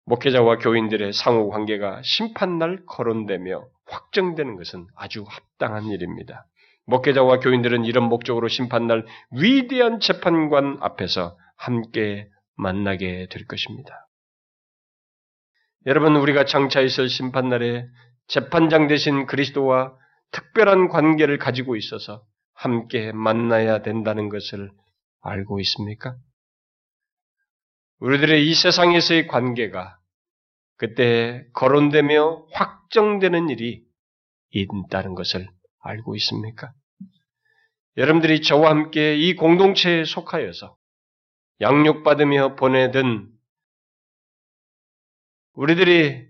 목회자와 0.07 0.59
교인들의 0.59 1.13
상호 1.13 1.49
관계가 1.49 2.01
심판날 2.03 2.85
거론되며 2.87 3.65
확정되는 3.87 4.57
것은 4.57 4.87
아주 4.97 5.25
합당한 5.29 5.85
일입니다. 5.85 6.47
목회자와 6.87 7.41
교인들은 7.41 7.85
이런 7.85 8.05
목적으로 8.05 8.49
심판날 8.49 9.07
위대한 9.31 10.01
재판관 10.01 10.79
앞에서 10.81 11.37
함께 11.57 12.29
만나게 12.57 13.27
될 13.31 13.47
것입니다. 13.47 14.09
여러분, 15.87 16.17
우리가 16.17 16.45
장차 16.45 16.81
있을 16.81 17.09
심판날에 17.09 17.87
재판장 18.27 18.89
대신 18.89 19.27
그리스도와 19.27 19.97
특별한 20.31 20.89
관계를 20.89 21.39
가지고 21.39 21.77
있어서 21.77 22.25
함께 22.55 23.13
만나야 23.13 23.83
된다는 23.83 24.29
것을 24.29 24.71
알고 25.21 25.61
있습니까? 25.61 26.17
우리들의 27.99 28.49
이 28.49 28.55
세상에서의 28.55 29.27
관계가 29.29 29.99
그때 30.77 31.47
거론되며 31.53 32.47
확정되는 32.53 33.49
일이 33.49 33.85
있다는 34.51 35.15
것을 35.15 35.49
알고 35.81 36.17
있습니까? 36.17 36.73
여러분들이 37.97 38.43
저와 38.43 38.71
함께 38.71 39.17
이 39.17 39.35
공동체에 39.35 40.05
속하여서 40.05 40.77
양육받으며 41.61 42.57
보내든 42.57 43.29
우리들이 45.55 46.27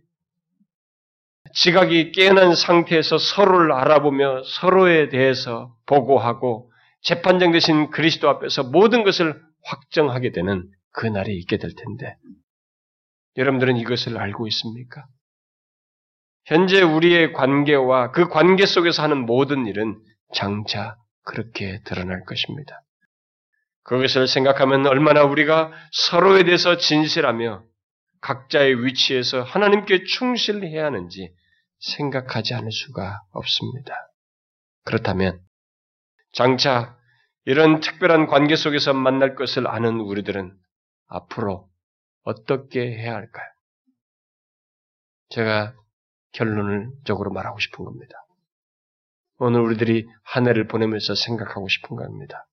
지각이 1.55 2.13
깨어난 2.13 2.55
상태에서 2.55 3.17
서로를 3.19 3.73
알아보며 3.73 4.43
서로에 4.45 5.09
대해서 5.09 5.75
보고하고 5.87 6.71
재판장 7.01 7.53
대신 7.53 7.91
그리스도 7.91 8.29
앞에서 8.29 8.65
모든 8.65 9.05
것을 9.05 9.41
확정하게 9.63 10.33
되는 10.33 10.69
그 10.91 11.07
날이 11.07 11.37
있게 11.39 11.59
될 11.59 11.75
텐데 11.75 12.17
여러분들은 13.37 13.77
이것을 13.77 14.19
알고 14.19 14.47
있습니까? 14.49 15.05
현재 16.47 16.83
우리의 16.83 17.33
관계와 17.33 18.11
그 18.11 18.29
관계 18.29 18.67
속에서 18.67 19.03
하는 19.03 19.25
모든 19.25 19.67
일은 19.67 19.99
장차 20.35 20.97
그렇게 21.25 21.81
드러날 21.85 22.25
것입니다. 22.25 22.83
그것을 23.85 24.27
생각하면 24.27 24.87
얼마나 24.87 25.25
우리가 25.25 25.73
서로에 25.93 26.45
대해서 26.45 26.77
진실하며 26.77 27.63
각자의 28.21 28.85
위치에서 28.85 29.43
하나님께 29.43 30.05
충실해야 30.05 30.87
하는지 30.87 31.35
생각하지 31.81 32.55
않을 32.55 32.73
수가 32.73 33.21
없습니다. 33.31 33.95
그렇다면 34.85 35.41
장차 36.33 36.97
이런 37.45 37.81
특별한 37.81 38.27
관계 38.27 38.57
속에서 38.57 38.95
만날 38.95 39.35
것을 39.35 39.67
아는 39.67 40.01
우리들은 40.01 40.57
앞으로 41.09 41.69
어떻게 42.23 42.81
해야 42.81 43.15
할까요? 43.15 43.47
제가 45.29 45.75
결론을 46.33 46.91
적으로 47.05 47.31
말하고 47.31 47.59
싶은 47.61 47.85
겁니다. 47.85 48.15
오늘 49.39 49.61
우리들이 49.61 50.09
한 50.23 50.49
해를 50.49 50.67
보내면서 50.67 51.15
생각하고 51.15 51.69
싶은 51.69 51.97
겁니다. 51.97 52.47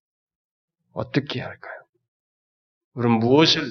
어떻게 0.94 1.40
해야 1.40 1.48
할까요? 1.48 1.86
우리는 2.94 3.20
무엇을 3.20 3.62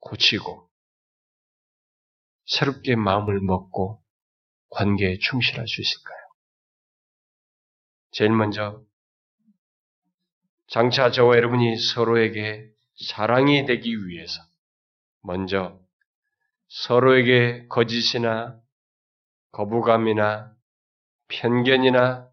고치고 0.00 0.68
새롭게 2.46 2.96
마음을 2.96 3.40
먹고 3.40 4.02
관계에 4.70 5.18
충실할 5.18 5.66
수 5.68 5.80
있을까요? 5.80 6.18
제일 8.12 8.30
먼저 8.30 8.82
장차 10.68 11.10
저와 11.10 11.36
여러분이 11.36 11.76
서로에게 11.78 12.70
사랑이 13.08 13.66
되기 13.66 14.06
위해서 14.06 14.40
먼저 15.22 15.80
서로에게 16.68 17.66
거짓이나 17.68 18.60
거부감이나 19.52 20.54
편견이나 21.28 22.30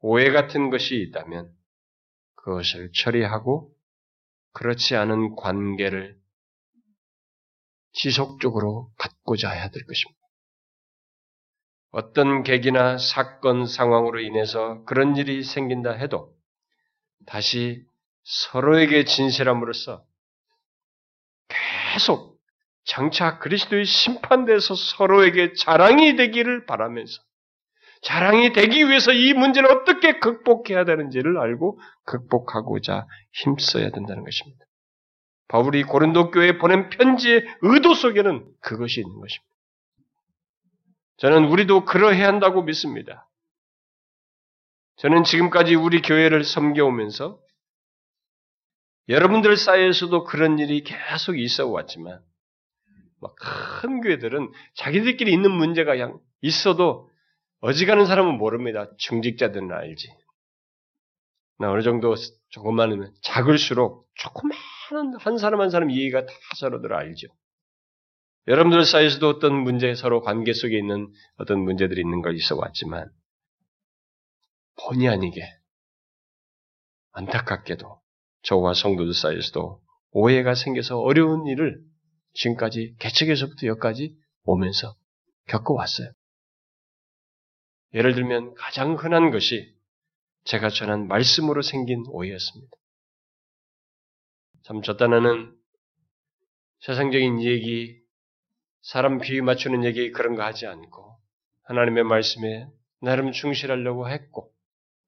오해 0.00 0.30
같은 0.30 0.70
것이 0.70 0.96
있다면 0.96 1.54
그것을 2.42 2.90
처리하고 2.92 3.72
그렇지 4.52 4.96
않은 4.96 5.36
관계를 5.36 6.16
지속적으로 7.92 8.92
갖고자 8.98 9.50
해야 9.50 9.68
될 9.68 9.84
것입니다. 9.86 10.20
어떤 11.90 12.42
계기나 12.42 12.96
사건 12.98 13.66
상황으로 13.66 14.20
인해서 14.20 14.82
그런 14.84 15.16
일이 15.16 15.42
생긴다 15.42 15.92
해도 15.92 16.34
다시 17.26 17.84
서로에게 18.24 19.04
진실함으로써 19.04 20.04
계속 21.48 22.40
장차 22.84 23.38
그리스도의 23.38 23.84
심판대에서 23.84 24.74
서로에게 24.74 25.52
자랑이 25.52 26.16
되기를 26.16 26.66
바라면서 26.66 27.22
자랑이 28.02 28.52
되기 28.52 28.88
위해서 28.88 29.12
이 29.12 29.32
문제를 29.32 29.70
어떻게 29.70 30.18
극복해야 30.18 30.84
되는지를 30.84 31.38
알고 31.38 31.78
극복하고자 32.04 33.06
힘써야 33.32 33.90
된다는 33.90 34.24
것입니다. 34.24 34.64
바울이 35.48 35.84
고린도 35.84 36.32
교회에 36.32 36.58
보낸 36.58 36.88
편지의 36.88 37.44
의도 37.62 37.94
속에는 37.94 38.44
그것이 38.60 39.00
있는 39.00 39.20
것입니다. 39.20 39.52
저는 41.18 41.44
우리도 41.44 41.84
그러해야 41.84 42.26
한다고 42.26 42.62
믿습니다. 42.62 43.28
저는 44.96 45.22
지금까지 45.22 45.76
우리 45.76 46.02
교회를 46.02 46.42
섬겨오면서 46.42 47.38
여러분들 49.08 49.56
사이에서도 49.56 50.24
그런 50.24 50.58
일이 50.58 50.82
계속 50.82 51.38
있어 51.38 51.68
왔지만 51.68 52.20
큰 53.80 54.00
교회들은 54.00 54.50
자기들끼리 54.74 55.32
있는 55.32 55.52
문제가 55.52 55.94
있어도 56.40 57.11
어지간한 57.62 58.06
사람은 58.06 58.38
모릅니다. 58.38 58.90
중직자들은 58.98 59.70
알지. 59.70 60.08
나 61.58 61.70
어느 61.70 61.82
정도 61.82 62.16
조금만 62.48 63.14
작을수록 63.22 64.08
조그마한 64.14 65.14
한 65.20 65.38
사람 65.38 65.60
한 65.60 65.70
사람 65.70 65.88
이해가 65.88 66.26
다 66.26 66.32
서로들 66.56 66.92
알죠. 66.92 67.28
여러분들 68.48 68.84
사이에서도 68.84 69.28
어떤 69.28 69.54
문제, 69.54 69.94
서로 69.94 70.22
관계 70.22 70.52
속에 70.52 70.76
있는 70.76 71.12
어떤 71.36 71.60
문제들이 71.60 72.00
있는 72.00 72.20
걸 72.20 72.34
있어 72.34 72.56
왔지만, 72.56 73.08
본의 74.82 75.08
아니게, 75.08 75.42
안타깝게도 77.12 78.00
저와 78.42 78.74
성도들 78.74 79.14
사이에서도 79.14 79.80
오해가 80.10 80.56
생겨서 80.56 80.98
어려운 80.98 81.46
일을 81.46 81.80
지금까지 82.34 82.96
개척에서부터 82.98 83.68
여기까지 83.68 84.16
오면서 84.42 84.96
겪어왔어요. 85.46 86.10
예를 87.94 88.14
들면 88.14 88.54
가장 88.54 88.94
흔한 88.94 89.30
것이 89.30 89.74
제가 90.44 90.70
전한 90.70 91.08
말씀으로 91.08 91.62
생긴 91.62 92.04
오해였습니다. 92.08 92.76
참, 94.62 94.82
저 94.82 94.96
딴에는 94.96 95.56
세상적인 96.80 97.42
얘기, 97.42 98.00
사람 98.80 99.18
비위 99.18 99.40
맞추는 99.40 99.84
얘기 99.84 100.10
그런 100.10 100.34
거 100.34 100.42
하지 100.42 100.66
않고 100.66 101.16
하나님의 101.64 102.04
말씀에 102.04 102.66
나름 103.00 103.32
충실하려고 103.32 104.08
했고 104.08 104.52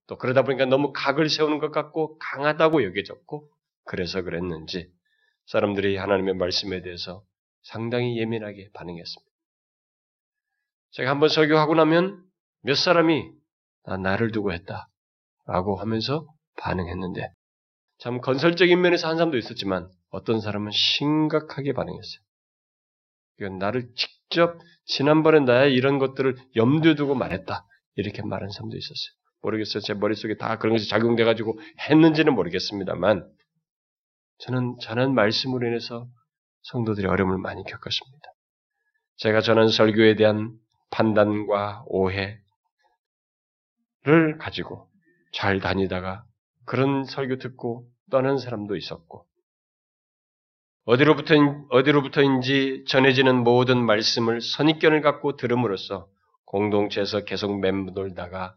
또 0.07 0.17
그러다 0.19 0.43
보니까 0.43 0.67
너무 0.67 0.93
각을 0.93 1.29
세우는 1.29 1.59
것 1.59 1.71
같고 1.71 2.19
강하다고 2.19 2.85
여겨졌고 2.85 3.51
그래서 3.85 4.23
그랬는지 4.23 4.93
사람들이 5.47 5.97
하나님의 5.97 6.35
말씀에 6.35 6.83
대해서 6.83 7.25
상당히 7.63 8.19
예민하게 8.19 8.71
반응했습니다. 8.75 9.33
제가 10.93 11.11
한번 11.11 11.29
설교하고 11.29 11.75
나면 11.75 12.25
몇 12.65 12.77
사람이 12.77 13.31
나 13.85 13.97
나를 13.99 14.33
두고 14.33 14.53
했다 14.53 14.89
라고 15.47 15.77
하면서 15.77 16.27
반응했는데 16.57 17.29
참 17.99 18.21
건설적인 18.21 18.81
면에서 18.81 19.09
한 19.09 19.17
사람도 19.17 19.37
있었지만 19.37 19.89
어떤 20.11 20.41
사람은 20.41 20.71
심각하게 20.73 21.75
반응했어요. 21.75 22.21
이건 23.39 23.59
나를 23.59 23.91
직접 23.95 24.59
지난번에 24.87 25.41
나의 25.41 25.75
이런 25.75 25.99
것들을 25.99 26.37
염두에 26.57 26.95
두고 26.95 27.15
말했다. 27.15 27.67
이렇게 27.97 28.23
말한 28.23 28.51
사람도 28.51 28.77
있었어요. 28.77 29.15
모르겠어요. 29.43 29.83
제 29.83 29.93
머릿속에 29.93 30.37
다 30.37 30.57
그런 30.59 30.75
것이 30.75 30.89
작용돼가지고 30.89 31.59
했는지는 31.89 32.35
모르겠습니다만 32.35 33.31
저는 34.39 34.77
전한 34.81 35.15
말씀으로 35.15 35.67
인해서 35.67 36.07
성도들이 36.63 37.07
어려움을 37.07 37.39
많이 37.39 37.63
겪었습니다. 37.65 38.27
제가 39.17 39.43
전한 39.43 39.69
설교에 39.69 40.17
대한 40.17 40.57
판단과 40.91 41.85
오해 41.87 42.44
를 44.05 44.37
가지고 44.39 44.89
잘 45.33 45.61
다니다가 45.61 46.25
그런 46.67 47.05
설교 47.05 47.39
듣고 47.39 47.89
떠난 48.11 48.39
사람도 48.39 48.77
있었고 48.77 49.27
어디로부터, 50.85 51.35
어디로부터인지 51.71 52.85
전해지는 52.87 53.43
모든 53.43 53.85
말씀을 53.85 54.43
선입견을 54.43 55.01
갖고 55.01 55.37
들음으로써 55.37 56.09
공동체에서 56.45 57.25
계속 57.25 57.59
맴돌다가 57.59 58.57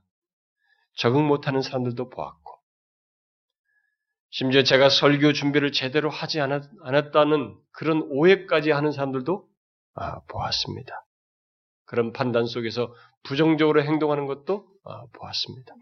적응 0.96 1.26
못하는 1.26 1.62
사람들도 1.62 2.10
보았고, 2.10 2.54
심지어 4.30 4.64
제가 4.64 4.90
설교 4.90 5.32
준비를 5.32 5.72
제대로 5.72 6.10
하지 6.10 6.42
않았, 6.42 6.64
다는 7.14 7.58
그런 7.72 8.02
오해까지 8.10 8.72
하는 8.72 8.92
사람들도 8.92 9.48
아, 9.96 10.20
보았습니다. 10.28 11.06
그런 11.86 12.12
판단 12.12 12.46
속에서 12.46 12.94
부정적으로 13.28 13.84
행동하는 13.84 14.26
것도 14.26 14.66
아, 14.86 15.06
보았습니다. 15.14 15.74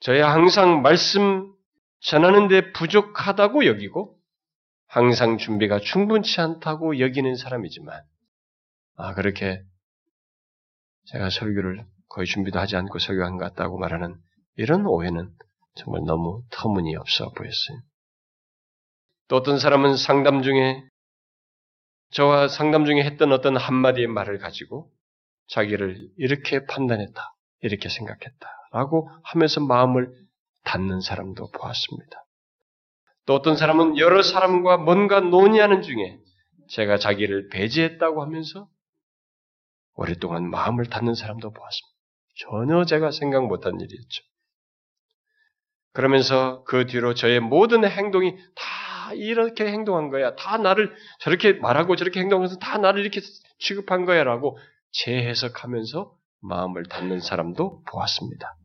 저야 0.00 0.30
항상 0.30 0.82
말씀 0.82 1.52
전하는데 2.00 2.72
부족하다고 2.72 3.66
여기고 3.66 4.18
항상 4.86 5.38
준비가 5.38 5.78
충분치 5.78 6.40
않다고 6.40 6.98
여기는 6.98 7.36
사람이지만, 7.36 8.02
아, 8.96 9.14
그렇게 9.14 9.62
제가 11.06 11.30
설교를 11.30 11.86
거의 12.08 12.26
준비도 12.26 12.58
하지 12.58 12.76
않고 12.76 12.98
설교한 12.98 13.38
것 13.38 13.44
같다고 13.44 13.78
말하는 13.78 14.16
이런 14.56 14.84
오해는 14.84 15.30
정말 15.76 16.02
너무 16.04 16.42
터무니없어 16.50 17.30
보였어요. 17.30 17.80
또 19.28 19.36
어떤 19.36 19.58
사람은 19.58 19.96
상담 19.96 20.42
중에 20.42 20.82
저와 22.10 22.48
상담 22.48 22.84
중에 22.84 23.02
했던 23.02 23.32
어떤 23.32 23.56
한마디의 23.56 24.08
말을 24.08 24.38
가지고 24.38 24.90
자기를 25.52 26.08
이렇게 26.16 26.64
판단했다, 26.64 27.34
이렇게 27.60 27.88
생각했다, 27.88 28.48
라고 28.72 29.10
하면서 29.22 29.60
마음을 29.60 30.10
닫는 30.64 31.00
사람도 31.00 31.50
보았습니다. 31.50 32.24
또 33.26 33.34
어떤 33.34 33.56
사람은 33.56 33.98
여러 33.98 34.22
사람과 34.22 34.78
뭔가 34.78 35.20
논의하는 35.20 35.82
중에 35.82 36.18
제가 36.70 36.96
자기를 36.98 37.50
배제했다고 37.50 38.22
하면서 38.22 38.68
오랫동안 39.94 40.48
마음을 40.48 40.86
닫는 40.86 41.14
사람도 41.14 41.52
보았습니다. 41.52 41.92
전혀 42.38 42.84
제가 42.84 43.10
생각 43.10 43.46
못한 43.46 43.78
일이었죠. 43.78 44.24
그러면서 45.92 46.64
그 46.64 46.86
뒤로 46.86 47.12
저의 47.12 47.40
모든 47.40 47.84
행동이 47.84 48.34
다 48.54 49.12
이렇게 49.12 49.66
행동한 49.66 50.08
거야. 50.08 50.34
다 50.36 50.56
나를 50.56 50.94
저렇게 51.20 51.52
말하고 51.52 51.96
저렇게 51.96 52.20
행동해서 52.20 52.56
다 52.56 52.78
나를 52.78 53.02
이렇게 53.02 53.20
취급한 53.58 54.06
거야. 54.06 54.24
라고 54.24 54.56
재해석하면서 54.92 56.12
마음을 56.40 56.84
닫는 56.84 57.20
사람도 57.20 57.82
보았습니다. 57.84 58.56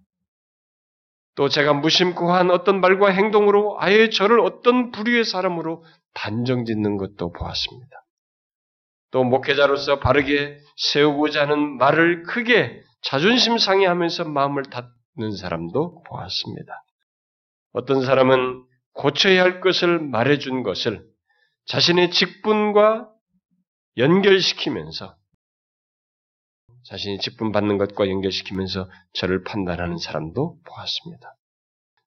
또 1.35 1.49
제가 1.49 1.73
무심코 1.73 2.31
한 2.31 2.49
어떤 2.49 2.81
말과 2.81 3.09
행동으로 3.09 3.77
아예 3.79 4.09
저를 4.09 4.39
어떤 4.39 4.91
부류의 4.91 5.23
사람으로 5.23 5.83
단정 6.13 6.65
짓는 6.65 6.97
것도 6.97 7.31
보았습니다. 7.31 7.95
또 9.11 9.23
목회자로서 9.23 9.99
바르게 9.99 10.59
세우고자 10.77 11.43
하는 11.43 11.77
말을 11.77 12.23
크게 12.23 12.81
자존심 13.03 13.57
상해하면서 13.57 14.25
마음을 14.25 14.63
닫는 14.63 15.35
사람도 15.39 16.03
보았습니다. 16.03 16.83
어떤 17.73 18.03
사람은 18.03 18.65
고쳐야 18.93 19.43
할 19.43 19.61
것을 19.61 19.99
말해준 19.99 20.63
것을 20.63 21.05
자신의 21.65 22.09
직분과 22.11 23.09
연결시키면서 23.97 25.15
자신이 26.87 27.19
직분 27.19 27.51
받는 27.51 27.77
것과 27.77 28.09
연결시키면서 28.09 28.89
저를 29.13 29.43
판단하는 29.43 29.97
사람도 29.97 30.57
보았습니다. 30.65 31.35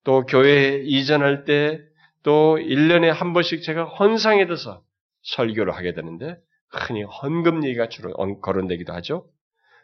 또 0.03 0.25
교회에 0.25 0.83
이전할 0.85 1.45
때 1.45 1.91
또 2.23 2.57
1년에 2.57 3.07
한 3.07 3.33
번씩 3.33 3.63
제가 3.63 3.85
헌상에 3.85 4.45
대해서 4.45 4.83
설교를 5.23 5.75
하게 5.75 5.93
되는데 5.93 6.37
흔히 6.69 7.03
헌금 7.03 7.65
얘기가 7.65 7.89
주로 7.89 8.13
거론되기도 8.41 8.93
하죠. 8.93 9.27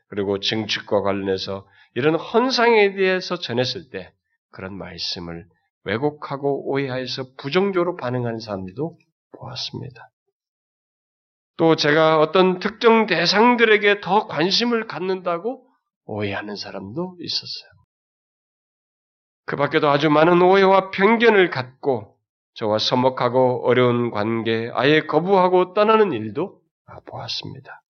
그리고 0.09 0.39
증축과 0.39 1.01
관련해서 1.01 1.67
이런 1.95 2.15
헌상에 2.15 2.93
대해서 2.93 3.37
전했을 3.37 3.89
때 3.89 4.13
그런 4.51 4.77
말씀을 4.77 5.45
왜곡하고 5.83 6.69
오해하여서 6.69 7.33
부정적으로 7.37 7.95
반응하는 7.95 8.39
사람들도 8.39 8.97
보았습니다. 9.37 10.09
또 11.57 11.75
제가 11.75 12.19
어떤 12.19 12.59
특정 12.59 13.07
대상들에게 13.07 14.01
더 14.01 14.27
관심을 14.27 14.87
갖는다고 14.87 15.67
오해하는 16.05 16.55
사람도 16.55 17.17
있었어요. 17.19 17.71
그 19.45 19.55
밖에도 19.55 19.89
아주 19.89 20.09
많은 20.09 20.41
오해와 20.41 20.91
편견을 20.91 21.49
갖고 21.49 22.17
저와 22.53 22.79
서먹하고 22.79 23.67
어려운 23.67 24.11
관계, 24.11 24.69
아예 24.73 25.01
거부하고 25.01 25.73
떠나는 25.73 26.11
일도 26.11 26.61
보았습니다. 27.05 27.83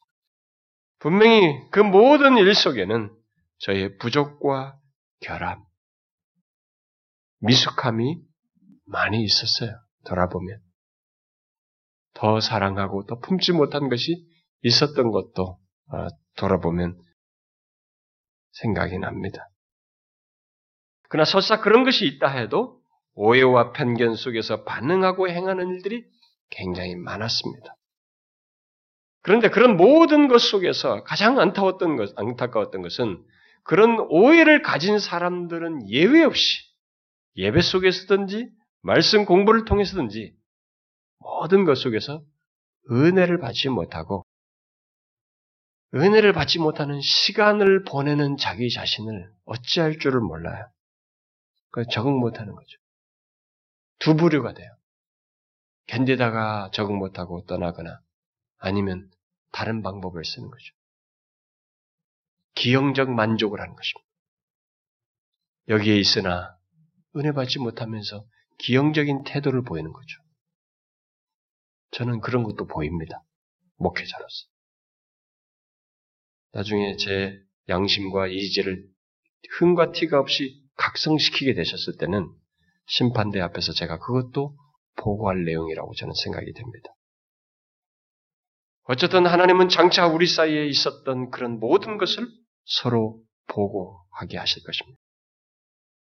분명히 1.00 1.62
그 1.72 1.80
모든 1.80 2.38
일 2.38 2.54
속에는 2.54 3.12
저의 3.60 3.98
부족과 3.98 4.78
결함, 5.22 5.64
미숙함이 7.40 8.18
많이 8.86 9.24
있었어요. 9.24 9.72
돌아보면. 10.06 10.67
더 12.18 12.40
사랑하고 12.42 13.06
더 13.06 13.20
품지 13.20 13.52
못한 13.54 13.90
것이 13.90 14.26
있었던 14.64 15.12
것도 15.12 15.60
아, 15.92 16.08
돌아보면 16.36 17.00
생각이 18.54 18.98
납니다. 18.98 19.48
그러나 21.10 21.26
설사 21.26 21.62
그런 21.62 21.84
것이 21.84 22.06
있다 22.08 22.28
해도 22.28 22.82
오해와 23.14 23.72
편견 23.72 24.16
속에서 24.16 24.64
반응하고 24.64 25.30
행하는 25.30 25.70
일들이 25.70 26.04
굉장히 26.50 26.96
많았습니다. 26.96 27.76
그런데 29.22 29.50
그런 29.50 29.78
모든 29.78 30.28
것 30.28 30.40
속에서 30.40 31.04
가장 31.04 31.40
안타웠던 31.40 31.98
것, 31.98 32.18
안타까웠던 32.18 32.82
것은 32.82 33.24
그런 33.64 34.00
오해를 34.10 34.62
가진 34.62 34.98
사람들은 34.98 35.90
예외 35.90 36.24
없이 36.24 36.62
예배 37.36 37.62
속에서든지 37.62 38.50
말씀 38.82 39.26
공부를 39.26 39.66
통해서든지 39.66 40.37
모든 41.28 41.66
것 41.66 41.76
속에서 41.76 42.24
은혜를 42.90 43.40
받지 43.40 43.68
못하고 43.70 44.26
은혜를 45.94 46.34
받지 46.34 46.58
못하는 46.58 47.02
시간을 47.02 47.84
보내는 47.84 48.38
자기 48.38 48.70
자신을 48.70 49.32
어찌할 49.46 50.00
줄을 50.00 50.22
몰라요. 50.22 50.70
그 51.72 51.86
적응 51.92 52.20
못하는 52.20 52.56
거죠. 52.56 52.78
두 54.00 54.16
부류가 54.16 54.54
돼요. 54.54 54.70
견디다가 55.88 56.72
적응 56.74 56.98
못하고 56.98 57.46
떠나거나 57.46 58.00
아니면 58.58 59.10
다른 59.52 59.82
방법을 59.82 60.26
쓰는 60.26 60.50
거죠. 60.50 60.74
기형적 62.56 63.12
만족을 63.12 63.62
하는 63.62 63.76
것입니다. 63.76 64.08
여기에 65.70 65.98
있으나 65.98 66.58
은혜 67.16 67.32
받지 67.32 67.60
못하면서 67.60 68.26
기형적인 68.60 69.24
태도를 69.24 69.64
보이는 69.64 69.92
거죠. 69.92 70.27
저는 71.92 72.22
그런 72.22 72.44
것도 72.44 72.68
보입니다. 72.68 73.24
목회자로서. 73.78 74.48
나중에 76.52 76.96
제 76.98 77.40
양심과 77.70 78.28
이지를 78.28 78.88
흥과 79.60 79.92
티가 79.92 80.20
없이 80.20 80.64
각성시키게 80.76 81.54
되셨을 81.54 81.98
때는 81.98 82.30
심판대 82.88 83.40
앞에서 83.42 83.74
제가 83.74 84.00
그것도 84.00 84.56
보고할 84.96 85.44
내용이라고 85.44 85.94
저는 85.96 86.14
생각이 86.24 86.54
됩니다. 86.54 86.90
어쨌든 88.84 89.26
하나님은 89.26 89.70
장차 89.70 90.08
우리 90.08 90.26
사이에 90.28 90.66
있었던 90.68 91.30
그런 91.30 91.60
모든 91.60 91.98
것을 91.98 92.26
서로 92.66 93.22
보고하게 93.48 94.38
하실 94.38 94.64
것입니다. 94.64 94.98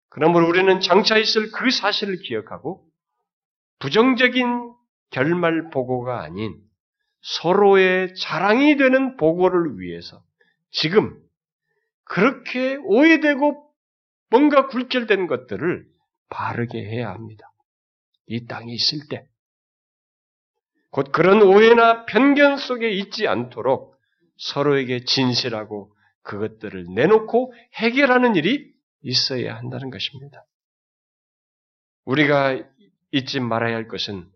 그러므로 0.10 0.48
우리는 0.48 0.80
장차 0.80 1.18
있을 1.18 1.52
그 1.52 1.72
사실을 1.72 2.20
기억하고 2.20 2.88
부정적인 3.80 4.75
결말 5.12 5.70
보고가 5.70 6.22
아닌 6.24 6.62
서로의 7.22 8.14
자랑이 8.16 8.78
되는 8.78 9.18
보고를 9.18 9.80
위해서 9.80 10.24
지금 10.72 11.20
그렇게 12.04 12.76
오해되고 12.76 13.66
뭔가 14.30 14.68
굴절된 14.68 15.28
것들을 15.28 15.88
바르게 16.30 16.84
해야 16.84 17.12
합니다. 17.12 17.52
이 18.28 18.46
땅에 18.46 18.74
있을 18.74 19.08
때. 19.10 19.28
곧 20.92 21.12
그런 21.12 21.42
오해나 21.42 22.06
편견 22.06 22.58
속에 22.58 22.90
있지 22.90 23.28
않도록 23.28 23.96
서로에게 24.38 25.04
진실하고 25.06 25.94
그것들을 26.22 26.86
내놓고 26.94 27.54
해결하는 27.76 28.36
일이 28.36 28.74
있어야 29.02 29.56
한다는 29.56 29.90
것입니다. 29.90 30.46
우리가 32.06 32.64
잊지 33.12 33.40
말아야 33.40 33.76
할 33.76 33.88
것은 33.88 34.30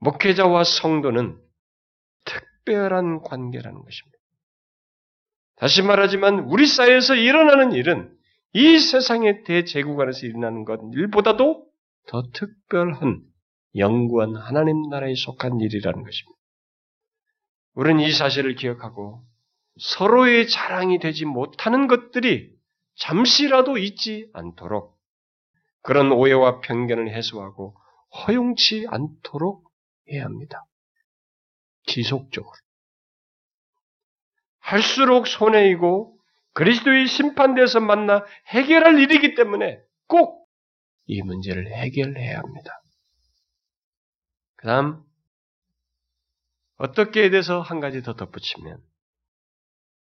목회자와 0.00 0.64
성도는 0.64 1.40
특별한 2.24 3.22
관계라는 3.22 3.82
것입니다. 3.82 4.18
다시 5.56 5.82
말하지만 5.82 6.40
우리 6.40 6.66
사회에서 6.66 7.14
일어나는 7.14 7.72
일은 7.72 8.14
이 8.52 8.78
세상의 8.78 9.44
대제국 9.44 10.00
안에서 10.00 10.26
일어나는 10.26 10.64
것 10.64 10.80
일보다도 10.92 11.66
더 12.06 12.22
특별한 12.32 13.22
영구한 13.76 14.36
하나님 14.36 14.82
나라에 14.88 15.14
속한 15.14 15.60
일이라는 15.60 16.02
것입니다. 16.02 16.38
우리는 17.74 18.00
이 18.00 18.12
사실을 18.12 18.54
기억하고 18.54 19.22
서로의 19.78 20.48
자랑이 20.48 20.98
되지 20.98 21.26
못하는 21.26 21.86
것들이 21.86 22.50
잠시라도 22.96 23.76
있지 23.76 24.30
않도록 24.32 24.96
그런 25.82 26.10
오해와 26.10 26.60
편견을 26.60 27.14
해소하고 27.14 27.76
허용치 28.26 28.86
않도록 28.88 29.65
해야 30.10 30.24
합니다. 30.24 30.64
지속적으로. 31.84 32.52
할수록 34.58 35.26
손해이고 35.26 36.18
그리스도의 36.54 37.06
심판대에서 37.06 37.80
만나 37.80 38.24
해결할 38.48 38.98
일이기 38.98 39.34
때문에 39.34 39.78
꼭 40.06 40.46
이 41.06 41.22
문제를 41.22 41.72
해결해야 41.72 42.38
합니다. 42.38 42.82
그 44.56 44.66
다음, 44.66 45.02
어떻게에 46.78 47.30
대해서 47.30 47.60
한 47.60 47.80
가지 47.80 48.02
더 48.02 48.14
덧붙이면, 48.14 48.82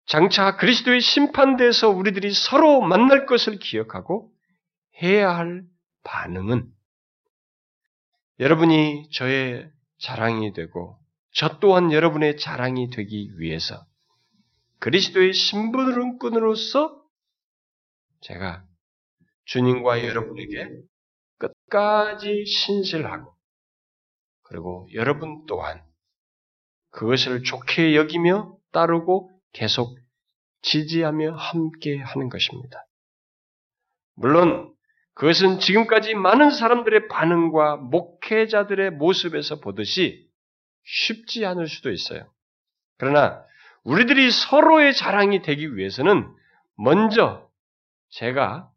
장차 0.06 0.56
그리스도의 0.56 1.00
심판대에서 1.00 1.90
우리들이 1.90 2.32
서로 2.32 2.80
만날 2.80 3.26
것을 3.26 3.58
기억하고 3.58 4.30
해야 5.02 5.34
할 5.36 5.62
반응은 6.04 6.70
여러분이 8.40 9.08
저의 9.12 9.70
자랑이 9.98 10.52
되고 10.52 10.98
저 11.32 11.58
또한 11.58 11.92
여러분의 11.92 12.36
자랑이 12.36 12.90
되기 12.90 13.38
위해서 13.38 13.84
그리스도의 14.78 15.32
신분으로서 15.32 17.02
제가 18.20 18.64
주님과 19.46 20.04
여러분에게 20.04 20.70
끝까지 21.38 22.44
신실하고 22.46 23.34
그리고 24.42 24.88
여러분 24.92 25.44
또한 25.46 25.82
그것을 26.90 27.42
좋게 27.42 27.96
여기며 27.96 28.56
따르고 28.72 29.30
계속 29.52 29.98
지지하며 30.62 31.34
함께 31.34 31.98
하는 31.98 32.28
것입니다. 32.28 32.86
물론 34.14 34.73
그것은 35.14 35.60
지금까지 35.60 36.14
많은 36.14 36.50
사람들의 36.50 37.08
반응과 37.08 37.76
목회자들의 37.76 38.92
모습에서 38.92 39.60
보듯이 39.60 40.26
쉽지 40.84 41.46
않을 41.46 41.68
수도 41.68 41.90
있어요. 41.90 42.26
그러나 42.98 43.42
우리들이 43.84 44.30
서로의 44.30 44.94
자랑이 44.94 45.42
되기 45.42 45.76
위해서는 45.76 46.28
먼저 46.76 47.48
제가 48.10 48.70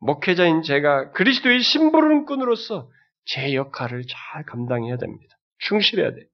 목회자인 0.00 0.62
제가 0.62 1.12
그리스도의 1.12 1.60
심부름꾼으로서 1.60 2.90
제 3.24 3.54
역할을 3.54 4.04
잘 4.06 4.44
감당해야 4.44 4.96
됩니다. 4.96 5.36
충실해야 5.58 6.12
돼. 6.12 6.26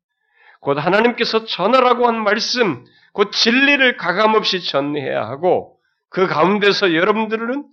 곧 0.60 0.76
하나님께서 0.78 1.44
전하라고 1.44 2.06
한 2.06 2.22
말씀, 2.22 2.84
곧 3.12 3.30
진리를 3.32 3.96
가감없이 3.96 4.62
전해야 4.62 5.26
하고 5.26 5.78
그 6.08 6.26
가운데서 6.26 6.94
여러분들은 6.94 7.64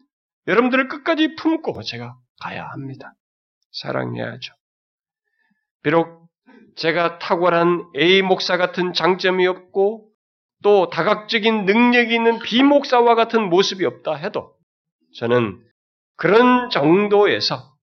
여러분들을 0.47 0.87
끝까지 0.87 1.35
품고 1.35 1.81
제가 1.83 2.17
가야 2.41 2.67
합니다. 2.67 3.13
사랑해야죠. 3.71 4.53
비록 5.83 6.29
제가 6.75 7.19
탁월한 7.19 7.91
A 7.95 8.21
목사 8.21 8.57
같은 8.57 8.93
장점이 8.93 9.45
없고 9.47 10.09
또 10.63 10.89
다각적인 10.89 11.65
능력이 11.65 12.13
있는 12.13 12.39
비목사와 12.39 13.15
같은 13.15 13.49
모습이 13.49 13.85
없다 13.85 14.15
해도 14.15 14.55
저는 15.15 15.63
그런 16.15 16.69
정도에서 16.69 17.75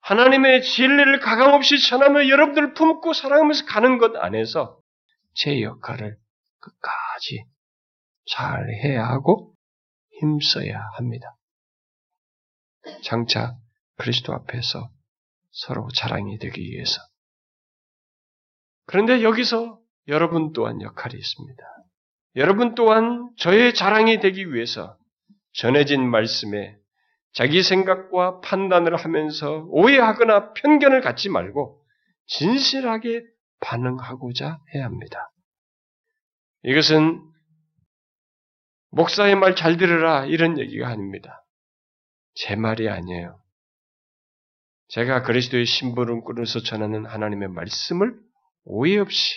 하나님의 0.00 0.62
진리를 0.62 1.18
가감없이 1.18 1.80
전하며 1.88 2.28
여러분들을 2.28 2.74
품고 2.74 3.12
사랑하면서 3.12 3.64
가는 3.66 3.98
것 3.98 4.16
안에서 4.16 4.78
제 5.34 5.62
역할을 5.62 6.16
끝까지 6.60 7.44
잘 8.26 8.68
해야 8.84 9.04
하고 9.04 9.55
힘써야 10.20 10.80
합니다. 10.96 11.36
장차 13.02 13.56
그리스도 13.96 14.32
앞에서 14.32 14.90
서로 15.50 15.88
자랑이 15.94 16.38
되기 16.38 16.60
위해서. 16.70 17.00
그런데 18.86 19.22
여기서 19.22 19.80
여러분 20.08 20.52
또한 20.52 20.80
역할이 20.80 21.16
있습니다. 21.16 21.62
여러분 22.36 22.74
또한 22.74 23.30
저의 23.38 23.74
자랑이 23.74 24.20
되기 24.20 24.52
위해서 24.52 24.96
전해진 25.54 26.08
말씀에 26.08 26.76
자기 27.32 27.62
생각과 27.62 28.40
판단을 28.40 28.96
하면서 28.96 29.64
오해하거나 29.68 30.52
편견을 30.52 31.00
갖지 31.00 31.28
말고 31.28 31.82
진실하게 32.26 33.22
반응하고자 33.60 34.60
해야 34.74 34.84
합니다. 34.84 35.30
이것은 36.62 37.22
목사의 38.96 39.34
말 39.36 39.54
잘 39.54 39.76
들으라 39.76 40.24
이런 40.24 40.58
얘기가 40.58 40.88
아닙니다. 40.88 41.44
제 42.34 42.56
말이 42.56 42.88
아니에요. 42.88 43.38
제가 44.88 45.22
그리스도의 45.22 45.66
신부를 45.66 46.22
꾸려서 46.22 46.60
전하는 46.60 47.04
하나님의 47.04 47.48
말씀을 47.48 48.18
오해 48.64 48.96
없이 48.98 49.34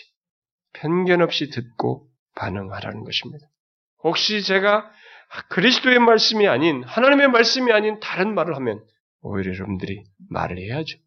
편견 0.73 1.21
없이 1.21 1.49
듣고 1.49 2.09
반응하라는 2.35 3.03
것입니다. 3.03 3.47
혹시 4.01 4.43
제가 4.43 4.89
그리스도의 5.49 5.99
말씀이 5.99 6.47
아닌 6.47 6.83
하나님의 6.85 7.27
말씀이 7.27 7.73
아닌 7.73 7.99
다른 7.99 8.33
말을 8.33 8.55
하면 8.55 8.81
오히려 9.19 9.53
여러분들이 9.53 10.05
말을 10.29 10.57
해야죠. 10.57 10.97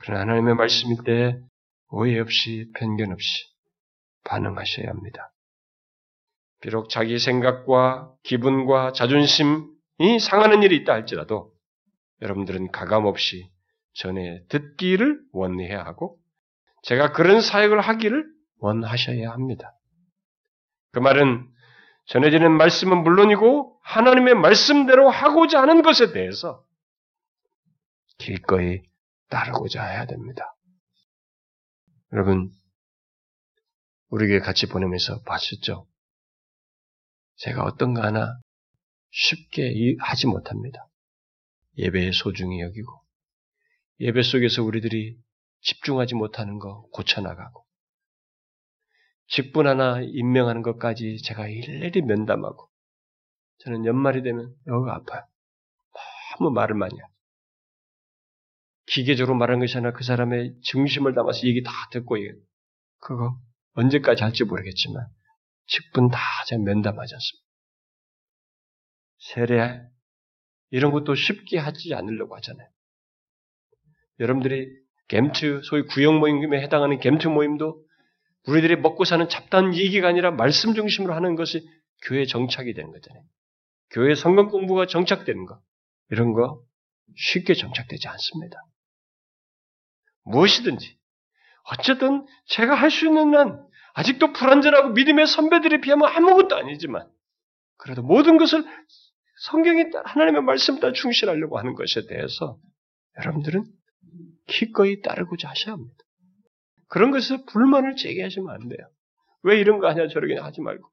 그러나 0.00 0.20
하나님의 0.20 0.54
말씀일 0.54 0.98
때 1.04 1.40
오해 1.88 2.20
없이 2.20 2.70
편견 2.76 3.10
없이 3.10 3.46
반응하셔야 4.22 4.88
합니다. 4.88 5.32
비록 6.64 6.88
자기 6.88 7.18
생각과 7.18 8.10
기분과 8.22 8.92
자존심이 8.92 9.68
상하는 10.18 10.62
일이 10.62 10.76
있다 10.76 10.94
할지라도 10.94 11.52
여러분들은 12.22 12.72
가감없이 12.72 13.50
전에 13.92 14.46
듣기를 14.48 15.20
원해야 15.32 15.84
하고 15.84 16.18
제가 16.80 17.12
그런 17.12 17.42
사역을 17.42 17.82
하기를 17.82 18.24
원하셔야 18.60 19.30
합니다. 19.30 19.76
그 20.92 21.00
말은 21.00 21.46
전해지는 22.06 22.52
말씀은 22.52 23.02
물론이고 23.02 23.78
하나님의 23.82 24.34
말씀대로 24.34 25.10
하고자 25.10 25.60
하는 25.60 25.82
것에 25.82 26.12
대해서 26.12 26.64
기꺼이 28.16 28.80
따르고자 29.28 29.84
해야 29.84 30.06
됩니다. 30.06 30.56
여러분, 32.14 32.50
우리에게 34.08 34.38
같이 34.38 34.66
보내면서 34.66 35.20
봤었죠? 35.24 35.86
제가 37.36 37.64
어떤 37.64 37.94
거 37.94 38.02
하나 38.02 38.38
쉽게 39.10 39.96
하지 39.98 40.26
못합니다. 40.26 40.88
예배의 41.78 42.12
소중히 42.12 42.60
여기고, 42.60 42.92
예배 44.00 44.22
속에서 44.22 44.62
우리들이 44.62 45.16
집중하지 45.60 46.14
못하는 46.14 46.58
거 46.58 46.86
고쳐나가고, 46.92 47.64
직분 49.28 49.66
하나 49.66 50.00
임명하는 50.00 50.62
것까지 50.62 51.22
제가 51.22 51.48
일일이 51.48 52.02
면담하고, 52.02 52.68
저는 53.58 53.84
연말이 53.84 54.22
되면 54.22 54.54
여기가 54.66 54.94
아파요. 54.96 55.26
너무 56.38 56.50
말을 56.50 56.76
많이 56.76 56.98
하고. 56.98 57.12
기계적으로 58.86 59.36
말하는 59.36 59.60
것이 59.60 59.76
아니라 59.76 59.92
그 59.92 60.04
사람의 60.04 60.60
중심을 60.62 61.14
담아서 61.14 61.46
얘기 61.46 61.62
다 61.62 61.72
듣고, 61.90 62.16
그거 62.98 63.38
언제까지 63.72 64.22
할지 64.22 64.44
모르겠지만, 64.44 65.06
직분 65.66 66.08
다 66.08 66.18
제가 66.46 66.62
면담하지 66.62 67.14
않습니다. 67.14 67.44
세례, 69.18 69.80
이런 70.70 70.92
것도 70.92 71.14
쉽게 71.14 71.58
하지 71.58 71.94
않으려고 71.94 72.36
하잖아요. 72.36 72.68
여러분들이 74.20 74.68
겜트, 75.08 75.62
소위 75.64 75.82
구역 75.82 76.18
모임에 76.18 76.60
해당하는 76.62 76.98
겜트 76.98 77.28
모임도 77.28 77.84
우리들이 78.46 78.76
먹고 78.76 79.04
사는 79.04 79.26
잡다한 79.28 79.74
얘기가 79.74 80.08
아니라 80.08 80.30
말씀 80.30 80.74
중심으로 80.74 81.14
하는 81.14 81.34
것이 81.34 81.66
교회 82.02 82.26
정착이 82.26 82.74
되는 82.74 82.90
거잖아요. 82.90 83.24
교회 83.90 84.14
성경 84.14 84.48
공부가 84.48 84.86
정착되는 84.86 85.46
거. 85.46 85.60
이런 86.10 86.32
거 86.32 86.62
쉽게 87.16 87.54
정착되지 87.54 88.08
않습니다. 88.08 88.58
무엇이든지. 90.24 90.98
어쨌든 91.70 92.26
제가 92.46 92.74
할 92.74 92.90
수 92.90 93.06
있는 93.06 93.34
한 93.34 93.66
아직도 93.94 94.32
불완전하고 94.32 94.90
믿음의 94.90 95.26
선배들에 95.26 95.80
비하면 95.80 96.08
아무것도 96.08 96.56
아니지만 96.56 97.08
그래도 97.76 98.02
모든 98.02 98.36
것을 98.36 98.64
성경이 99.46 99.84
하나님의 100.04 100.42
말씀 100.42 100.78
따라 100.80 100.92
충실하려고 100.92 101.58
하는 101.58 101.74
것에 101.74 102.06
대해서 102.06 102.58
여러분들은 103.18 103.64
기꺼이 104.46 105.00
따르고자 105.00 105.48
하셔야 105.48 105.74
합니다. 105.74 105.96
그런 106.88 107.10
것에 107.10 107.44
불만을 107.46 107.96
제기하시면 107.96 108.48
안 108.50 108.68
돼요. 108.68 108.88
왜 109.42 109.58
이런 109.58 109.78
거 109.78 109.88
하냐 109.88 110.08
저러게 110.08 110.38
하지 110.38 110.60
말고 110.60 110.88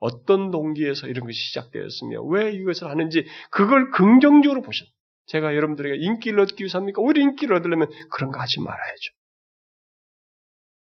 어떤 0.00 0.50
동기에서 0.50 1.06
이런 1.06 1.24
것이 1.24 1.38
시작되었으며 1.38 2.22
왜 2.22 2.52
이것을 2.52 2.88
하는지 2.88 3.26
그걸 3.50 3.90
긍정적으로 3.90 4.62
보셔. 4.62 4.84
제가 5.26 5.54
여러분들에게 5.54 5.96
인기를 5.96 6.40
얻기 6.40 6.62
위해서 6.62 6.78
합니까? 6.78 7.00
오히려 7.00 7.22
인기를 7.22 7.56
얻으려면 7.56 7.88
그런 8.10 8.30
거 8.30 8.40
하지 8.40 8.60
말아야죠. 8.60 9.12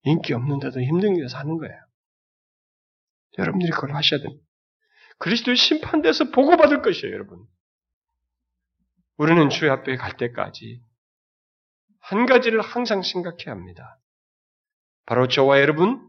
인기 0.02 0.32
없는 0.32 0.60
데도 0.60 0.80
힘든 0.80 1.14
데서 1.14 1.38
하는 1.38 1.58
거예요. 1.58 1.76
여러분들이 3.38 3.70
그걸 3.70 3.94
하셔야 3.94 4.20
됩니다. 4.20 4.44
그리스도의 5.18 5.56
심판대에서 5.56 6.30
보고받을 6.30 6.82
것이에요, 6.82 7.12
여러분. 7.12 7.44
우리는 9.16 9.50
주의 9.50 9.70
앞에 9.70 9.96
갈 9.96 10.16
때까지 10.16 10.80
한 12.00 12.26
가지를 12.26 12.60
항상 12.60 13.02
생각해야 13.02 13.50
합니다. 13.50 14.00
바로 15.06 15.26
저와 15.26 15.60
여러분, 15.60 16.08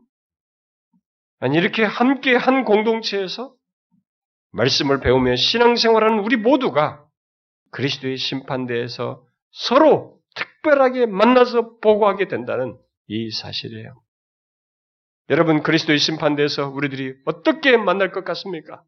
이렇게 1.41 1.83
함께 1.83 2.35
한 2.35 2.65
공동체에서 2.65 3.55
말씀을 4.51 4.99
배우며 4.99 5.35
신앙생활하는 5.35 6.19
우리 6.19 6.35
모두가 6.35 7.05
그리스도의 7.71 8.17
심판대에서 8.17 9.25
서로 9.51 10.19
특별하게 10.35 11.05
만나서 11.05 11.77
보고하게 11.79 12.27
된다는 12.27 12.77
이 13.09 13.31
사실이에요. 13.31 14.01
여러분 15.31 15.63
그리스도의 15.63 15.97
심판대에서 15.97 16.69
우리들이 16.69 17.15
어떻게 17.25 17.75
만날 17.75 18.11
것 18.11 18.23
같습니까? 18.23 18.83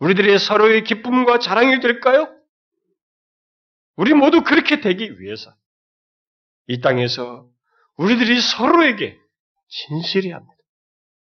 우리들의 0.00 0.38
서로의 0.38 0.82
기쁨과 0.82 1.38
자랑이 1.38 1.80
될까요? 1.80 2.28
우리 3.94 4.14
모두 4.14 4.42
그렇게 4.42 4.80
되기 4.80 5.20
위해서 5.20 5.54
이 6.66 6.80
땅에서 6.80 7.48
우리들이 7.96 8.40
서로에게 8.40 9.16
진실해야 9.68 10.36
합니다. 10.36 10.56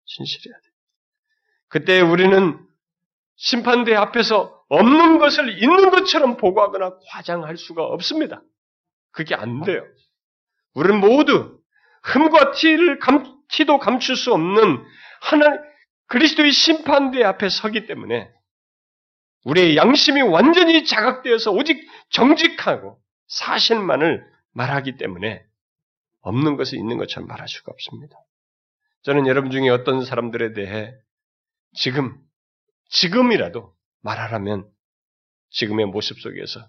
진실해야 0.06 0.56
돼. 0.56 0.68
그때 1.68 2.00
우리는 2.00 2.58
심판대 3.36 3.94
앞에서 3.94 4.64
없는 4.68 5.18
것을 5.18 5.62
있는 5.62 5.90
것처럼 5.90 6.36
보고하거나 6.38 6.98
과장할 7.10 7.56
수가 7.56 7.84
없습니다. 7.84 8.42
그게 9.12 9.34
안 9.34 9.62
돼요. 9.62 9.84
우리는 10.74 11.00
모두 11.00 11.58
흠과 12.02 12.52
티를 12.52 12.98
감, 12.98 13.40
티도 13.48 13.78
감출 13.78 14.16
수 14.16 14.32
없는 14.32 14.84
하나 15.20 15.58
그리스도의 16.06 16.52
심판대 16.52 17.22
앞에 17.24 17.48
서기 17.48 17.86
때문에 17.86 18.30
우리의 19.44 19.76
양심이 19.76 20.22
완전히 20.22 20.84
자각되어서 20.84 21.50
오직 21.52 21.86
정직하고 22.10 22.98
사실만을 23.28 24.24
말하기 24.52 24.96
때문에 24.96 25.44
없는 26.20 26.56
것을 26.56 26.78
있는 26.78 26.96
것처럼 26.96 27.28
말할 27.28 27.48
수가 27.48 27.72
없습니다. 27.72 28.16
저는 29.02 29.26
여러분 29.26 29.50
중에 29.50 29.68
어떤 29.68 30.04
사람들에 30.04 30.54
대해 30.54 30.94
지금, 31.74 32.16
지금이라도 32.88 33.74
말하라면 34.00 34.66
지금의 35.50 35.86
모습 35.86 36.20
속에서 36.20 36.66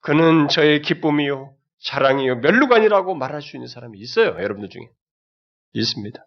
그는 0.00 0.48
저의 0.48 0.82
기쁨이요, 0.82 1.55
자랑이요, 1.80 2.36
멸루관이라고 2.36 3.14
말할 3.14 3.42
수 3.42 3.56
있는 3.56 3.68
사람이 3.68 3.98
있어요. 3.98 4.28
여러분들 4.28 4.68
중에. 4.70 4.82
있습니다. 5.72 6.26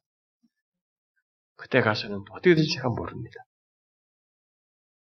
그때 1.56 1.82
가서는 1.82 2.24
어떻게 2.32 2.56
될지 2.56 2.74
제가 2.76 2.90
모릅니다. 2.90 3.36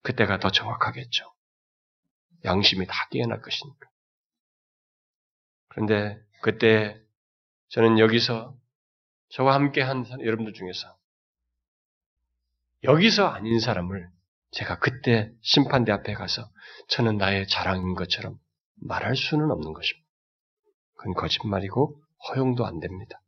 그때가 0.02 0.40
더 0.40 0.49
정확하겠죠. 0.49 1.26
양심이 2.45 2.86
다 2.88 2.94
깨어날 3.11 3.41
것이니까. 3.41 3.90
그런데 5.68 6.20
그때 6.41 6.99
저는 7.70 7.99
여기서 7.99 8.57
저와 9.30 9.53
함께 9.53 9.82
한 9.82 10.06
여러분들 10.22 10.53
중에서 10.53 10.98
여기서 12.84 13.28
아닌 13.28 13.60
사람을 13.60 14.10
제가 14.52 14.80
그때 14.80 15.32
심판대 15.41 15.91
앞에 15.91 16.14
가서 16.14 16.49
저는 16.88 17.18
나의 17.18 17.48
자랑인 17.48 17.94
것처럼 17.94 18.40
말할 18.76 19.16
수는 19.16 19.52
없는 19.52 19.74
것입니다. 19.74 20.09
그건 20.99 21.13
거짓말이고 21.13 22.03
허용도 22.27 22.65
안 22.65 22.81
됩니다. 22.81 23.21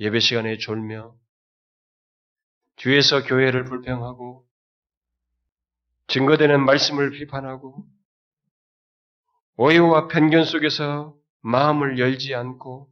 예배 0.00 0.18
시간에 0.18 0.58
졸며 0.58 1.14
뒤에서 2.74 3.22
교회를 3.22 3.64
불평하고 3.64 4.44
증거되는 6.08 6.64
말씀을 6.64 7.12
비판하고 7.12 7.86
오해와 9.56 10.08
편견 10.08 10.44
속에서 10.44 11.14
마음을 11.42 12.00
열지 12.00 12.34
않고 12.34 12.90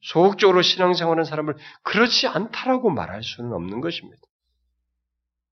소극적으로 0.00 0.62
신앙생활하는 0.62 1.24
사람을 1.24 1.56
그렇지 1.82 2.26
않다라고 2.26 2.88
말할 2.88 3.22
수는 3.22 3.52
없는 3.52 3.82
것입니다. 3.82 4.22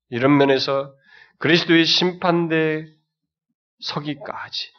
이런 0.08 0.38
면에서 0.38 0.92
그리스도의 1.38 1.84
심판대 1.84 2.86
서기까지 3.80 4.72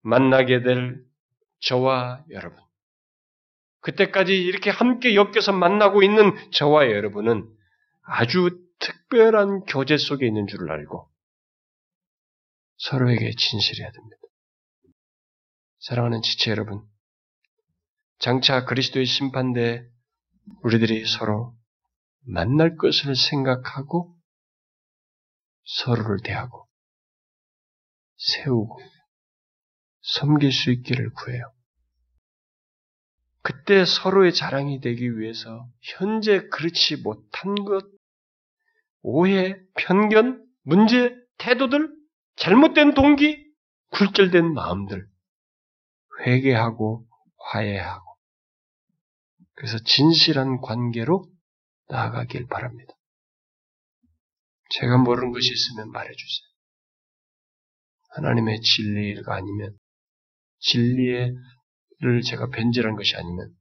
만나게 0.00 0.62
될 0.62 1.11
저와 1.62 2.24
여러분, 2.30 2.58
그때까지 3.80 4.32
이렇게 4.34 4.70
함께 4.70 5.14
엮여서 5.14 5.52
만나고 5.52 6.02
있는 6.02 6.32
저와 6.52 6.86
여러분은 6.90 7.48
아주 8.02 8.60
특별한 8.78 9.64
교제 9.64 9.96
속에 9.96 10.26
있는 10.26 10.46
줄을 10.46 10.70
알고 10.70 11.10
서로에게 12.76 13.30
진실해야 13.36 13.90
됩니다. 13.90 14.16
사랑하는 15.80 16.22
지체 16.22 16.50
여러분, 16.50 16.82
장차 18.18 18.64
그리스도의 18.64 19.06
심판대 19.06 19.84
우리들이 20.62 21.06
서로 21.06 21.56
만날 22.24 22.76
것을 22.76 23.16
생각하고 23.16 24.16
서로를 25.64 26.18
대하고 26.22 26.68
세우고 28.16 28.80
섬길 30.02 30.52
수 30.52 30.70
있기를 30.70 31.12
구해요. 31.12 31.52
그때 33.42 33.84
서로의 33.84 34.32
자랑이 34.32 34.80
되기 34.80 35.18
위해서 35.18 35.68
현재 35.80 36.46
그렇지 36.48 36.96
못한 36.98 37.54
것, 37.56 37.84
오해, 39.02 39.56
편견, 39.74 40.46
문제, 40.62 41.12
태도들, 41.38 41.92
잘못된 42.36 42.94
동기, 42.94 43.44
굴절된 43.90 44.52
마음들, 44.54 45.08
회개하고 46.20 47.06
화해하고, 47.38 48.16
그래서 49.54 49.78
진실한 49.84 50.60
관계로 50.60 51.26
나아가길 51.88 52.46
바랍니다. 52.46 52.94
제가 54.70 54.98
모르는 54.98 55.32
것이 55.32 55.52
있으면 55.52 55.90
말해주세요. 55.90 56.48
하나님의 58.10 58.60
진리가 58.60 59.34
아니면 59.34 59.76
진리를 60.62 62.22
제가 62.26 62.48
변질한 62.48 62.96
것이 62.96 63.16
아니면 63.16 63.54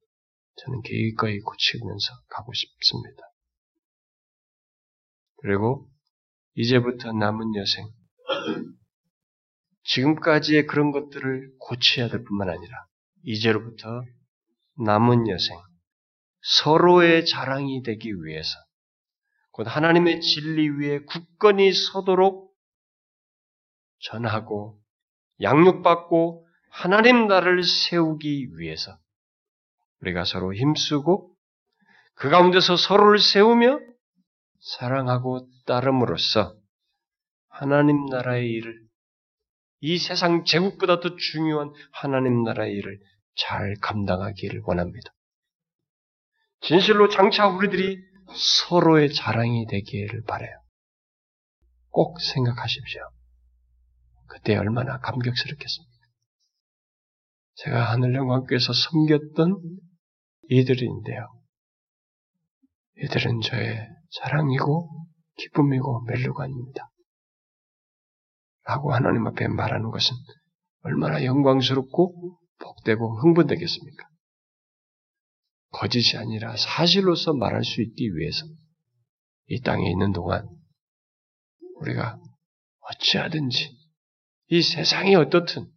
저는 0.56 0.82
기꺼이 0.82 1.40
고치면서 1.40 2.14
가고 2.30 2.53
싶습니다. 2.53 3.23
그리고 5.38 5.90
이제부터 6.56 7.11
남은 7.14 7.56
여생 7.56 7.88
지금까지의 9.84 10.68
그런 10.68 10.91
것들을 10.91 11.52
고쳐야 11.60 12.07
될 12.10 12.23
뿐만 12.23 12.49
아니라 12.49 12.86
이제로부터 13.23 14.03
남은 14.86 15.28
여생 15.28 15.57
서로의 16.41 17.26
자랑이 17.26 17.82
되기 17.84 18.11
위해서 18.23 18.49
곧 19.52 19.68
하나님의 19.68 20.22
진리 20.22 20.69
위에 20.69 20.99
굳건히 20.99 21.73
서도록 21.73 22.53
전하고 23.99 24.80
양육받고 25.41 26.48
하나님 26.72 27.27
나라를 27.27 27.64
세우기 27.64 28.57
위해서 28.57 28.98
우리가 29.99 30.23
서로 30.23 30.53
힘쓰고 30.53 31.35
그 32.15 32.30
가운데서 32.30 32.77
서로를 32.77 33.19
세우며 33.19 33.80
사랑하고 34.77 35.48
따름으로써 35.65 36.56
하나님 37.49 38.06
나라의 38.06 38.49
일을 38.49 38.81
이 39.81 39.98
세상 39.98 40.45
제국보다 40.45 41.02
더 41.02 41.15
중요한 41.18 41.72
하나님 41.91 42.43
나라의 42.43 42.73
일을 42.73 42.99
잘 43.35 43.76
감당하기를 43.81 44.61
원합니다. 44.64 45.11
진실로 46.61 47.10
장차 47.10 47.48
우리들이 47.48 47.99
서로의 48.34 49.14
자랑이 49.14 49.65
되기를 49.68 50.23
바래요. 50.23 50.56
꼭 51.89 52.22
생각하십시오. 52.22 53.02
그때 54.27 54.56
얼마나 54.56 54.99
감격스럽겠습니까? 54.99 55.90
제가 57.56 57.91
하늘 57.91 58.15
영광께서 58.15 58.73
섬겼던 58.73 59.61
이들인데요. 60.49 61.28
이들은 63.03 63.41
저의 63.41 63.88
자랑이고 64.11 65.07
기쁨이고 65.38 66.03
멜로관입니다. 66.03 66.90
라고 68.64 68.94
하나님 68.94 69.26
앞에 69.28 69.48
말하는 69.48 69.90
것은 69.90 70.15
얼마나 70.84 71.23
영광스럽고 71.23 72.38
복되고 72.60 73.22
흥분되겠습니까? 73.22 74.07
거짓이 75.72 76.18
아니라 76.18 76.56
사실로서 76.57 77.34
말할 77.34 77.64
수 77.64 77.82
있기 77.82 78.15
위해서 78.15 78.45
이 79.48 79.61
땅에 79.61 79.90
있는 79.90 80.11
동안 80.11 80.48
우리가 81.78 82.19
어찌하든지 82.90 83.78
이 84.49 84.61
세상이 84.61 85.15
어떻든 85.15 85.72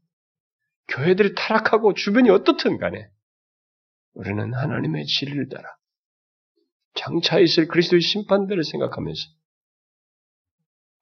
교회들이 0.89 1.35
타락하고 1.35 1.95
주변이 1.95 2.31
어떻든 2.31 2.79
간에 2.79 3.09
우리는 4.13 4.53
하나님의 4.55 5.07
진리를 5.07 5.49
따라 5.49 5.69
장차 6.95 7.39
있을 7.41 7.67
그리스도의 7.67 8.01
심판들을 8.01 8.63
생각하면서 8.63 9.21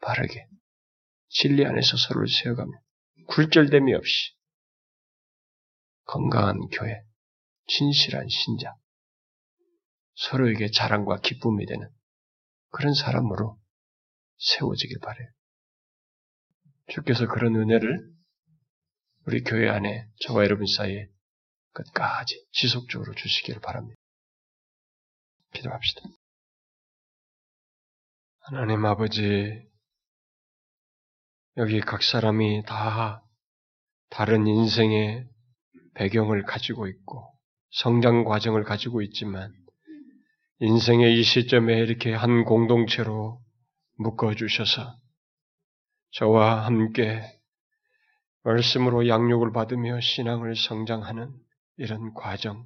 바르게 0.01 0.47
진리 1.29 1.65
안에서 1.67 1.97
서로를 1.97 2.29
세워가며 2.29 2.71
굴절됨이 3.29 3.95
없이 3.95 4.33
건강한 6.05 6.59
교회, 6.69 7.03
진실한 7.67 8.29
신자, 8.29 8.75
서로에게 10.15 10.71
자랑과 10.71 11.21
기쁨이 11.21 11.65
되는 11.65 11.89
그런 12.71 12.93
사람으로 12.93 13.59
세워지길 14.39 14.99
바래요. 15.01 15.29
주께서 16.89 17.27
그런 17.27 17.57
은혜를 17.57 18.13
우리 19.24 19.44
교회 19.44 19.69
안에 19.69 20.09
저와 20.20 20.44
여러분 20.44 20.66
사이에 20.66 21.09
끝까지 21.73 22.44
지속적으로 22.51 23.15
주시기를 23.15 23.61
바랍니다. 23.61 23.97
기도합시다. 25.53 26.03
하나님 28.40 28.85
아버지, 28.85 29.62
여기 31.57 31.81
각 31.81 32.03
사람이 32.03 32.65
다 32.66 33.24
다른 34.11 34.47
인생의 34.47 35.28
배경을 35.94 36.43
가지고 36.43 36.89
있고 36.89 37.32
성장 37.70 38.24
과정을 38.24 38.65
가지고 38.65 39.03
있지만 39.03 39.55
인생의 40.59 41.19
이 41.19 41.23
시점에 41.23 41.78
이렇게 41.78 42.12
한 42.12 42.44
공동체로 42.44 43.40
묶어 43.99 44.35
주셔서 44.35 44.97
저와 46.11 46.66
함께 46.66 47.41
말씀으로 48.44 49.09
양육을 49.09 49.52
받으며 49.52 50.01
신앙을 50.01 50.56
성장하는 50.56 51.31
이런 51.77 52.12
과정, 52.14 52.64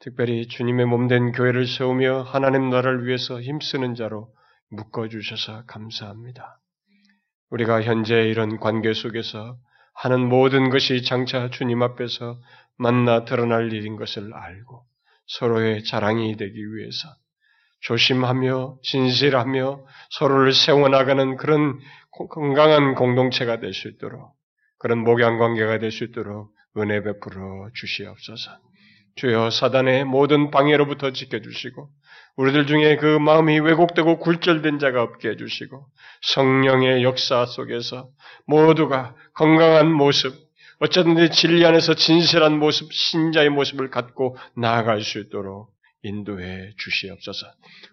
특별히 0.00 0.46
주님의 0.46 0.86
몸된 0.86 1.32
교회를 1.32 1.66
세우며 1.66 2.22
하나님 2.22 2.70
나라를 2.70 3.06
위해서 3.06 3.40
힘쓰는 3.40 3.94
자로 3.94 4.32
묶어주셔서 4.70 5.64
감사합니다. 5.66 6.60
우리가 7.50 7.82
현재 7.82 8.28
이런 8.28 8.58
관계 8.58 8.92
속에서 8.92 9.56
하는 9.94 10.28
모든 10.28 10.70
것이 10.70 11.02
장차 11.02 11.50
주님 11.50 11.82
앞에서 11.82 12.40
만나 12.76 13.24
드러날 13.24 13.72
일인 13.72 13.96
것을 13.96 14.32
알고 14.32 14.84
서로의 15.26 15.82
자랑이 15.84 16.36
되기 16.36 16.74
위해서 16.74 17.08
조심하며 17.80 18.78
진실하며 18.82 19.84
서로를 20.10 20.52
세워나가는 20.52 21.36
그런 21.36 21.78
건강한 22.30 22.94
공동체가 22.94 23.58
될 23.58 23.72
수 23.72 23.88
있도록 23.88 24.37
그런 24.78 24.98
목양 24.98 25.38
관계가 25.38 25.78
될 25.78 25.90
수 25.90 26.04
있도록 26.04 26.50
은혜 26.76 27.02
베풀어 27.02 27.70
주시옵소서. 27.74 28.50
주여 29.16 29.50
사단의 29.50 30.04
모든 30.04 30.50
방해로부터 30.50 31.12
지켜주시고 31.12 31.88
우리들 32.36 32.66
중에 32.66 32.96
그 32.96 33.18
마음이 33.18 33.58
왜곡되고 33.58 34.20
굴절된 34.20 34.78
자가 34.78 35.02
없게 35.02 35.30
해주시고 35.30 35.86
성령의 36.22 37.02
역사 37.02 37.44
속에서 37.46 38.10
모두가 38.46 39.16
건강한 39.34 39.90
모습, 39.90 40.32
어쩌든지 40.78 41.30
진리 41.30 41.66
안에서 41.66 41.94
진실한 41.94 42.58
모습, 42.60 42.92
신자의 42.92 43.48
모습을 43.50 43.90
갖고 43.90 44.36
나아갈 44.56 45.00
수 45.02 45.18
있도록 45.18 45.70
인도해 46.04 46.70
주시옵소서. 46.78 47.44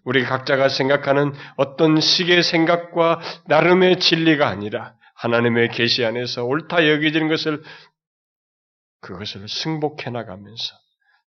우리 0.04 0.24
각자가 0.24 0.70
생각하는 0.70 1.34
어떤 1.56 2.00
식의 2.00 2.44
생각과 2.44 3.20
나름의 3.48 4.00
진리가 4.00 4.48
아니라 4.48 4.94
하나님의 5.16 5.70
계시 5.70 6.06
안에서 6.06 6.44
옳다 6.46 6.88
여겨지는 6.88 7.28
것을 7.28 7.64
그것을 9.02 9.48
승복해 9.48 10.10
나가면서 10.10 10.76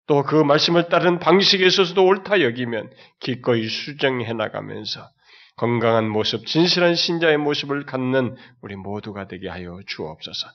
또 0.07 0.23
그 0.23 0.35
말씀을 0.41 0.87
따른 0.89 1.19
방식에 1.19 1.65
있어서도 1.65 2.03
옳다 2.05 2.41
여기면 2.41 2.89
기꺼이 3.19 3.67
수정해 3.67 4.31
나가면서 4.33 5.09
건강한 5.57 6.07
모습, 6.07 6.45
진실한 6.45 6.95
신자의 6.95 7.37
모습을 7.37 7.85
갖는 7.85 8.35
우리 8.61 8.75
모두가 8.75 9.27
되게 9.27 9.49
하여 9.49 9.79
주옵소서. 9.87 10.47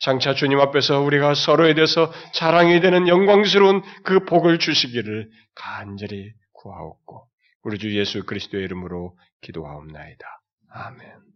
장차 0.00 0.34
주님 0.34 0.60
앞에서 0.60 1.00
우리가 1.00 1.34
서로에 1.34 1.74
대해서 1.74 2.12
자랑이 2.32 2.80
되는 2.80 3.08
영광스러운 3.08 3.82
그 4.04 4.24
복을 4.24 4.58
주시기를 4.58 5.28
간절히 5.54 6.32
구하옵고 6.52 7.26
우리 7.64 7.78
주 7.78 7.96
예수 7.98 8.24
그리스도의 8.24 8.64
이름으로 8.64 9.16
기도하옵나이다. 9.42 10.26
아멘. 10.70 11.33